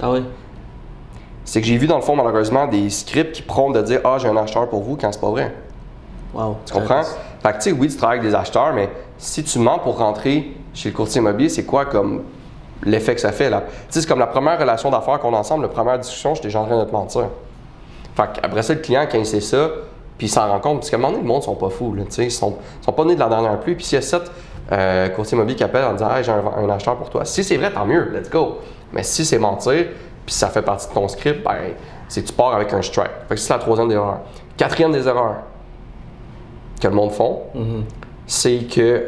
Ah 0.00 0.10
ouais? 0.12 0.22
C'est 1.48 1.62
que 1.62 1.66
j'ai 1.66 1.78
vu 1.78 1.86
dans 1.86 1.96
le 1.96 2.02
fond, 2.02 2.14
malheureusement, 2.14 2.66
des 2.66 2.90
scripts 2.90 3.32
qui 3.32 3.40
prônent 3.40 3.72
de 3.72 3.80
dire 3.80 4.00
Ah, 4.04 4.18
j'ai 4.18 4.28
un 4.28 4.36
acheteur 4.36 4.68
pour 4.68 4.82
vous 4.82 4.98
quand 4.98 5.10
c'est 5.10 5.20
pas 5.20 5.30
vrai. 5.30 5.54
Wow. 6.34 6.58
Tu 6.66 6.74
comprends? 6.74 7.02
Fait 7.42 7.52
que, 7.52 7.54
tu 7.54 7.62
sais, 7.62 7.72
oui, 7.72 7.88
tu 7.88 7.96
travailles 7.96 8.18
avec 8.18 8.30
des 8.30 8.36
acheteurs, 8.36 8.74
mais 8.74 8.90
si 9.16 9.42
tu 9.42 9.58
mens 9.58 9.78
pour 9.78 9.96
rentrer 9.96 10.52
chez 10.74 10.90
le 10.90 10.94
courtier 10.94 11.22
immobilier, 11.22 11.48
c'est 11.48 11.64
quoi 11.64 11.86
comme 11.86 12.24
l'effet 12.84 13.14
que 13.14 13.20
ça 13.22 13.32
fait, 13.32 13.48
là? 13.48 13.62
Tu 13.66 13.72
sais, 13.88 14.00
c'est 14.02 14.06
comme 14.06 14.18
la 14.18 14.26
première 14.26 14.60
relation 14.60 14.90
d'affaires 14.90 15.20
qu'on 15.20 15.32
a 15.32 15.38
ensemble, 15.38 15.62
la 15.62 15.68
première 15.70 15.98
discussion, 15.98 16.34
j'étais 16.34 16.48
déjà 16.48 16.60
en 16.60 16.66
train 16.66 16.78
de 16.80 16.84
te 16.84 16.92
mentir. 16.92 17.28
Fait 18.14 18.28
après 18.42 18.62
ça, 18.62 18.74
le 18.74 18.80
client, 18.80 19.06
quand 19.10 19.18
il 19.18 19.24
sait 19.24 19.40
ça, 19.40 19.70
puis 20.18 20.26
il 20.26 20.30
s'en 20.30 20.48
rend 20.48 20.60
compte, 20.60 20.80
parce 20.80 20.90
qu'à 20.90 20.98
un 20.98 21.00
moment 21.00 21.12
donné, 21.12 21.22
le 21.22 21.28
monde 21.28 21.44
sont 21.44 21.54
pas 21.54 21.70
fous, 21.70 21.94
là, 21.94 22.02
tu 22.04 22.10
sais, 22.10 22.24
ils 22.24 22.30
sont, 22.30 22.56
sont 22.82 22.92
pas 22.92 23.06
nés 23.06 23.14
de 23.14 23.20
la 23.20 23.28
dernière 23.30 23.58
pluie. 23.58 23.74
Puis 23.74 23.86
s'il 23.86 23.96
y 23.96 23.98
a 24.00 24.02
sept 24.02 24.30
euh, 24.70 25.08
courtiers 25.08 25.34
immobiliers 25.34 25.56
qui 25.56 25.64
appellent 25.64 25.86
en 25.86 25.94
disant 25.94 26.14
Hey, 26.14 26.24
j'ai 26.24 26.32
un, 26.32 26.44
un 26.44 26.68
acheteur 26.68 26.96
pour 26.96 27.08
toi. 27.08 27.24
Si 27.24 27.42
c'est 27.42 27.56
vrai, 27.56 27.72
tant 27.72 27.86
mieux, 27.86 28.10
let's 28.12 28.28
go. 28.28 28.58
Mais 28.92 29.02
si 29.02 29.24
c'est 29.24 29.38
mentir, 29.38 29.86
puis 30.28 30.34
ça 30.34 30.50
fait 30.50 30.60
partie 30.60 30.86
de 30.90 30.92
ton 30.92 31.08
script, 31.08 31.42
ben, 31.42 31.72
c'est 32.06 32.20
que 32.20 32.26
tu 32.26 32.34
pars 32.34 32.54
avec 32.54 32.70
un 32.74 32.82
strike. 32.82 33.12
Fait 33.30 33.34
que 33.34 33.40
c'est 33.40 33.50
la 33.50 33.58
troisième 33.58 33.88
des 33.88 33.94
erreurs. 33.94 34.20
Quatrième 34.58 34.92
des 34.92 35.08
erreurs 35.08 35.36
que 36.78 36.86
le 36.86 36.92
monde 36.92 37.12
font, 37.12 37.44
c'est 38.26 38.58
que 38.70 39.06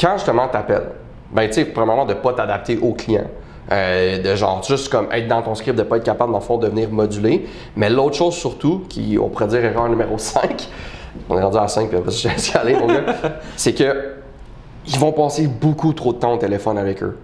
quand 0.00 0.12
justement 0.18 0.46
t'appelles, 0.46 0.90
ben 1.32 1.48
tu 1.48 1.54
sais, 1.54 1.64
premièrement, 1.64 2.04
de 2.04 2.14
pas 2.14 2.32
t'adapter 2.32 2.78
au 2.78 2.92
client. 2.92 3.24
Euh, 3.72 4.22
de 4.22 4.36
genre 4.36 4.62
juste 4.62 4.88
comme 4.88 5.08
être 5.10 5.26
dans 5.26 5.42
ton 5.42 5.56
script, 5.56 5.76
de 5.76 5.82
pas 5.82 5.96
être 5.96 6.04
capable 6.04 6.30
dans 6.30 6.38
le 6.38 6.44
fond 6.44 6.58
de 6.58 6.68
venir 6.68 6.88
moduler. 6.92 7.48
Mais 7.74 7.90
l'autre 7.90 8.14
chose 8.14 8.34
surtout, 8.36 8.84
qui 8.88 9.18
on 9.20 9.30
pourrait 9.30 9.48
dire 9.48 9.64
erreur 9.64 9.88
numéro 9.88 10.16
5, 10.16 10.68
on 11.28 11.36
est 11.36 11.42
rendu 11.42 11.58
à 11.58 11.66
5 11.66 11.88
puis 11.88 11.98
après 11.98 12.12
suis 12.12 12.28
allé 12.56 12.76
mon 12.76 12.86
gars, 12.86 13.02
c'est 13.56 13.74
que 13.74 14.12
ils 14.86 14.98
vont 14.98 15.10
passer 15.10 15.48
beaucoup 15.48 15.92
trop 15.92 16.12
de 16.12 16.18
temps 16.18 16.34
au 16.34 16.38
téléphone 16.38 16.78
avec 16.78 17.02
eux. 17.02 17.18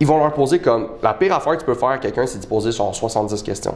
Ils 0.00 0.06
vont 0.06 0.18
leur 0.18 0.32
poser 0.32 0.60
comme 0.60 0.88
la 1.02 1.14
pire 1.14 1.34
affaire 1.34 1.54
que 1.54 1.60
tu 1.60 1.66
peux 1.66 1.74
faire 1.74 1.88
à 1.88 1.98
quelqu'un, 1.98 2.26
c'est 2.26 2.38
d'y 2.38 2.46
poser 2.46 2.70
genre 2.72 2.94
70 2.94 3.42
questions. 3.42 3.74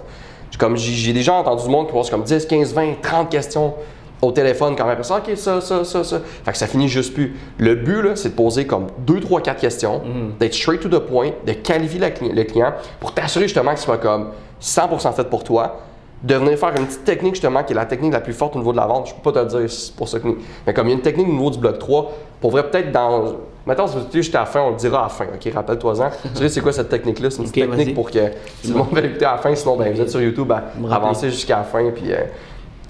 J'ai 0.51 0.59
Comme 0.59 0.77
j'ai 0.77 1.13
déjà 1.13 1.35
entendu 1.35 1.65
du 1.65 1.71
monde 1.71 1.87
qui 1.87 1.93
pose 1.93 2.11
comme 2.11 2.23
10, 2.23 2.47
15, 2.47 2.75
20, 2.75 3.01
30 3.03 3.29
questions 3.31 3.75
au 4.21 4.31
téléphone 4.31 4.77
quand 4.77 4.87
même. 4.87 5.03
Ça, 5.03 5.17
ok, 5.17 5.37
ça, 5.37 5.61
ça, 5.61 5.85
ça, 5.85 6.05
ça. 6.05 6.21
Fait 6.45 6.53
que 6.53 6.59
ça 6.59 6.69
finit 6.69 6.89
juste 6.89 7.13
plus. 7.13 7.37
Le 7.59 7.75
but, 7.75 8.03
là, 8.03 8.17
c'est 8.17 8.31
de 8.31 8.35
poser 8.35 8.67
comme 8.67 8.87
2, 8.99 9.21
3, 9.21 9.41
4 9.41 9.61
questions, 9.61 10.01
d'être 10.39 10.55
straight 10.55 10.81
to 10.81 10.89
the 10.89 11.01
point, 11.01 11.31
de 11.45 11.53
qualifier 11.55 11.99
la 11.99 12.11
le 12.11 12.45
client 12.45 12.73
pour 13.01 13.13
t'assurer 13.13 13.47
justement 13.47 13.71
qu'il 13.71 13.81
soit 13.81 13.99
comme 13.99 14.29
100% 14.61 15.13
fait 15.13 15.29
pour 15.29 15.43
toi. 15.43 15.81
De 16.23 16.37
venir 16.37 16.57
faire 16.57 16.73
une 16.77 16.87
petite 16.87 17.05
technique 17.05 17.35
justement 17.35 17.65
qui 17.65 17.73
est 17.73 17.77
la 17.77 17.85
technique 17.85 18.13
la 18.13 18.21
plus 18.21 18.33
forte 18.33 18.55
au 18.55 18.61
niveau 18.61 18.71
de 18.71 18.77
la 18.77 18.87
vente. 18.87 19.09
Je 19.09 19.15
peux 19.15 19.33
pas 19.33 19.45
te 19.45 19.57
le 19.57 19.67
dire 19.67 19.77
pour 19.97 20.09
ça 20.09 20.21
que. 20.21 20.29
Mais 20.65 20.73
comme 20.73 20.87
il 20.87 20.91
y 20.91 20.93
a 20.93 20.97
une 20.97 21.03
technique 21.03 21.27
au 21.27 21.33
niveau 21.33 21.51
du 21.51 21.59
bloc 21.59 21.81
3, 21.81 22.13
pour 22.41 22.53
vrai, 22.53 22.71
peut-être 22.71 22.93
dans. 22.93 23.25
Mettons, 23.67 23.87
si 23.87 23.95
tu 24.11 24.19
juste 24.19 24.35
à 24.35 24.41
la 24.41 24.47
fin, 24.47 24.61
on 24.63 24.71
le 24.71 24.77
dira 24.77 25.01
à 25.01 25.03
la 25.05 25.09
fin, 25.09 25.25
ok? 25.27 25.53
Rappelle-toi-en. 25.55 26.11
tu 26.35 26.37
sais, 26.37 26.49
c'est 26.49 26.61
quoi 26.61 26.73
cette 26.73 26.89
technique-là? 26.89 27.31
C'est 27.31 27.43
une 27.43 27.51
petite 27.51 27.71
technique 27.71 27.95
pour 27.95 28.11
que 28.11 28.29
tout 28.29 28.69
le 28.69 28.75
monde 28.75 28.89
va 28.93 29.01
l'écouter 29.01 29.25
à 29.25 29.33
la 29.33 29.39
fin, 29.39 29.55
sinon, 29.55 29.77
ben, 29.77 29.93
vous 29.93 30.01
êtes 30.01 30.11
sur 30.11 30.21
YouTube, 30.21 30.49
ben, 30.49 30.63
avancez 30.91 31.31
jusqu'à 31.31 31.59
la 31.59 31.65
fin, 31.65 31.91
puis 31.91 32.13
euh, 32.13 32.25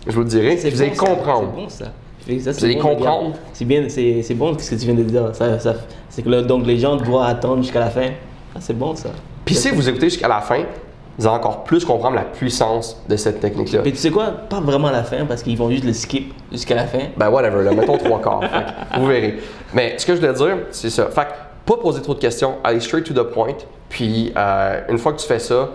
je 0.06 0.12
vous 0.12 0.20
le 0.22 0.28
dirai. 0.28 0.56
Vous 0.56 0.82
allez 0.82 0.92
comprendre. 0.92 1.48
C'est 1.54 1.61
bon 1.62 1.68
ça. 1.68 2.52
Vous 2.52 2.64
allez 2.64 2.76
bon, 2.76 2.80
comprendre. 2.82 3.32
C'est 3.52 3.64
bien, 3.64 3.85
c'est 3.88 4.22
c'est 4.22 4.35
bon 4.35 4.56
ce 4.56 4.70
que 4.70 4.76
tu 4.76 4.87
viens 4.87 4.94
de 4.94 5.02
dire. 5.02 5.35
Ça, 5.35 5.58
ça- 5.58 5.74
c'est 6.08 6.22
que 6.22 6.28
là, 6.28 6.42
donc 6.42 6.66
les 6.66 6.78
gens 6.78 6.96
doivent 6.96 7.28
attendre 7.28 7.62
jusqu'à 7.62 7.80
la 7.80 7.90
fin. 7.90 8.11
Ah, 8.54 8.58
c'est 8.61 8.76
bon 8.78 8.94
ça. 8.94 9.11
Puis 9.44 9.54
si 9.54 9.70
vous 9.70 9.88
écoutez 9.88 10.08
jusqu'à 10.08 10.28
la 10.28 10.40
fin, 10.40 10.62
encore 11.27 11.64
plus 11.64 11.85
comprendre 11.85 12.16
la 12.16 12.25
puissance 12.25 13.03
de 13.09 13.16
cette 13.16 13.40
technique-là. 13.40 13.81
Mais 13.85 13.90
tu 13.90 13.98
sais 13.98 14.11
quoi? 14.11 14.27
Pas 14.27 14.61
vraiment 14.61 14.88
à 14.88 14.92
la 14.92 15.05
fin 15.05 15.25
parce 15.27 15.42
qu'ils 15.42 15.59
vont 15.59 15.70
juste 15.70 15.85
le 15.85 15.92
skip 15.92 16.33
jusqu'à 16.51 16.75
la 16.75 16.87
fin. 16.87 17.01
Ben 17.16 17.31
whatever, 17.31 17.62
là, 17.62 17.72
mettons 17.72 17.98
trois 17.98 18.20
quarts. 18.20 18.42
Vous 18.98 19.07
verrez. 19.07 19.38
Mais 19.75 19.94
ce 19.98 20.07
que 20.07 20.14
je 20.14 20.20
voulais 20.20 20.33
dire, 20.33 20.57
c'est 20.70 20.90
ça. 20.90 21.07
Fait 21.07 21.22
que 21.22 21.31
pas 21.66 21.77
poser 21.77 22.03
trop 22.03 22.14
de 22.14 22.18
questions, 22.18 22.55
aller 22.64 22.81
straight 22.81 23.05
to 23.05 23.14
the 23.14 23.27
point. 23.27 23.57
Puis 23.88 24.33
euh, 24.37 24.81
une 24.88 24.98
fois 24.98 25.12
que 25.12 25.18
tu 25.18 25.27
fais 25.27 25.38
ça, 25.38 25.68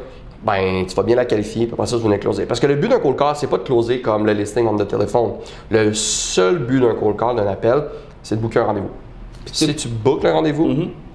ben 0.43 0.85
tu 0.87 0.95
vas 0.95 1.03
bien 1.03 1.15
la 1.15 1.25
qualifier, 1.25 1.65
puis 1.65 1.73
après 1.73 1.87
ça, 1.87 1.97
tu 1.97 2.01
vas 2.01 2.09
venir 2.09 2.19
closer. 2.19 2.45
Parce 2.45 2.59
que 2.59 2.67
le 2.67 2.75
but 2.75 2.89
d'un 2.89 2.99
call 2.99 3.15
call, 3.15 3.35
c'est 3.35 3.47
pas 3.47 3.57
de 3.57 3.63
closer 3.63 4.01
comme 4.01 4.25
le 4.25 4.33
listing 4.33 4.67
the 4.77 4.87
téléphone. 4.87 5.33
Le 5.69 5.93
seul 5.93 6.59
but 6.59 6.81
d'un 6.81 6.95
call 6.95 7.15
call, 7.15 7.35
d'un 7.35 7.47
appel, 7.47 7.83
c'est 8.23 8.35
de 8.35 8.41
booker 8.41 8.59
un 8.59 8.65
rendez-vous. 8.65 8.89
Puis 9.45 9.55
si 9.55 9.75
tu 9.75 9.87
bookes 9.87 10.23
le 10.23 10.31
rendez-vous, 10.31 10.69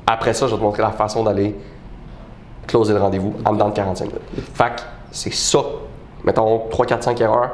après 0.06 0.32
ça, 0.32 0.46
je 0.46 0.52
vais 0.52 0.58
te 0.58 0.62
montrer 0.62 0.82
la 0.82 0.90
façon 0.90 1.22
d'aller 1.22 1.54
closer 2.72 2.94
le 2.94 3.00
rendez-vous 3.00 3.34
en 3.44 3.52
dedans 3.52 3.68
de 3.68 3.74
45 3.74 4.06
minutes. 4.06 4.22
Fait 4.54 4.74
que 4.74 4.80
c'est 5.10 5.32
ça, 5.32 5.58
mettons 6.24 6.62
3, 6.70 6.86
4, 6.86 7.02
5 7.04 7.20
erreurs 7.20 7.50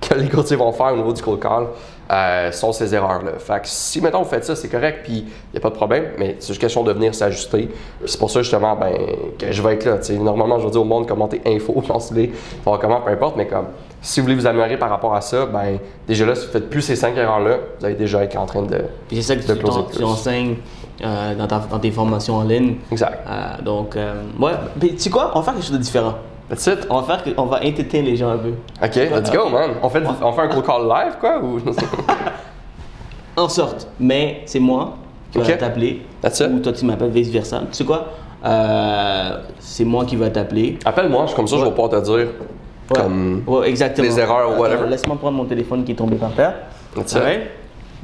que 0.00 0.14
les 0.14 0.28
courtiers 0.30 0.56
vont 0.56 0.72
faire 0.72 0.94
au 0.94 0.96
niveau 0.96 1.12
du 1.12 1.22
cold 1.22 1.38
call 1.38 1.66
euh, 2.10 2.52
sont 2.52 2.72
ces 2.72 2.94
erreurs-là. 2.94 3.32
Fait 3.38 3.54
que 3.62 3.68
si, 3.68 4.00
mettons, 4.00 4.22
vous 4.22 4.28
faites 4.28 4.44
ça, 4.44 4.54
c'est 4.54 4.68
correct, 4.68 5.00
puis 5.04 5.18
il 5.18 5.52
n'y 5.52 5.58
a 5.58 5.60
pas 5.60 5.70
de 5.70 5.74
problème, 5.74 6.04
mais 6.18 6.36
c'est 6.38 6.48
juste 6.48 6.60
question 6.60 6.82
de 6.82 6.92
venir 6.92 7.14
s'ajuster. 7.14 7.68
Puis 8.00 8.06
c'est 8.06 8.18
pour 8.18 8.30
ça, 8.30 8.42
justement, 8.42 8.76
ben, 8.76 8.92
que 9.38 9.50
je 9.50 9.62
vais 9.62 9.74
être 9.74 9.84
là. 9.84 9.98
tu 9.98 10.04
sais. 10.04 10.18
Normalement, 10.18 10.58
je 10.58 10.64
vais 10.66 10.70
dire 10.70 10.80
au 10.82 10.84
monde 10.84 11.06
comment 11.08 11.28
t'es 11.28 11.40
info, 11.46 11.82
sais, 12.00 12.30
voir 12.64 12.78
comment, 12.78 13.00
peu 13.00 13.10
importe, 13.10 13.36
mais 13.36 13.46
comme, 13.46 13.66
si 14.02 14.20
vous 14.20 14.24
voulez 14.24 14.36
vous 14.36 14.46
améliorer 14.46 14.76
par 14.76 14.90
rapport 14.90 15.14
à 15.14 15.20
ça, 15.22 15.46
ben, 15.46 15.78
déjà 16.06 16.26
là, 16.26 16.34
si 16.34 16.46
vous 16.46 16.52
faites 16.52 16.68
plus 16.68 16.82
ces 16.82 16.96
5 16.96 17.16
erreurs-là, 17.16 17.56
vous 17.78 17.86
allez 17.86 17.94
déjà 17.94 18.22
être 18.22 18.36
en 18.36 18.44
train 18.46 18.62
de... 18.62 18.82
Puis 19.08 19.22
c'est 19.22 19.22
ça 19.22 19.36
que 19.36 19.58
tu, 19.90 19.96
tu 19.96 20.04
enseignes 20.04 20.56
euh, 21.02 21.34
dans, 21.34 21.46
ta- 21.46 21.66
dans 21.70 21.78
tes 21.78 21.90
formations 21.90 22.36
en 22.36 22.42
ligne. 22.42 22.76
Exact. 22.92 23.18
Euh, 23.26 23.62
donc, 23.62 23.96
euh, 23.96 24.22
ouais. 24.38 24.52
Puis 24.78 24.90
tu 24.92 24.98
sais 24.98 25.10
quoi? 25.10 25.32
On 25.34 25.38
va 25.38 25.44
faire 25.44 25.54
quelque 25.54 25.62
chose 25.64 25.72
de 25.72 25.82
différent. 25.82 26.14
That's 26.54 26.66
it. 26.68 26.86
On 26.88 27.00
va 27.00 27.18
faire, 27.18 27.34
on 27.36 27.46
va 27.46 27.60
entertain 27.64 28.02
les 28.02 28.14
gens 28.16 28.30
un 28.30 28.38
peu. 28.38 28.50
OK, 28.82 28.94
let's 28.94 29.30
go, 29.32 29.48
man. 29.48 29.70
On 29.82 29.88
fait, 29.88 30.02
on 30.22 30.32
fait 30.32 30.42
un 30.42 30.48
cold 30.48 30.64
call 30.64 30.82
live, 30.88 31.14
quoi, 31.20 31.40
ou... 31.42 31.58
En 33.36 33.48
sorte, 33.48 33.88
mais 33.98 34.42
c'est 34.46 34.60
moi 34.60 34.94
qui 35.32 35.38
Ok. 35.38 35.46
va 35.46 35.52
t'appeler. 35.56 36.02
That's 36.22 36.38
it. 36.38 36.48
Ou 36.52 36.60
toi, 36.60 36.72
tu 36.72 36.84
m'appelles 36.84 37.10
vice-versa. 37.10 37.62
Tu 37.70 37.78
sais 37.78 37.84
quoi? 37.84 38.06
Euh, 38.44 39.38
c'est 39.58 39.84
moi 39.84 40.04
qui 40.04 40.14
va 40.14 40.30
t'appeler. 40.30 40.78
Appelle-moi, 40.84 41.26
comme 41.34 41.48
ça, 41.48 41.56
je 41.56 41.62
vais 41.62 41.66
Ouais. 41.68 41.74
pouvoir 41.74 41.90
te 42.00 42.04
dire. 42.06 42.14
Ouais. 42.14 42.94
Comme. 42.94 43.42
Ouais, 43.48 43.68
exactement. 43.68 44.06
les 44.06 44.20
erreurs 44.20 44.50
ou 44.50 44.52
Attends, 44.52 44.60
whatever. 44.60 44.88
Laisse-moi 44.88 45.16
prendre 45.16 45.36
mon 45.36 45.46
téléphone 45.46 45.82
qui 45.82 45.90
est 45.92 45.96
tombé 45.96 46.14
par 46.14 46.30
terre. 46.32 46.54
That's 46.94 47.10
it. 47.12 47.18
Alright? 47.18 47.40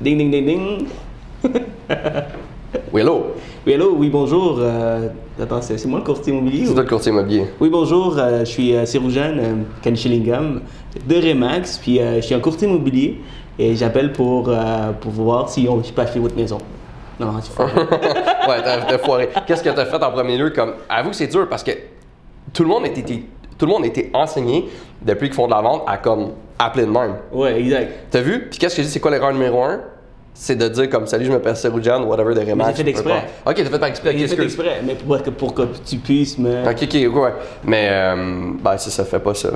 Ding, 0.00 0.18
ding, 0.18 0.30
ding, 0.32 0.46
ding. 0.46 0.88
Oui, 2.92 3.00
hello. 3.02 3.34
Oui, 3.66 3.72
hello, 3.74 3.94
oui, 3.96 4.08
bonjour. 4.10 4.56
Euh, 4.58 5.08
attends, 5.40 5.62
c'est 5.62 5.84
moi 5.86 5.98
le 6.00 6.04
courtier 6.04 6.32
immobilier? 6.32 6.64
C'est 6.64 6.70
ou- 6.70 6.74
toi 6.74 6.82
le 6.82 6.88
courtier 6.88 7.12
immobilier. 7.12 7.44
Oui, 7.60 7.68
bonjour, 7.70 8.16
euh, 8.18 8.40
je 8.40 8.44
suis 8.44 8.74
euh, 8.74 8.84
Siroujane 8.86 9.38
euh, 9.40 9.90
de 11.06 11.14
Remax, 11.28 11.78
puis 11.78 12.00
euh, 12.00 12.16
je 12.16 12.20
suis 12.26 12.34
un 12.34 12.40
courtier 12.40 12.68
immobilier 12.68 13.20
et 13.58 13.74
j'appelle 13.76 14.12
pour, 14.12 14.48
euh, 14.48 14.92
pour 15.00 15.12
voir 15.12 15.48
si 15.48 15.66
on, 15.68 15.82
je 15.82 15.92
peux 15.92 16.02
acheter 16.02 16.18
votre 16.18 16.36
maison. 16.36 16.58
Non, 17.18 17.32
pas 17.56 17.64
vrai. 17.66 17.82
ouais, 18.48 18.62
t'as 18.64 18.78
t'as 18.86 18.98
foiré. 18.98 19.28
Qu'est-ce 19.46 19.62
que 19.62 19.68
t'as 19.70 19.84
fait 19.84 20.02
en 20.02 20.10
premier 20.10 20.38
lieu? 20.38 20.50
Comme, 20.50 20.72
avoue 20.88 21.10
que 21.10 21.16
c'est 21.16 21.26
dur 21.26 21.46
parce 21.48 21.62
que 21.62 21.72
tout 22.52 22.62
le 22.62 22.68
monde 22.70 22.86
était, 22.86 23.02
tout 23.58 23.66
le 23.66 23.72
monde 23.72 23.84
était 23.84 24.10
enseigné 24.14 24.68
depuis 25.02 25.26
qu'ils 25.28 25.34
font 25.36 25.46
de 25.46 25.52
la 25.52 25.60
vente 25.60 25.82
à 25.86 25.98
comme 25.98 26.30
appeler 26.58 26.86
de 26.86 26.90
même. 26.90 27.16
Ouais, 27.32 27.60
exact. 27.60 27.92
T'as 28.10 28.22
vu? 28.22 28.48
Puis 28.50 28.58
qu'est-ce 28.58 28.76
que 28.76 28.82
je 28.82 28.86
dis? 28.86 28.92
C'est 28.94 29.00
quoi 29.00 29.10
l'erreur 29.10 29.32
numéro 29.34 29.62
un? 29.62 29.80
C'est 30.32 30.56
de 30.56 30.68
dire 30.68 30.88
comme 30.88 31.06
salut, 31.06 31.26
je 31.26 31.32
m'appelle 31.32 31.56
Seroujan, 31.56 32.02
whatever 32.04 32.34
de 32.34 32.40
Remax. 32.48 32.76
j'ai 32.78 32.84
fait 32.84 32.90
exprès. 32.90 33.24
Ok, 33.44 33.54
t'as 33.56 33.64
fait 33.64 33.78
par 33.78 33.88
exprès. 33.88 34.16
J'ai 34.16 34.28
fait 34.28 34.42
exprès, 34.42 34.80
mais 34.84 34.94
pour 34.94 35.22
que, 35.22 35.30
pour 35.30 35.54
que 35.54 35.62
tu 35.84 35.96
puisses 35.96 36.38
me. 36.38 36.62
Ok, 36.68 36.78
ok, 36.84 37.14
ouais. 37.22 37.32
Mais, 37.64 37.88
euh, 37.90 38.14
ben, 38.62 38.78
ça, 38.78 38.90
ça 38.90 39.04
fait 39.04 39.18
pas 39.18 39.34
ça. 39.34 39.50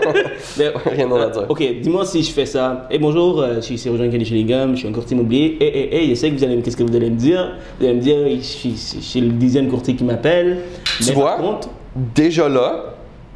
Mais- 0.58 0.72
Rien 0.86 1.08
d'autre 1.08 1.24
à 1.24 1.30
dire. 1.30 1.46
Ok, 1.48 1.62
dis-moi 1.82 2.06
si 2.06 2.22
je 2.22 2.32
fais 2.32 2.46
ça. 2.46 2.86
Et 2.90 2.98
bonjour, 2.98 3.40
euh, 3.40 3.56
je 3.56 3.60
suis 3.60 3.78
Siroujane 3.78 4.10
Ken 4.10 4.24
Chillingham, 4.24 4.72
je 4.74 4.78
suis 4.80 4.88
un 4.88 4.92
courtier 4.92 5.16
immobilier. 5.16 5.56
Et, 5.60 5.66
et, 5.66 6.04
et, 6.04 6.08
je 6.10 6.14
sais 6.14 6.30
que 6.30 6.36
vous 6.36 6.44
allez, 6.44 6.62
qu'est-ce 6.62 6.76
que 6.76 6.82
vous 6.84 6.96
allez 6.96 7.10
me 7.10 7.16
dire? 7.16 7.56
Vous 7.78 7.84
allez 7.86 7.94
me 7.96 8.00
dire, 8.00 8.16
je 8.36 8.40
suis, 8.42 8.70
je 8.94 9.00
suis 9.00 9.20
le 9.20 9.32
dixième 9.32 9.68
courtier 9.68 9.96
qui 9.96 10.04
m'appelle. 10.04 10.58
Tu 10.98 11.08
Mais 11.08 11.12
vois, 11.14 11.36
contre, 11.36 11.68
déjà 12.14 12.48
là, 12.48 12.94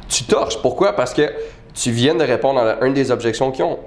tu 0.09 0.23
torches. 0.23 0.57
Pourquoi? 0.61 0.93
Parce 0.93 1.13
que 1.13 1.23
tu 1.75 1.91
viens 1.91 2.15
de 2.15 2.23
répondre 2.23 2.59
à 2.59 2.83
une 2.85 2.93
des 2.93 3.11
objections 3.11 3.51
qu'ils 3.51 3.65
ont. 3.65 3.77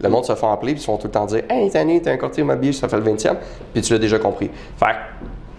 Le 0.00 0.08
monde 0.08 0.24
se 0.24 0.34
fait 0.34 0.46
appeler 0.46 0.72
puis 0.72 0.80
ils 0.80 0.84
se 0.84 0.86
font 0.86 0.96
tout 0.96 1.06
le 1.06 1.12
temps 1.12 1.24
dire 1.26 1.42
Hey, 1.48 1.70
Tani, 1.70 2.02
t'es 2.02 2.10
un 2.10 2.16
courtier 2.16 2.42
immobilier, 2.42 2.72
ça 2.72 2.88
fait 2.88 2.96
le 2.96 3.04
20e, 3.04 3.36
puis 3.72 3.82
tu 3.82 3.92
l'as 3.92 3.98
déjà 3.98 4.18
compris. 4.18 4.50
Fait 4.76 4.86
que, 4.86 4.90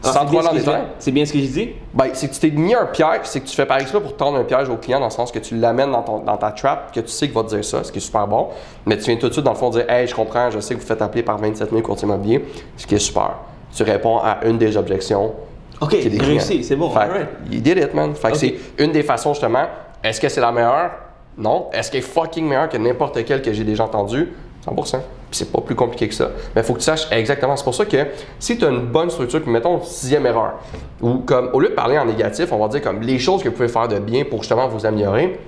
ah, 0.04 0.12
sans 0.12 0.28
je 0.28 0.32
détail, 0.38 0.60
fais. 0.60 0.72
C'est 1.00 1.12
bien 1.12 1.26
ce 1.26 1.34
que 1.34 1.40
je 1.40 1.46
dis? 1.46 1.70
ben, 1.94 2.10
c'est 2.14 2.28
que 2.28 2.34
tu 2.34 2.40
t'es 2.42 2.52
mis 2.52 2.76
un 2.76 2.86
piège, 2.86 3.22
c'est 3.24 3.40
que 3.40 3.48
tu 3.48 3.56
fais 3.56 3.66
par 3.66 3.78
exprès 3.80 4.00
pour 4.02 4.16
tendre 4.16 4.38
un 4.38 4.44
piège 4.44 4.70
au 4.70 4.76
client 4.76 5.00
dans 5.00 5.06
le 5.06 5.12
sens 5.12 5.32
que 5.32 5.40
tu 5.40 5.56
l'amènes 5.56 5.92
dans, 5.92 6.04
ton- 6.04 6.20
dans 6.20 6.38
ta 6.38 6.52
trap, 6.52 6.94
que 6.94 7.00
tu 7.00 7.08
sais 7.08 7.26
qu'il 7.28 7.34
va 7.36 7.44
te 7.44 7.50
dire 7.50 7.64
ça, 7.66 7.84
ce 7.84 7.92
qui 7.92 7.98
est 7.98 8.02
super 8.02 8.28
bon, 8.28 8.50
mais 8.86 8.98
tu 8.98 9.06
viens 9.06 9.16
tout 9.16 9.28
de 9.30 9.34
suite 9.34 9.46
dans 9.46 9.54
le 9.54 9.58
fond 9.58 9.70
dire 9.72 9.90
Hey, 9.90 10.06
je 10.06 10.14
comprends, 10.14 10.52
je 10.52 10.60
sais 10.60 10.76
que 10.76 10.80
vous 10.82 10.86
faites 10.86 11.02
appeler 11.02 11.24
par 11.24 11.38
27 11.38 11.70
000 11.72 11.82
courtiers 11.82 12.08
immobiliers, 12.08 12.44
ce 12.78 12.86
qui 12.86 12.96
est 12.96 13.00
super. 13.00 13.32
Tu 13.76 13.82
réponds 13.84 14.18
à 14.20 14.40
une 14.46 14.58
des 14.58 14.78
objections 14.78 15.34
Ok, 15.82 15.96
j'ai 16.00 16.20
réussi, 16.20 16.64
c'est 16.64 16.76
bon. 16.76 16.90
Fait 16.90 17.08
you 17.52 17.60
did 17.62 17.78
it, 17.78 17.94
man. 17.94 18.14
Fait 18.16 18.30
que 18.30 18.34
Ok. 18.34 18.40
c'est 18.40 18.56
une 18.84 18.92
des 18.92 19.04
façons, 19.04 19.34
justement. 19.34 19.66
Est-ce 20.04 20.22
que 20.22 20.30
c'est 20.30 20.40
la 20.42 20.52
meilleure? 20.52 20.92
Non. 21.38 21.68
Est-ce 21.74 21.92
qu'elle 21.92 22.00
est 22.00 22.04
fucking 22.04 22.48
meilleure 22.48 22.70
que 22.70 22.78
n'importe 22.78 23.24
quelle 23.26 23.42
que 23.42 23.52
j'ai 23.54 23.64
déjà 23.64 23.86
entendue? 23.86 24.30
100%. 24.66 24.92
Puis 24.92 25.00
c'est 25.32 25.52
pas 25.52 25.62
plus 25.62 25.76
compliqué 25.76 26.08
que 26.08 26.14
ça. 26.14 26.32
Mais 26.56 26.62
il 26.62 26.64
faut 26.64 26.74
que 26.74 26.80
tu 26.80 26.86
saches 26.86 27.08
exactement. 27.12 27.56
C'est 27.56 27.64
pour 27.64 27.76
ça 27.76 27.86
que 27.86 27.98
si 28.40 28.58
tu 28.58 28.66
as 28.66 28.70
une 28.70 28.88
bonne 28.88 29.10
structure, 29.10 29.42
puis 29.42 29.52
mettons 29.52 29.82
sixième 29.82 30.26
erreur, 30.26 30.54
ou 31.02 31.20
comme 31.20 31.50
au 31.54 31.60
lieu 31.60 31.70
de 31.70 31.74
parler 31.74 31.98
en 31.98 32.06
négatif, 32.06 32.52
on 32.52 32.58
va 32.58 32.68
dire 32.68 32.82
comme 32.82 33.02
les 33.02 33.20
choses 33.20 33.44
que 33.44 33.50
vous 33.50 33.56
pouvez 33.56 33.68
faire 33.68 33.88
de 33.88 34.00
bien 34.00 34.24
pour 34.24 34.42
justement 34.42 34.68
vous 34.68 34.86
améliorer, 34.86 35.40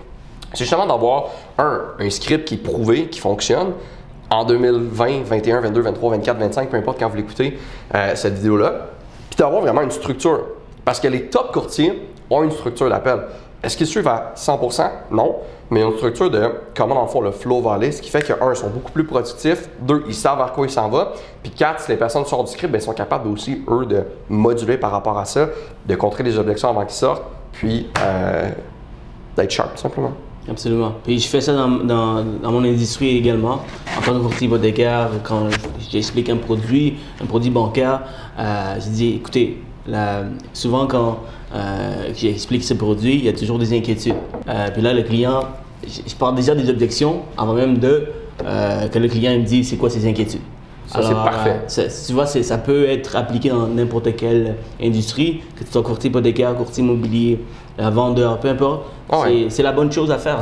c'est 0.53 0.63
justement 0.63 0.85
d'avoir 0.85 1.29
un, 1.57 1.81
un 1.99 2.09
script 2.09 2.47
qui 2.47 2.55
est 2.55 2.57
prouvé, 2.63 3.07
qui 3.07 3.19
fonctionne. 3.19 3.73
En 4.29 4.43
2020, 4.43 5.23
21, 5.23 5.61
22, 5.61 5.81
23, 5.81 6.11
24, 6.11 6.37
25, 6.37 6.69
peu 6.69 6.77
importe 6.77 6.99
quand 6.99 7.07
vous 7.07 7.15
l'écoutez, 7.15 7.57
euh, 7.95 8.11
cette 8.15 8.33
vidéo-là. 8.33 8.87
Puis 9.29 9.37
d'avoir 9.37 9.61
vraiment 9.61 9.81
une 9.81 9.91
structure. 9.91 10.41
Parce 10.83 10.99
que 10.99 11.07
les 11.07 11.23
top 11.27 11.53
courtiers 11.53 12.09
ont 12.29 12.43
une 12.43 12.51
structure 12.51 12.89
d'appel. 12.89 13.19
Est-ce 13.63 13.75
qu'ils 13.75 13.87
suivent 13.87 14.07
à 14.07 14.33
100%? 14.35 14.89
Non. 15.11 15.35
Mais 15.69 15.81
une 15.81 15.95
structure 15.97 16.29
de 16.29 16.49
comment, 16.75 16.95
dans 16.95 17.01
le 17.01 17.07
fond, 17.07 17.21
le 17.21 17.31
flow 17.31 17.61
va 17.61 17.73
aller. 17.73 17.91
Ce 17.91 18.01
qui 18.01 18.09
fait 18.09 18.21
que, 18.21 18.33
un, 18.33 18.51
ils 18.51 18.55
sont 18.55 18.69
beaucoup 18.69 18.91
plus 18.91 19.03
productifs. 19.03 19.67
Deux, 19.81 20.03
ils 20.07 20.13
savent 20.13 20.37
vers 20.37 20.53
quoi 20.53 20.65
ils 20.65 20.71
s'en 20.71 20.87
vont. 20.87 21.07
Puis 21.41 21.51
quatre, 21.51 21.81
si 21.81 21.91
les 21.91 21.97
personnes 21.97 22.25
sortent 22.25 22.45
du 22.47 22.53
script, 22.53 22.71
ben, 22.71 22.79
ils 22.79 22.83
sont 22.83 22.93
capables 22.93 23.27
aussi, 23.27 23.63
eux, 23.67 23.85
de 23.85 24.03
moduler 24.29 24.77
par 24.77 24.91
rapport 24.91 25.17
à 25.17 25.25
ça, 25.25 25.47
de 25.85 25.95
contrer 25.95 26.23
les 26.23 26.37
objections 26.37 26.69
avant 26.69 26.85
qu'ils 26.85 26.91
sortent, 26.91 27.23
puis 27.51 27.87
euh, 27.99 28.49
d'être 29.35 29.51
sharp, 29.51 29.77
simplement. 29.77 30.11
Absolument. 30.49 30.93
Puis 31.03 31.19
je 31.19 31.27
fais 31.27 31.41
ça 31.41 31.53
dans, 31.53 31.67
dans, 31.67 32.51
mon 32.51 32.63
industrie 32.63 33.17
également. 33.17 33.59
En 33.97 34.01
tant 34.05 34.13
que 34.13 34.19
courtier 34.19 34.47
hypothécaire, 34.47 35.09
quand 35.23 35.49
j'explique 35.89 36.29
un 36.29 36.37
produit, 36.37 36.97
un 37.21 37.25
produit 37.25 37.49
bancaire, 37.49 38.03
euh, 38.39 38.75
je 38.79 38.89
dis, 38.89 39.15
écoutez, 39.15 39.61
souvent 40.53 40.87
quand 40.87 41.19
euh, 41.53 42.09
j'explique 42.15 42.63
ce 42.63 42.73
produit, 42.73 43.15
il 43.15 43.25
y 43.25 43.29
a 43.29 43.33
toujours 43.33 43.57
des 43.59 43.75
inquiétudes. 43.77 44.15
Euh, 44.49 44.69
puis 44.71 44.81
là, 44.81 44.93
le 44.93 45.03
client, 45.03 45.41
je, 45.85 46.15
parle 46.15 46.35
déjà 46.35 46.53
des 46.55 46.69
objections 46.69 47.21
avant 47.37 47.53
même 47.53 47.77
de 47.77 48.07
euh, 48.45 48.87
que 48.87 48.99
le 48.99 49.07
client 49.07 49.37
me 49.37 49.43
dise 49.43 49.69
c'est 49.69 49.77
quoi 49.77 49.89
ses 49.89 50.07
inquiétudes. 50.07 50.41
Ça, 50.87 51.01
c'est 51.03 51.13
parfait. 51.13 51.59
euh, 51.63 51.67
ça- 51.67 52.05
tu 52.05 52.13
vois, 52.13 52.25
ça 52.25 52.57
peut 52.57 52.87
être 52.87 53.15
appliqué 53.15 53.49
dans 53.49 53.67
n'importe 53.67 54.15
quelle 54.15 54.55
industrie, 54.81 55.41
que 55.57 55.63
tu 55.63 55.71
sois 55.71 55.83
courtier 55.83 56.09
hypothécaire, 56.09 56.55
courtier 56.55 56.83
immobilier, 56.83 57.39
vendeur, 57.77 58.39
peu 58.39 58.49
importe. 58.49 58.85
Ah 59.09 59.21
ouais. 59.21 59.47
C'est- 59.49 59.63
la 59.63 59.71
bonne 59.73 59.91
chose 59.91 60.11
à 60.11 60.17
faire. 60.17 60.39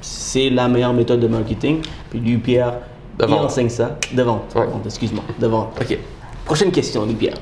C'est 0.00 0.50
la 0.50 0.68
meilleure 0.68 0.94
méthode 0.94 1.20
de 1.20 1.28
marketing. 1.28 1.80
Puis 2.10 2.18
lui, 2.20 2.38
Pierre, 2.38 2.74
il 3.20 3.32
enseigne 3.34 3.68
ça. 3.68 3.98
De 4.12 4.22
vente. 4.22 4.54
Ouais. 4.56 4.66
Excuse-moi. 4.86 5.22
De 5.38 5.46
vente. 5.46 5.68
OK. 5.80 5.98
Prochaine 6.44 6.70
question, 6.70 7.04
lui, 7.06 7.14
Pierre. 7.14 7.36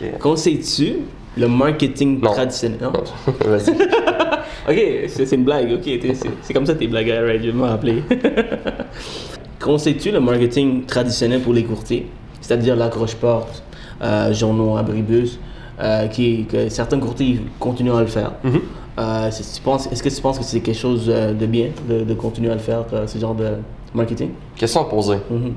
Ok. 0.00 0.18
Conseilles-tu 0.18 0.96
le 1.36 1.48
marketing 1.48 2.20
Non. 2.20 2.32
traditionnel? 2.32 2.78
Non? 2.82 2.92
Vas-y. 3.44 3.70
OK, 4.68 5.08
c'est 5.08 5.32
une 5.32 5.44
blague. 5.44 5.72
OK, 5.72 6.16
c'est 6.42 6.54
comme 6.54 6.66
ça 6.66 6.74
tes 6.74 6.86
blagues, 6.86 7.08
right? 7.08 7.40
Je 7.42 7.46
vais 7.50 7.52
me 7.52 7.64
rappeler. 7.64 8.02
Conseilles-tu 9.60 10.10
le 10.10 10.20
marketing 10.20 10.84
traditionnel 10.84 11.40
pour 11.40 11.52
les 11.54 11.64
courtiers? 11.64 12.06
C'est-à-dire 12.40 12.76
l'accroche-porte, 12.76 13.62
euh, 14.02 14.32
journaux, 14.34 14.76
abribus, 14.76 15.38
euh, 15.80 16.06
qui, 16.08 16.44
que 16.44 16.68
certains 16.68 16.98
courtiers 17.00 17.40
continuent 17.58 17.94
à 17.94 18.00
le 18.00 18.06
faire. 18.06 18.32
Mm-hmm. 18.44 18.60
Euh, 18.98 19.28
c'est- 19.30 19.56
tu 19.56 19.62
penses- 19.62 19.90
Est-ce 19.90 20.02
que 20.02 20.08
tu 20.08 20.20
penses 20.20 20.38
que 20.38 20.44
c'est 20.44 20.60
quelque 20.60 20.76
chose 20.78 21.06
euh, 21.08 21.32
de 21.32 21.46
bien 21.46 21.68
de, 21.88 22.04
de 22.04 22.14
continuer 22.14 22.50
à 22.50 22.54
le 22.54 22.60
faire, 22.60 22.84
ce 23.06 23.18
genre 23.18 23.34
de 23.34 23.48
marketing? 23.94 24.30
Question 24.56 24.82
à 24.82 24.84
poser. 24.84 25.16
Mhm. 25.30 25.54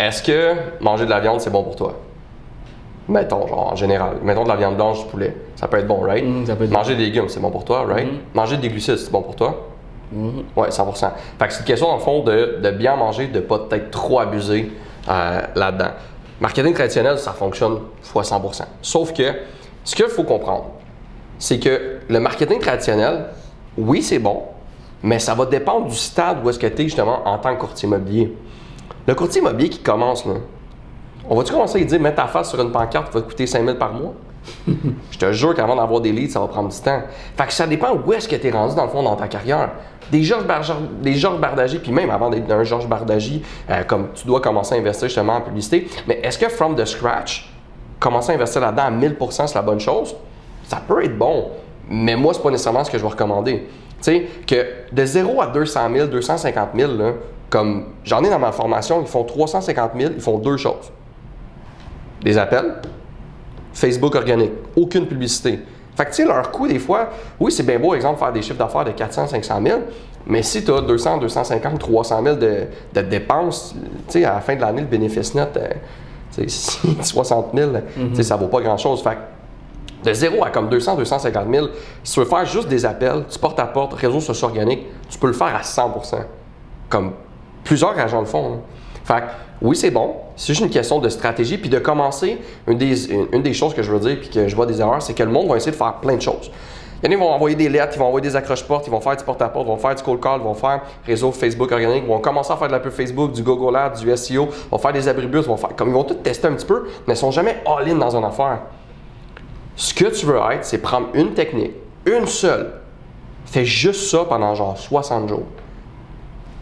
Est-ce 0.00 0.22
que 0.22 0.54
manger 0.82 1.04
de 1.04 1.10
la 1.10 1.20
viande, 1.20 1.40
c'est 1.40 1.50
bon 1.50 1.62
pour 1.62 1.76
toi? 1.76 2.00
Mettons, 3.08 3.46
genre 3.48 3.72
en 3.72 3.76
général. 3.76 4.16
Mettons 4.22 4.44
de 4.44 4.48
la 4.48 4.56
viande 4.56 4.76
blanche, 4.76 5.00
du 5.00 5.10
poulet. 5.10 5.36
Ça 5.56 5.66
peut 5.68 5.78
être 5.78 5.86
bon, 5.86 6.00
right? 6.00 6.24
Ça 6.46 6.54
peut 6.56 6.64
être 6.64 6.70
Manger 6.70 6.94
des 6.94 7.04
légumes, 7.04 7.28
c'est 7.28 7.40
bon 7.40 7.50
pour 7.50 7.64
toi, 7.64 7.84
right? 7.86 8.06
Mhm. 8.06 8.18
Manger 8.34 8.56
des 8.58 8.68
glucides, 8.68 8.96
c'est 8.96 9.10
bon 9.10 9.22
pour 9.22 9.34
toi? 9.34 9.68
Mhm. 10.12 10.44
Ouais, 10.56 10.70
100%. 10.70 11.10
Fait 11.38 11.46
que 11.46 11.52
c'est 11.52 11.60
une 11.60 11.64
question, 11.64 11.88
dans 11.88 11.96
le 11.96 12.00
fond, 12.00 12.22
de, 12.22 12.58
de 12.62 12.70
bien 12.70 12.96
manger, 12.96 13.26
de 13.26 13.40
pas 13.40 13.58
peut-être 13.60 13.90
trop 13.90 14.20
abuser 14.20 14.70
euh, 15.08 15.40
là-dedans. 15.54 15.90
Marketing 16.40 16.74
traditionnel, 16.74 17.18
ça 17.18 17.32
fonctionne 17.32 17.78
fois 18.02 18.22
100%. 18.22 18.62
Sauf 18.82 19.12
que, 19.12 19.22
ce 19.84 19.94
qu'il 19.94 20.06
faut 20.06 20.24
comprendre, 20.24 20.66
c'est 21.38 21.58
que 21.58 21.98
le 22.08 22.20
marketing 22.20 22.60
traditionnel, 22.60 23.26
oui, 23.76 24.02
c'est 24.02 24.18
bon, 24.18 24.42
mais 25.02 25.18
ça 25.18 25.34
va 25.34 25.46
dépendre 25.46 25.86
du 25.86 25.96
stade 25.96 26.38
où 26.44 26.50
est-ce 26.50 26.58
que 26.58 26.66
tu 26.66 26.82
es 26.82 26.84
justement 26.84 27.26
en 27.26 27.38
tant 27.38 27.54
que 27.54 27.60
courtier 27.60 27.88
immobilier. 27.88 28.36
Le 29.06 29.14
courtier 29.14 29.40
immobilier 29.40 29.68
qui 29.68 29.80
commence, 29.80 30.24
là, 30.26 30.34
on 31.32 31.34
va-tu 31.34 31.50
commencer 31.50 31.80
à 31.80 31.84
dire, 31.84 31.98
mets 31.98 32.14
ta 32.14 32.26
face 32.26 32.50
sur 32.50 32.60
une 32.60 32.70
pancarte 32.70 33.10
va 33.14 33.22
te 33.22 33.26
coûter 33.26 33.46
5000 33.46 33.76
par 33.76 33.94
mois? 33.94 34.12
Je 35.10 35.16
te 35.16 35.32
jure 35.32 35.54
qu'avant 35.54 35.74
d'avoir 35.74 36.02
des 36.02 36.12
leads, 36.12 36.30
ça 36.30 36.40
va 36.40 36.46
prendre 36.46 36.68
du 36.68 36.78
temps. 36.78 37.00
Fait 37.38 37.46
que 37.46 37.52
ça 37.54 37.66
dépend 37.66 37.96
où 37.96 38.12
est-ce 38.12 38.28
que 38.28 38.36
tu 38.36 38.48
es 38.48 38.50
rendu 38.50 38.76
dans 38.76 38.84
le 38.84 38.90
fond 38.90 39.02
dans 39.02 39.16
ta 39.16 39.28
carrière. 39.28 39.70
Des 40.10 40.22
Georges, 40.24 40.44
des 41.00 41.78
puis 41.78 41.90
même 41.90 42.10
avant 42.10 42.28
d'être 42.28 42.52
un 42.52 42.64
Georges 42.64 42.86
Bardagy, 42.86 43.42
euh, 43.70 43.82
comme 43.84 44.08
tu 44.14 44.26
dois 44.26 44.42
commencer 44.42 44.74
à 44.74 44.78
investir 44.78 45.08
justement 45.08 45.36
en 45.36 45.40
publicité, 45.40 45.88
mais 46.06 46.20
est-ce 46.22 46.38
que 46.38 46.50
from 46.50 46.76
the 46.76 46.84
scratch, 46.84 47.50
commencer 47.98 48.32
à 48.32 48.34
investir 48.34 48.60
là-dedans 48.60 48.82
à 48.82 48.90
1000%, 48.90 49.46
c'est 49.46 49.54
la 49.54 49.62
bonne 49.62 49.80
chose? 49.80 50.14
Ça 50.64 50.82
peut 50.86 51.02
être 51.02 51.16
bon, 51.16 51.46
mais 51.88 52.14
moi, 52.14 52.34
c'est 52.34 52.42
pas 52.42 52.50
nécessairement 52.50 52.84
ce 52.84 52.90
que 52.90 52.98
je 52.98 53.02
vais 53.02 53.08
recommander. 53.08 53.68
Tu 54.02 54.02
sais, 54.02 54.26
que 54.46 54.66
de 54.94 55.06
0 55.06 55.40
à 55.40 55.46
200 55.46 55.80
000, 55.94 56.06
250 56.08 56.68
000, 56.76 56.92
là, 56.92 57.12
comme 57.48 57.86
j'en 58.04 58.22
ai 58.22 58.28
dans 58.28 58.38
ma 58.38 58.52
formation, 58.52 59.00
ils 59.00 59.06
font 59.06 59.24
350 59.24 59.92
000, 59.98 60.12
ils 60.14 60.20
font 60.20 60.36
deux 60.36 60.58
choses. 60.58 60.92
Des 62.22 62.38
appels, 62.38 62.74
Facebook 63.72 64.14
organique, 64.14 64.52
aucune 64.76 65.06
publicité. 65.06 65.60
Fait 65.96 66.04
que, 66.04 66.10
tu 66.10 66.16
sais, 66.16 66.24
leur 66.24 66.50
coût, 66.50 66.66
des 66.66 66.78
fois, 66.78 67.10
oui, 67.38 67.52
c'est 67.52 67.64
bien 67.64 67.78
beau, 67.78 67.94
exemple, 67.94 68.18
faire 68.18 68.32
des 68.32 68.40
chiffres 68.42 68.58
d'affaires 68.58 68.84
de 68.84 68.92
400, 68.92 69.26
500 69.28 69.60
000, 69.64 69.80
mais 70.26 70.42
si 70.42 70.64
tu 70.64 70.72
as 70.72 70.80
200, 70.80 71.18
250, 71.18 71.78
300 71.78 72.22
000 72.22 72.36
de, 72.36 72.66
de 72.94 73.00
dépenses, 73.02 73.74
tu 74.06 74.12
sais, 74.20 74.24
à 74.24 74.34
la 74.34 74.40
fin 74.40 74.56
de 74.56 74.60
l'année, 74.60 74.80
le 74.82 74.86
bénéfice 74.86 75.34
net, 75.34 75.56
euh, 75.56 75.68
tu 76.34 76.48
sais, 76.48 76.88
60 77.02 77.48
000, 77.54 77.72
tu 77.94 78.14
sais, 78.16 78.22
ça 78.22 78.36
vaut 78.36 78.46
pas 78.46 78.60
grand-chose. 78.60 79.02
Fait 79.02 79.16
que, 79.16 80.08
de 80.08 80.14
0 80.14 80.44
à 80.44 80.50
comme 80.50 80.68
200, 80.68 80.96
250 80.96 81.46
000, 81.52 81.66
si 82.02 82.14
tu 82.14 82.20
veux 82.20 82.26
faire 82.26 82.44
juste 82.46 82.68
des 82.68 82.84
appels, 82.86 83.24
tu 83.28 83.38
portes 83.38 83.60
à 83.60 83.66
porte, 83.66 83.92
réseaux 83.94 84.20
sociaux 84.20 84.48
organiques, 84.48 84.86
tu 85.08 85.18
peux 85.18 85.28
le 85.28 85.32
faire 85.32 85.54
à 85.54 85.60
100% 85.60 86.16
Comme 86.88 87.12
plusieurs 87.62 87.96
agents 87.98 88.20
le 88.20 88.26
font. 88.26 88.60
Fait 89.04 89.24
oui, 89.60 89.76
c'est 89.76 89.90
bon. 89.90 90.16
C'est 90.34 90.54
juste 90.54 90.64
une 90.64 90.70
question 90.70 90.98
de 90.98 91.08
stratégie. 91.08 91.56
Puis 91.56 91.70
de 91.70 91.78
commencer, 91.78 92.38
une 92.66 92.78
des, 92.78 93.12
une 93.12 93.42
des 93.42 93.54
choses 93.54 93.74
que 93.74 93.82
je 93.82 93.92
veux 93.92 94.00
dire, 94.00 94.18
puis 94.20 94.28
que 94.28 94.48
je 94.48 94.56
vois 94.56 94.66
des 94.66 94.80
erreurs, 94.80 95.00
c'est 95.00 95.14
que 95.14 95.22
le 95.22 95.30
monde 95.30 95.48
va 95.48 95.56
essayer 95.56 95.72
de 95.72 95.76
faire 95.76 95.94
plein 95.94 96.16
de 96.16 96.22
choses. 96.22 96.50
Il 97.02 97.06
y 97.06 97.08
en 97.08 97.12
a 97.12 97.14
qui 97.16 97.20
vont 97.20 97.32
envoyer 97.32 97.56
des 97.56 97.68
lettres, 97.68 97.92
ils 97.96 97.98
vont 97.98 98.06
envoyer 98.06 98.28
des 98.28 98.36
accroches-portes, 98.36 98.86
ils 98.86 98.90
vont 98.90 99.00
faire 99.00 99.16
du 99.16 99.24
porte-à-porte, 99.24 99.66
ils 99.66 99.70
vont 99.70 99.76
faire 99.76 99.94
du 99.94 100.02
cold 100.04 100.20
call, 100.20 100.40
ils 100.40 100.44
vont 100.44 100.54
faire 100.54 100.82
réseau 101.04 101.32
Facebook 101.32 101.72
organique, 101.72 102.04
ils 102.04 102.08
vont 102.08 102.20
commencer 102.20 102.52
à 102.52 102.56
faire 102.56 102.68
de 102.68 102.72
la 102.72 102.78
pub 102.78 102.92
Facebook, 102.92 103.32
du 103.32 103.42
Google 103.42 103.76
Ads, 103.76 104.00
du 104.00 104.16
SEO, 104.16 104.48
ils 104.50 104.70
vont 104.70 104.78
faire 104.78 104.92
des 104.92 105.08
abribus, 105.08 105.40
ils 105.42 105.48
vont 105.48 105.56
faire 105.56 105.74
comme 105.74 105.88
ils 105.88 105.94
vont 105.94 106.04
tout 106.04 106.14
tester 106.14 106.46
un 106.46 106.54
petit 106.54 106.66
peu, 106.66 106.88
mais 107.08 107.14
ils 107.14 107.16
sont 107.16 107.32
jamais 107.32 107.60
all-in 107.66 107.96
dans 107.96 108.16
une 108.16 108.24
affaire. 108.24 108.60
Ce 109.74 109.92
que 109.92 110.04
tu 110.16 110.26
veux 110.26 110.38
être, 110.52 110.64
c'est 110.64 110.78
prendre 110.78 111.08
une 111.14 111.34
technique, 111.34 111.72
une 112.06 112.26
seule, 112.26 112.72
fais 113.46 113.64
juste 113.64 114.08
ça 114.08 114.24
pendant 114.28 114.54
genre 114.54 114.78
60 114.78 115.28
jours. 115.28 115.46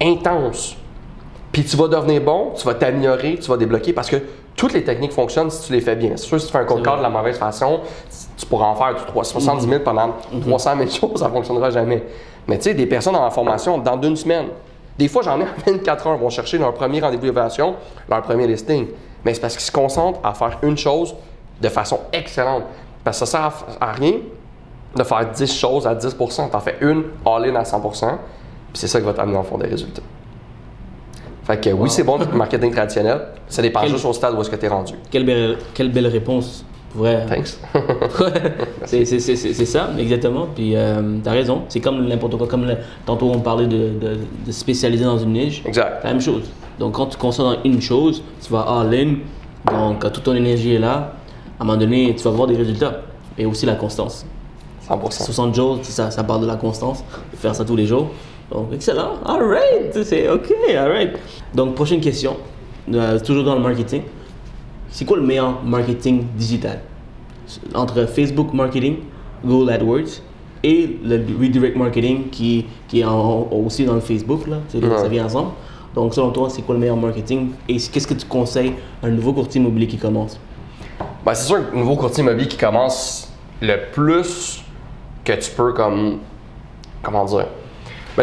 Intense. 0.01 0.77
Puis 1.53 1.65
tu 1.65 1.77
vas 1.77 1.89
devenir 1.89 2.21
bon, 2.21 2.53
tu 2.57 2.65
vas 2.65 2.75
t'améliorer, 2.75 3.39
tu 3.41 3.49
vas 3.51 3.57
débloquer 3.57 3.93
parce 3.93 4.09
que 4.09 4.17
toutes 4.57 4.73
les 4.73 4.85
techniques 4.85 5.13
fonctionnent 5.13 5.51
si 5.51 5.67
tu 5.67 5.73
les 5.73 5.81
fais 5.81 5.97
bien. 5.97 6.13
C'est 6.17 6.27
sûr, 6.27 6.41
si 6.41 6.47
tu 6.47 6.53
fais 6.53 6.59
un 6.59 6.65
call 6.65 6.99
de 6.99 7.03
la 7.03 7.09
mauvaise 7.09 7.39
façon, 7.39 7.81
tu 8.37 8.47
pourras 8.47 8.67
en 8.67 8.75
faire 8.77 8.95
du 8.95 9.05
370 9.05 9.69
000 9.69 9.83
pendant 9.83 10.15
300 10.43 10.73
000 10.77 10.91
choses, 11.11 11.21
ça 11.21 11.29
ne 11.29 11.33
fonctionnera 11.33 11.71
jamais. 11.71 12.05
Mais 12.47 12.59
tu 12.59 12.65
sais, 12.65 12.75
des 12.75 12.87
personnes 12.87 13.15
dans 13.15 13.25
la 13.25 13.31
formation, 13.31 13.79
dans 13.79 14.01
une 14.01 14.17
semaine, 14.17 14.47
des 14.99 15.09
fois 15.09 15.23
j'en 15.23 15.41
ai 15.41 15.45
en 15.45 15.73
24 15.73 16.07
heures, 16.07 16.19
vont 16.19 16.31
chercher 16.31 16.59
leur 16.59 16.75
premier 16.75 17.01
rendez-vous 17.01 17.23
d'évaluation, 17.23 17.75
leur 18.09 18.23
premier 18.23 18.47
listing. 18.47 18.87
Mais 19.25 19.35
c'est 19.35 19.41
parce 19.41 19.55
qu'ils 19.55 19.65
se 19.67 19.73
concentrent 19.73 20.21
à 20.23 20.35
faire 20.35 20.59
une 20.63 20.77
chose 20.79 21.15
de 21.61 21.69
façon 21.69 22.01
excellente. 22.13 22.63
Parce 23.03 23.19
que 23.19 23.27
ça 23.27 23.39
sert 23.39 23.77
à, 23.81 23.89
à 23.89 23.93
rien 23.93 24.15
de 24.95 25.03
faire 25.03 25.31
10 25.31 25.59
choses 25.59 25.87
à 25.87 25.95
10 25.95 26.17
Tu 26.17 26.41
en 26.41 26.61
fais 26.61 26.77
une 26.81 27.05
all-in 27.27 27.55
à 27.57 27.63
100% 27.63 28.19
puis 28.73 28.79
c'est 28.79 28.87
ça 28.89 29.01
qui 29.01 29.07
va 29.07 29.13
t'amener 29.13 29.37
en 29.37 29.43
fond 29.43 29.59
des 29.59 29.67
résultats. 29.67 30.03
Fait 31.51 31.61
que 31.61 31.71
oui, 31.71 31.91
c'est 31.91 32.05
bon 32.05 32.17
le 32.19 32.27
marketing 32.27 32.71
traditionnel. 32.73 33.21
Ça 33.49 33.61
dépend 33.61 33.85
juste 33.87 34.05
au 34.05 34.13
stade 34.13 34.35
où 34.37 34.41
est-ce 34.41 34.51
que 34.51 34.57
tu 34.57 34.67
es 34.67 34.69
rendu. 34.69 34.95
Quelle 35.11 35.25
belle, 35.25 35.57
quelle 35.75 35.91
belle 35.91 36.07
réponse. 36.07 36.65
Vrai. 36.95 37.25
Thanks. 37.29 37.59
c'est, 38.85 39.05
ça, 39.65 39.91
exactement. 39.99 40.47
Puis 40.55 40.77
euh, 40.77 41.19
t'as 41.23 41.33
raison. 41.33 41.63
C'est 41.69 41.81
comme 41.81 42.07
n'importe 42.07 42.37
quoi. 42.37 42.47
Comme 42.47 42.67
le- 42.67 42.77
tantôt 43.07 43.31
on 43.35 43.41
parlait 43.41 43.67
de, 43.67 43.91
de, 44.01 44.19
de 44.47 44.53
spécialiser 44.53 45.05
dans 45.05 45.19
une 45.19 45.33
niche. 45.33 45.63
exact. 45.67 45.99
C'est 46.03 46.07
la 46.09 46.13
même 46.15 46.23
chose. 46.23 46.43
Donc 46.79 46.95
quand 46.95 47.07
tu 47.07 47.17
concentres 47.17 47.59
dans 47.59 47.65
une 47.65 47.81
chose, 47.81 48.23
tu 48.45 48.53
vas 48.53 48.61
all-in. 48.61 49.15
Donc 49.71 50.03
quand 50.03 50.11
toute 50.11 50.25
ton 50.25 50.35
énergie 50.35 50.75
est 50.75 50.79
là, 50.81 51.15
à 51.59 51.63
un 51.63 51.65
moment 51.67 51.79
donné, 51.79 52.15
tu 52.17 52.23
vas 52.25 52.31
voir 52.31 52.47
des 52.49 52.57
résultats. 52.57 53.01
Et 53.39 53.47
aussi 53.47 53.67
la 53.67 53.75
constance. 53.75 54.25
100%. 54.89 55.25
60 55.25 55.55
jours, 55.55 55.79
ça, 55.83 56.11
ça 56.11 56.23
parle 56.25 56.43
de 56.43 56.47
la 56.47 56.57
constance. 56.57 57.05
Faire 57.37 57.55
ça 57.55 57.65
tous 57.65 57.77
les 57.77 57.87
jours. 57.87 58.11
Donc 58.51 58.73
excellent. 58.73 59.15
Alright. 59.25 60.03
C'est 60.03 60.29
ok. 60.29 60.53
Alright. 60.77 61.17
Donc 61.55 61.75
prochaine 61.75 62.01
question. 62.01 62.37
Euh, 62.93 63.19
toujours 63.21 63.45
dans 63.45 63.55
le 63.55 63.61
marketing. 63.61 64.03
C'est 64.91 65.05
quoi 65.05 65.17
le 65.19 65.23
meilleur 65.23 65.63
marketing 65.63 66.25
digital? 66.37 66.81
Entre 67.75 68.07
Facebook 68.07 68.53
marketing, 68.53 68.97
Google 69.45 69.71
AdWords 69.73 70.21
et 70.63 70.99
le 71.05 71.17
redirect 71.41 71.77
marketing 71.77 72.29
qui, 72.31 72.67
qui 72.89 73.01
est 73.01 73.05
en- 73.05 73.49
aussi 73.53 73.85
dans 73.85 73.95
le 73.95 74.01
Facebook 74.01 74.47
là, 74.47 74.57
Ouais. 74.75 74.99
ça 74.99 75.09
vient 75.09 75.25
ensemble. 75.27 75.51
Donc 75.95 76.15
selon 76.15 76.31
toi, 76.31 76.49
c'est 76.51 76.63
quoi 76.63 76.75
le 76.75 76.81
meilleur 76.81 76.97
marketing 76.97 77.51
et 77.69 77.77
qu'est-ce 77.77 78.07
que 78.07 78.15
tu 78.15 78.27
conseilles 78.27 78.75
à 79.03 79.07
un 79.07 79.11
nouveau 79.11 79.33
courtier 79.33 79.61
immobilier 79.61 79.87
qui 79.87 79.97
commence? 79.99 80.39
Ben, 81.25 81.35
c'est 81.35 81.47
sûr 81.47 81.57
que 81.69 81.73
le 81.73 81.79
nouveau 81.79 81.97
courtier 81.97 82.23
immobilier 82.23 82.49
qui 82.49 82.57
commence 82.57 83.33
le 83.61 83.77
plus 83.93 84.63
que 85.25 85.33
tu 85.33 85.51
peux 85.53 85.73
comme. 85.73 86.19
Comment 87.03 87.25
dire? 87.25 87.47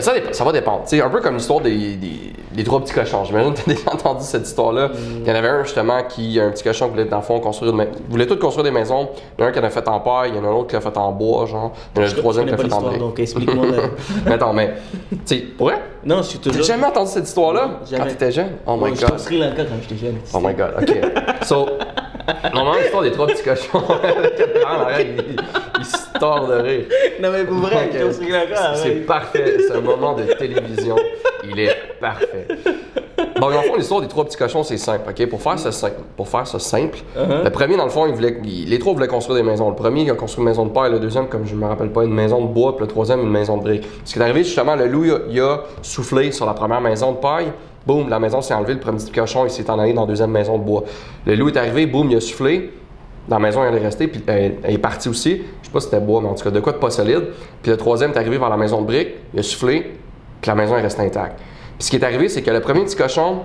Ça, 0.02 0.44
va 0.44 0.52
dépendre. 0.52 0.82
C'est 0.86 1.02
un 1.02 1.10
peu 1.10 1.22
comme 1.22 1.36
l'histoire 1.36 1.62
des, 1.62 1.96
des, 1.96 2.34
des 2.52 2.64
trois 2.64 2.80
petits 2.82 2.94
cochons. 2.94 3.24
J'imagine 3.26 3.54
que 3.54 3.62
tu 3.62 3.70
as 3.72 3.74
déjà 3.76 3.92
entendu 3.94 4.24
cette 4.24 4.48
histoire-là. 4.48 4.92
Il 5.22 5.28
y 5.28 5.32
en 5.32 5.36
avait 5.36 5.48
un 5.48 5.64
justement 5.64 6.04
qui, 6.04 6.40
un 6.40 6.52
petit 6.52 6.64
cochon 6.64 6.86
qui 6.86 6.92
voulait 6.92 7.06
dans 7.06 7.18
le 7.18 7.24
fond 7.24 7.40
construire 7.40 7.74
une 7.74 7.88
voulait 8.10 8.26
tous 8.28 8.38
construire 8.38 8.64
des 8.64 8.72
maisons. 8.72 9.10
Il 9.38 9.42
y 9.42 9.44
en 9.44 9.48
a 9.48 9.50
un 9.50 9.52
qui 9.54 9.60
en 9.60 9.64
a 9.64 9.70
fait 9.70 9.88
en 9.88 10.00
paille, 10.00 10.32
il 10.34 10.36
y 10.36 10.40
en 10.40 10.44
a 10.44 10.48
un 10.48 10.52
autre 10.56 10.68
qui 10.68 10.76
l'a 10.76 10.82
fait 10.82 10.98
en 10.98 11.12
bois, 11.12 11.46
genre. 11.46 11.72
Il 11.96 12.00
y 12.00 12.02
en 12.02 12.06
a 12.06 12.10
Je 12.10 12.16
le 12.16 12.22
troisième 12.22 12.46
qui 12.46 12.52
l'a 12.52 12.58
fait 12.58 12.74
en 12.74 12.82
briques. 12.82 13.00
donc 13.00 13.20
explique-moi. 13.20 13.66
Mais 14.26 14.34
attends, 14.34 14.54
mais. 14.54 14.74
Tu 15.10 15.18
sais, 15.26 15.44
vrai? 15.60 15.76
non, 16.04 16.18
je 16.18 16.24
suis 16.30 16.40
T'as 16.40 16.50
toujours. 16.52 16.66
jamais 16.66 16.86
entendu 16.86 17.12
cette 17.12 17.28
histoire-là? 17.28 17.80
Jamais. 17.90 18.04
Quand 18.04 18.10
t'étais 18.10 18.32
jeune? 18.32 18.52
Oh 18.66 18.76
my 18.78 18.90
J'étais 18.94 19.06
au 19.06 19.10
god. 19.10 19.20
Sri 19.20 19.38
Lanka 19.40 19.64
quand 19.66 19.76
j'étais 19.82 20.06
jeune. 20.06 20.16
Oh 20.34 20.40
my 20.42 20.54
god, 20.54 20.74
ok. 20.82 20.98
So, 21.46 21.66
normalement, 22.54 22.80
l'histoire 22.80 23.04
des 23.04 23.12
trois 23.12 23.28
petits 23.28 23.44
cochons, 23.44 23.84
ils, 25.00 25.36
ils 25.80 25.86
se 25.86 26.20
tordent 26.20 26.50
de 26.52 26.62
rire. 26.62 26.86
Non 27.22 27.30
mais 27.32 27.44
pour 27.44 27.58
vrai, 27.58 27.90
Lanka. 27.92 28.12
C'est 28.14 28.56
arrête. 28.56 29.06
parfait, 29.06 29.58
c'est 29.68 29.74
un 29.76 29.82
moment 29.82 30.14
de 30.14 30.24
télévision. 30.34 30.96
Il 31.50 31.60
est 31.60 31.76
parfait. 32.00 32.48
Donc, 33.40 33.52
dans 33.54 33.62
le 33.62 33.68
fond, 33.68 33.76
l'histoire 33.76 34.02
des 34.02 34.08
trois 34.08 34.26
petits 34.26 34.38
cochons, 34.38 34.64
c'est 34.64 34.78
simple, 34.78 35.08
OK? 35.10 35.30
Pour 35.30 35.42
faire 35.42 35.58
ça 35.60 35.72
simple, 35.72 36.02
pour 36.16 36.28
faire 36.28 36.46
ça 36.48 36.60
simple 36.60 37.00
Uh-huh. 37.16 37.44
le 37.44 37.50
premier, 37.52 37.78
dans 37.78 37.84
le 37.86 37.90
fond, 37.92 38.06
il 38.08 38.14
voulait, 38.14 38.38
il- 38.44 38.70
les 38.70 38.80
trois 38.80 38.94
voulaient 38.94 39.08
construire 39.08 39.38
des 39.38 39.44
maisons. 39.44 39.70
Le 39.70 39.76
premier, 39.76 40.02
il 40.02 40.12
a 40.12 40.16
construit 40.16 40.42
une 40.44 40.50
maison 40.50 40.66
de 40.66 40.72
paille. 40.72 40.92
Le 40.92 41.00
deuxième, 41.00 41.28
comme 41.28 41.46
je 41.46 41.54
ne 41.56 41.60
me 41.60 41.66
rappelle 41.68 41.92
pas, 41.92 42.04
une 42.04 42.14
maison 42.14 42.42
de 42.42 42.48
bois. 42.48 42.76
Puis 42.76 42.86
le 42.86 42.88
troisième, 42.92 43.22
une 43.22 43.30
maison 43.32 43.58
de 43.58 43.64
briques. 43.64 43.88
Ce 44.06 44.14
qui 44.14 44.20
est 44.20 44.22
arrivé, 44.22 44.44
justement, 44.44 44.76
le 44.76 44.88
loup, 44.88 45.06
il 45.06 45.12
a, 45.12 45.18
il 45.30 45.40
a 45.42 45.62
soufflé 45.82 46.32
sur 46.32 46.46
la 46.46 46.54
première 46.54 46.82
maison 46.82 47.12
de 47.14 47.18
paille. 47.18 47.52
Boum, 47.88 48.10
la 48.10 48.20
maison 48.20 48.42
s'est 48.42 48.54
enlevée. 48.54 48.74
Le 48.74 48.80
premier 48.82 48.98
petit 48.98 49.12
cochon, 49.12 49.46
il 49.46 49.50
s'est 49.50 49.70
en 49.72 49.80
allé 49.80 49.94
dans 49.94 50.02
la 50.02 50.08
deuxième 50.08 50.30
maison 50.32 50.58
de 50.58 50.64
bois. 50.64 50.84
Le 51.26 51.36
loup 51.36 51.48
est 51.48 51.56
arrivé, 51.58 51.86
boum, 51.86 52.12
il 52.12 52.18
a 52.18 52.20
soufflé. 52.22 52.72
Dans 53.30 53.38
la 53.38 53.42
maison, 53.42 53.62
il 53.70 53.76
est 53.76 53.80
resté, 53.80 54.08
puis 54.08 54.22
elle 54.28 54.56
est 54.66 54.78
partie 54.78 55.08
aussi. 55.10 55.42
Je 55.62 55.68
sais 55.68 55.72
pas 55.74 55.80
si 55.80 55.86
c'était 55.86 56.00
bois, 56.02 56.20
mais 56.22 56.28
en 56.28 56.36
tout 56.36 56.44
cas, 56.44 56.52
de 56.52 56.60
quoi 56.60 56.74
de 56.74 56.78
pas 56.78 56.90
solide. 56.90 57.28
Puis 57.62 57.72
le 57.72 57.78
troisième 57.78 58.12
est 58.12 58.18
arrivé 58.18 58.38
vers 58.38 58.50
la 58.50 58.58
maison 58.58 58.82
de 58.82 58.88
briques, 58.88 59.10
il 59.34 59.40
a 59.40 59.44
soufflé, 59.44 59.94
puis 60.42 60.50
la 60.50 60.56
maison 60.56 60.76
est 60.78 60.82
restée 60.82 61.02
intacte. 61.04 61.40
Puis 61.78 61.86
ce 61.86 61.90
qui 61.90 61.96
est 61.96 62.04
arrivé, 62.04 62.28
c'est 62.30 62.42
que 62.42 62.52
le 62.52 62.60
premier 62.62 62.84
petit 62.84 62.96
cochon 62.96 63.40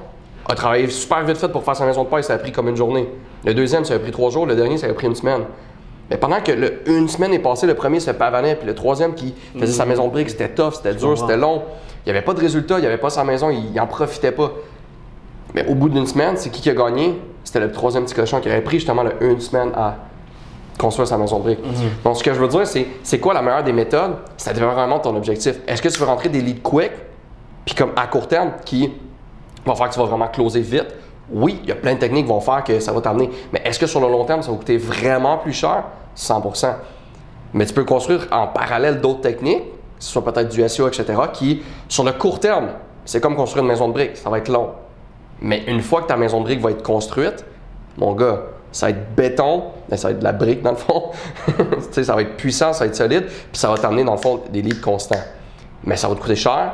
a 0.48 0.54
travaillé 0.56 0.88
super 0.88 1.24
vite 1.24 1.36
fait 1.36 1.48
pour 1.48 1.62
faire 1.62 1.76
sa 1.76 1.86
maison 1.86 2.02
de 2.04 2.08
paille, 2.08 2.24
ça 2.24 2.34
a 2.34 2.38
pris 2.38 2.50
comme 2.52 2.68
une 2.68 2.76
journée. 2.76 3.08
Le 3.44 3.54
deuxième, 3.54 3.84
ça 3.84 3.94
a 3.94 3.98
pris 4.00 4.10
trois 4.10 4.30
jours, 4.30 4.46
le 4.46 4.56
dernier, 4.56 4.76
ça 4.76 4.88
a 4.88 4.92
pris 4.92 5.06
une 5.06 5.14
semaine. 5.14 5.42
Mais 6.10 6.16
pendant 6.16 6.40
que 6.40 6.52
le- 6.52 6.80
une 6.88 7.08
semaine 7.08 7.32
est 7.32 7.38
passée, 7.38 7.66
le 7.66 7.74
premier 7.74 8.00
se 8.00 8.10
pavanait, 8.10 8.56
puis 8.56 8.66
le 8.66 8.74
troisième 8.74 9.14
qui 9.14 9.34
faisait 9.58 9.72
sa 9.72 9.84
maison 9.86 10.06
de 10.08 10.12
briques, 10.12 10.30
c'était 10.30 10.48
tough, 10.48 10.74
c'était 10.74 10.94
dur, 10.94 11.16
c'était 11.16 11.36
long. 11.36 11.62
Il 12.04 12.12
n'y 12.12 12.16
avait 12.16 12.24
pas 12.24 12.34
de 12.34 12.40
résultat, 12.40 12.78
il 12.78 12.80
n'y 12.80 12.86
avait 12.86 12.98
pas 12.98 13.10
sa 13.10 13.24
maison, 13.24 13.50
il 13.50 13.72
n'en 13.72 13.86
profitait 13.86 14.32
pas. 14.32 14.50
Mais 15.54 15.66
au 15.68 15.74
bout 15.74 15.88
d'une 15.88 16.06
semaine, 16.06 16.36
c'est 16.36 16.50
qui 16.50 16.60
qui 16.60 16.70
a 16.70 16.74
gagné? 16.74 17.20
C'était 17.44 17.60
le 17.60 17.70
troisième 17.70 18.04
petit 18.04 18.14
cochon 18.14 18.40
qui 18.40 18.48
avait 18.48 18.60
pris 18.62 18.78
justement 18.78 19.02
le 19.02 19.12
une 19.20 19.40
semaine 19.40 19.70
à 19.76 19.96
construire 20.78 21.06
sa 21.06 21.18
maison 21.18 21.38
de 21.38 21.42
briques. 21.44 21.60
Donc, 22.02 22.16
ce 22.16 22.24
que 22.24 22.32
je 22.32 22.40
veux 22.40 22.48
dire, 22.48 22.66
c'est 22.66 22.86
c'est 23.02 23.18
quoi 23.18 23.34
la 23.34 23.42
meilleure 23.42 23.62
des 23.62 23.72
méthodes? 23.72 24.16
Ça 24.36 24.52
dépend 24.52 24.72
vraiment 24.72 24.98
de 24.98 25.02
ton 25.02 25.14
objectif. 25.14 25.56
Est-ce 25.66 25.82
que 25.82 25.88
tu 25.88 25.98
veux 25.98 26.06
rentrer 26.06 26.28
des 26.28 26.40
leads 26.40 26.62
quick, 26.62 26.92
puis 27.64 27.74
comme 27.74 27.92
à 27.94 28.06
court 28.06 28.26
terme, 28.26 28.52
qui 28.64 28.90
va 29.66 29.74
faire 29.74 29.88
que 29.88 29.94
tu 29.94 30.00
vas 30.00 30.06
vraiment 30.06 30.28
closer 30.28 30.60
vite? 30.60 30.88
Oui, 31.30 31.60
il 31.62 31.68
y 31.68 31.72
a 31.72 31.76
plein 31.76 31.94
de 31.94 31.98
techniques 31.98 32.26
qui 32.26 32.32
vont 32.32 32.40
faire 32.40 32.64
que 32.64 32.80
ça 32.80 32.92
va 32.92 33.00
t'amener. 33.00 33.30
Mais 33.52 33.62
est-ce 33.64 33.78
que 33.78 33.86
sur 33.86 34.00
le 34.00 34.08
long 34.08 34.24
terme, 34.24 34.42
ça 34.42 34.50
va 34.50 34.56
coûter 34.56 34.76
vraiment 34.76 35.38
plus 35.38 35.52
cher? 35.52 35.84
100% 36.16 36.74
Mais 37.54 37.64
tu 37.66 37.72
peux 37.72 37.84
construire 37.84 38.26
en 38.30 38.48
parallèle 38.48 39.00
d'autres 39.00 39.20
techniques, 39.20 39.62
que 40.02 40.06
ce 40.06 40.12
soit 40.14 40.24
peut-être 40.24 40.48
du 40.48 40.68
SEO, 40.68 40.88
etc., 40.88 41.04
qui, 41.32 41.62
sur 41.88 42.02
le 42.02 42.10
court 42.10 42.40
terme, 42.40 42.70
c'est 43.04 43.20
comme 43.20 43.36
construire 43.36 43.62
une 43.62 43.68
maison 43.68 43.86
de 43.86 43.92
briques. 43.92 44.16
Ça 44.16 44.30
va 44.30 44.38
être 44.38 44.48
long. 44.48 44.70
Mais 45.40 45.62
une 45.68 45.80
fois 45.80 46.02
que 46.02 46.08
ta 46.08 46.16
maison 46.16 46.40
de 46.40 46.44
briques 46.44 46.60
va 46.60 46.72
être 46.72 46.82
construite, 46.82 47.44
mon 47.96 48.12
gars, 48.12 48.40
ça 48.72 48.86
va 48.86 48.90
être 48.90 49.14
béton, 49.14 49.62
mais 49.88 49.96
ça 49.96 50.08
va 50.08 50.12
être 50.12 50.18
de 50.18 50.24
la 50.24 50.32
brique 50.32 50.60
dans 50.60 50.72
le 50.72 50.76
fond. 50.76 51.10
tu 51.46 51.54
sais, 51.92 52.02
ça 52.02 52.16
va 52.16 52.22
être 52.22 52.36
puissant, 52.36 52.72
ça 52.72 52.80
va 52.80 52.86
être 52.86 52.96
solide, 52.96 53.26
puis 53.26 53.60
ça 53.60 53.70
va 53.70 53.78
t'amener 53.78 54.02
dans 54.02 54.14
le 54.14 54.20
fond 54.20 54.40
des 54.50 54.60
leads 54.60 54.80
constants. 54.80 55.22
Mais 55.84 55.96
ça 55.96 56.08
va 56.08 56.16
te 56.16 56.20
coûter 56.20 56.34
cher, 56.34 56.72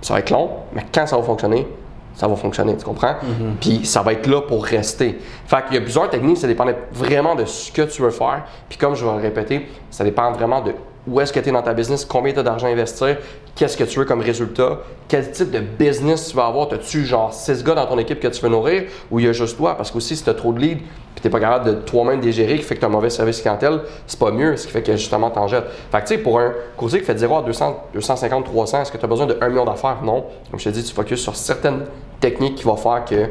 ça 0.00 0.14
va 0.14 0.20
être 0.20 0.30
long, 0.30 0.50
mais 0.74 0.84
quand 0.94 1.08
ça 1.08 1.16
va 1.16 1.24
fonctionner, 1.24 1.66
ça 2.14 2.28
va 2.28 2.36
fonctionner, 2.36 2.76
tu 2.76 2.84
comprends? 2.84 3.14
Puis 3.60 3.84
ça 3.84 4.02
va 4.02 4.12
être 4.12 4.26
là 4.28 4.42
pour 4.42 4.64
rester. 4.64 5.20
Fait 5.46 5.64
qu'il 5.64 5.74
y 5.74 5.78
a 5.78 5.80
plusieurs 5.80 6.08
techniques, 6.08 6.38
ça 6.38 6.46
dépend 6.46 6.66
vraiment 6.92 7.34
de 7.34 7.44
ce 7.44 7.72
que 7.72 7.82
tu 7.82 8.02
veux 8.02 8.10
faire. 8.10 8.44
Puis 8.68 8.78
comme 8.78 8.94
je 8.94 9.04
vais 9.04 9.12
le 9.12 9.22
répéter, 9.22 9.68
ça 9.90 10.04
dépend 10.04 10.30
vraiment 10.32 10.60
de 10.60 10.72
où 11.08 11.20
est-ce 11.20 11.32
que 11.32 11.40
tu 11.40 11.48
es 11.48 11.52
dans 11.52 11.62
ta 11.62 11.74
business, 11.74 12.04
combien 12.04 12.32
tu 12.32 12.38
as 12.38 12.42
d'argent 12.42 12.66
à 12.66 12.70
investir, 12.70 13.16
qu'est-ce 13.54 13.76
que 13.76 13.84
tu 13.84 13.98
veux 13.98 14.04
comme 14.04 14.20
résultat, 14.20 14.80
quel 15.08 15.30
type 15.30 15.50
de 15.50 15.60
business 15.60 16.28
tu 16.28 16.36
vas 16.36 16.46
avoir. 16.46 16.72
As-tu 16.72 17.04
genre 17.04 17.32
6 17.32 17.64
gars 17.64 17.74
dans 17.74 17.86
ton 17.86 17.98
équipe 17.98 18.20
que 18.20 18.28
tu 18.28 18.40
veux 18.42 18.48
nourrir 18.48 18.84
ou 19.10 19.18
il 19.18 19.26
y 19.26 19.28
a 19.28 19.32
juste 19.32 19.56
toi? 19.56 19.76
Parce 19.76 19.90
que 19.90 19.96
aussi, 19.96 20.16
si 20.16 20.24
tu 20.24 20.30
as 20.30 20.34
trop 20.34 20.52
de 20.52 20.60
leads 20.60 20.82
puis 21.14 21.22
tu 21.22 21.26
n'es 21.26 21.30
pas 21.32 21.40
capable 21.40 21.64
de 21.64 21.72
toi-même 21.80 22.20
dégérer, 22.20 22.56
qui 22.56 22.62
fait 22.62 22.74
que 22.74 22.80
tu 22.80 22.84
as 22.84 22.88
un 22.88 22.92
mauvais 22.92 23.10
service 23.10 23.40
clientèle, 23.40 23.80
c'est 24.06 24.18
pas 24.18 24.30
mieux, 24.30 24.56
ce 24.56 24.66
qui 24.66 24.72
fait 24.72 24.82
que 24.82 24.92
justement 24.92 25.30
t'en 25.30 25.48
jettes. 25.48 25.66
Fait 25.90 25.98
que 26.00 26.06
tu 26.06 26.14
sais, 26.14 26.18
pour 26.18 26.38
un 26.38 26.52
courtier 26.76 27.00
qui 27.00 27.06
fait 27.06 27.14
de 27.14 27.18
0 27.18 27.38
à 27.38 27.42
200, 27.42 27.84
250, 27.94 28.44
300, 28.44 28.82
est-ce 28.82 28.92
que 28.92 28.98
tu 28.98 29.04
as 29.04 29.08
besoin 29.08 29.26
de 29.26 29.36
1 29.40 29.48
million 29.48 29.64
d'affaires? 29.64 29.98
Non. 30.04 30.26
Comme 30.50 30.60
je 30.60 30.66
te 30.66 30.70
dis, 30.70 30.84
tu 30.84 30.94
focuses 30.94 31.20
sur 31.20 31.34
certaines 31.34 31.86
techniques 32.20 32.56
qui 32.56 32.64
vont 32.64 32.76
faire 32.76 33.04
que 33.04 33.24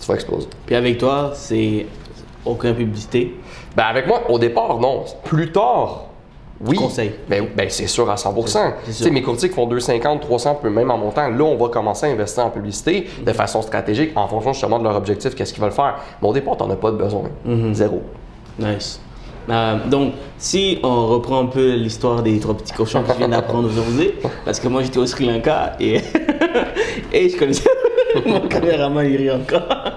tu 0.00 0.06
vas 0.06 0.14
exploser. 0.14 0.48
Puis 0.64 0.74
avec 0.74 0.96
toi, 0.96 1.32
c'est 1.34 1.86
aucune 2.46 2.74
publicité? 2.74 3.34
Ben 3.76 3.84
avec 3.84 4.06
moi, 4.06 4.22
au 4.30 4.38
départ, 4.38 4.78
non. 4.78 5.04
Plus 5.24 5.52
tard, 5.52 6.06
oui. 6.64 6.76
conseilles. 6.76 7.12
Ben, 7.28 7.46
ben, 7.56 7.66
c'est 7.68 7.86
sûr 7.86 8.08
à 8.10 8.16
100 8.16 8.34
Tu 8.34 8.42
c'est 8.50 8.92
sais, 8.92 9.04
sûr. 9.04 9.12
mes 9.12 9.22
courtiers 9.22 9.48
qui 9.48 9.54
font 9.54 9.66
250, 9.66 10.20
300, 10.20 10.58
peu 10.62 10.70
même 10.70 10.90
en 10.90 10.98
montant, 10.98 11.28
là, 11.28 11.44
on 11.44 11.56
va 11.56 11.68
commencer 11.68 12.06
à 12.06 12.10
investir 12.10 12.46
en 12.46 12.50
publicité 12.50 13.06
de 13.24 13.32
façon 13.32 13.62
stratégique 13.62 14.12
en 14.16 14.26
fonction 14.28 14.52
justement 14.52 14.78
de 14.78 14.84
leur 14.84 14.96
objectif, 14.96 15.34
qu'est-ce 15.34 15.52
qu'ils 15.52 15.62
veulent 15.62 15.72
faire. 15.72 15.96
Mais 16.22 16.28
au 16.28 16.32
départ, 16.32 16.56
t'en 16.56 16.70
as 16.70 16.76
pas 16.76 16.90
de 16.90 16.96
besoin. 16.96 17.24
Zéro. 17.72 18.02
Nice. 18.58 19.00
Euh, 19.48 19.76
donc, 19.88 20.14
si 20.38 20.78
on 20.82 21.06
reprend 21.06 21.42
un 21.42 21.46
peu 21.46 21.74
l'histoire 21.74 22.22
des 22.22 22.40
trois 22.40 22.56
petits 22.56 22.72
cochons 22.72 23.02
que 23.02 23.12
je 23.12 23.18
viens 23.18 23.28
d'apprendre 23.28 23.68
aujourd'hui, 23.68 24.10
parce 24.44 24.58
que 24.58 24.68
moi 24.68 24.82
j'étais 24.82 24.98
au 24.98 25.06
Sri 25.06 25.24
Lanka 25.26 25.76
et, 25.78 26.00
et 27.12 27.28
je 27.28 27.36
connaissais. 27.38 27.68
Mon 28.26 28.40
caméraman, 28.40 29.06
il 29.06 29.16
rit 29.16 29.30
encore. 29.30 29.95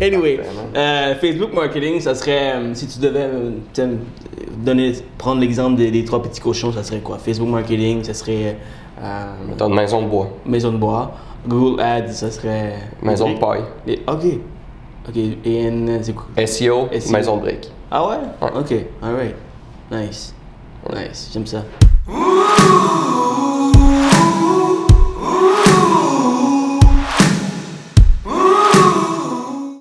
Anyway, 0.00 0.40
euh, 0.76 1.14
Facebook 1.16 1.52
marketing, 1.52 2.00
ça 2.00 2.14
serait, 2.14 2.54
euh, 2.54 2.74
si 2.74 2.86
tu 2.86 2.98
devais 3.00 3.20
euh, 3.20 3.50
donner, 4.58 4.92
prendre 5.18 5.40
l'exemple 5.40 5.76
des, 5.76 5.90
des 5.90 6.04
trois 6.04 6.22
petits 6.22 6.40
cochons, 6.40 6.72
ça 6.72 6.82
serait 6.82 7.00
quoi? 7.00 7.18
Facebook 7.18 7.48
marketing, 7.48 8.04
ça 8.04 8.14
serait 8.14 8.56
euh, 9.02 9.24
Mettons 9.48 9.68
une 9.68 9.74
maison 9.74 10.02
de 10.02 10.08
bois, 10.08 10.30
maison 10.44 10.72
de 10.72 10.78
bois. 10.78 11.12
Google 11.46 11.80
Ads, 11.80 12.08
ça 12.12 12.30
serait... 12.30 12.74
maison 13.02 13.32
de 13.32 13.38
paille. 13.38 13.62
Et- 13.86 14.00
ok. 14.08 14.24
Ok, 15.08 15.16
et 15.16 15.70
c'est 16.02 16.12
quoi? 16.14 16.26
SEO, 16.44 16.88
SEO. 16.98 17.12
maison 17.12 17.36
de 17.36 17.42
briques. 17.42 17.70
Ah 17.90 18.04
ouais? 18.08 18.16
Ouais. 18.42 18.50
Ok, 18.58 18.74
alright. 19.00 19.34
Nice. 19.92 20.34
Nice, 20.92 21.30
j'aime 21.32 21.46
ça. 21.46 21.62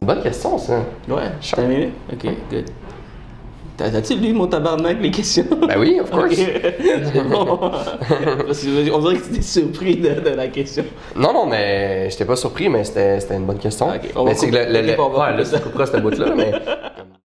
Bonne 0.05 0.21
question, 0.21 0.57
ça. 0.57 0.79
Ouais, 1.09 1.23
Sure. 1.41 1.57
t'as 1.57 1.63
aimé? 1.63 1.91
Ok, 2.11 2.23
good. 2.51 2.65
T'as- 3.77 3.89
T'as-tu 3.89 4.15
lu 4.15 4.31
mon 4.33 4.47
tabarnak, 4.47 4.97
les 5.01 5.11
questions? 5.11 5.43
Ben 5.67 5.77
oui, 5.77 5.99
of 5.99 6.09
course. 6.09 6.35
Parce 8.47 8.61
que 8.63 8.91
on 8.91 8.99
dirait 8.99 9.15
que 9.17 9.23
tu 9.23 9.31
étais 9.33 9.41
surpris 9.41 9.97
de, 9.97 10.09
de 10.21 10.29
la 10.29 10.47
question. 10.47 10.85
Non, 11.15 11.33
non, 11.33 11.45
mais 11.45 12.09
j'étais 12.09 12.23
pas 12.25 12.35
surpris, 12.37 12.69
mais 12.69 12.83
c'était 12.85 13.19
une 13.31 13.45
bonne 13.45 13.57
question. 13.57 13.87
Ok, 13.89 14.11
on 14.15 14.23
mais 14.23 14.31
va 14.31 14.37
c'est 14.37 14.49
que 14.49 14.55
le, 14.55 14.65
le, 14.65 14.81
le- 14.81 15.01
ouais, 15.01 15.37
là, 15.37 15.43
ça. 15.45 15.57
tu 15.57 15.63
couperas 15.63 15.87
cette 15.87 16.01
bout-là, 16.01 16.33
mais 16.37 16.51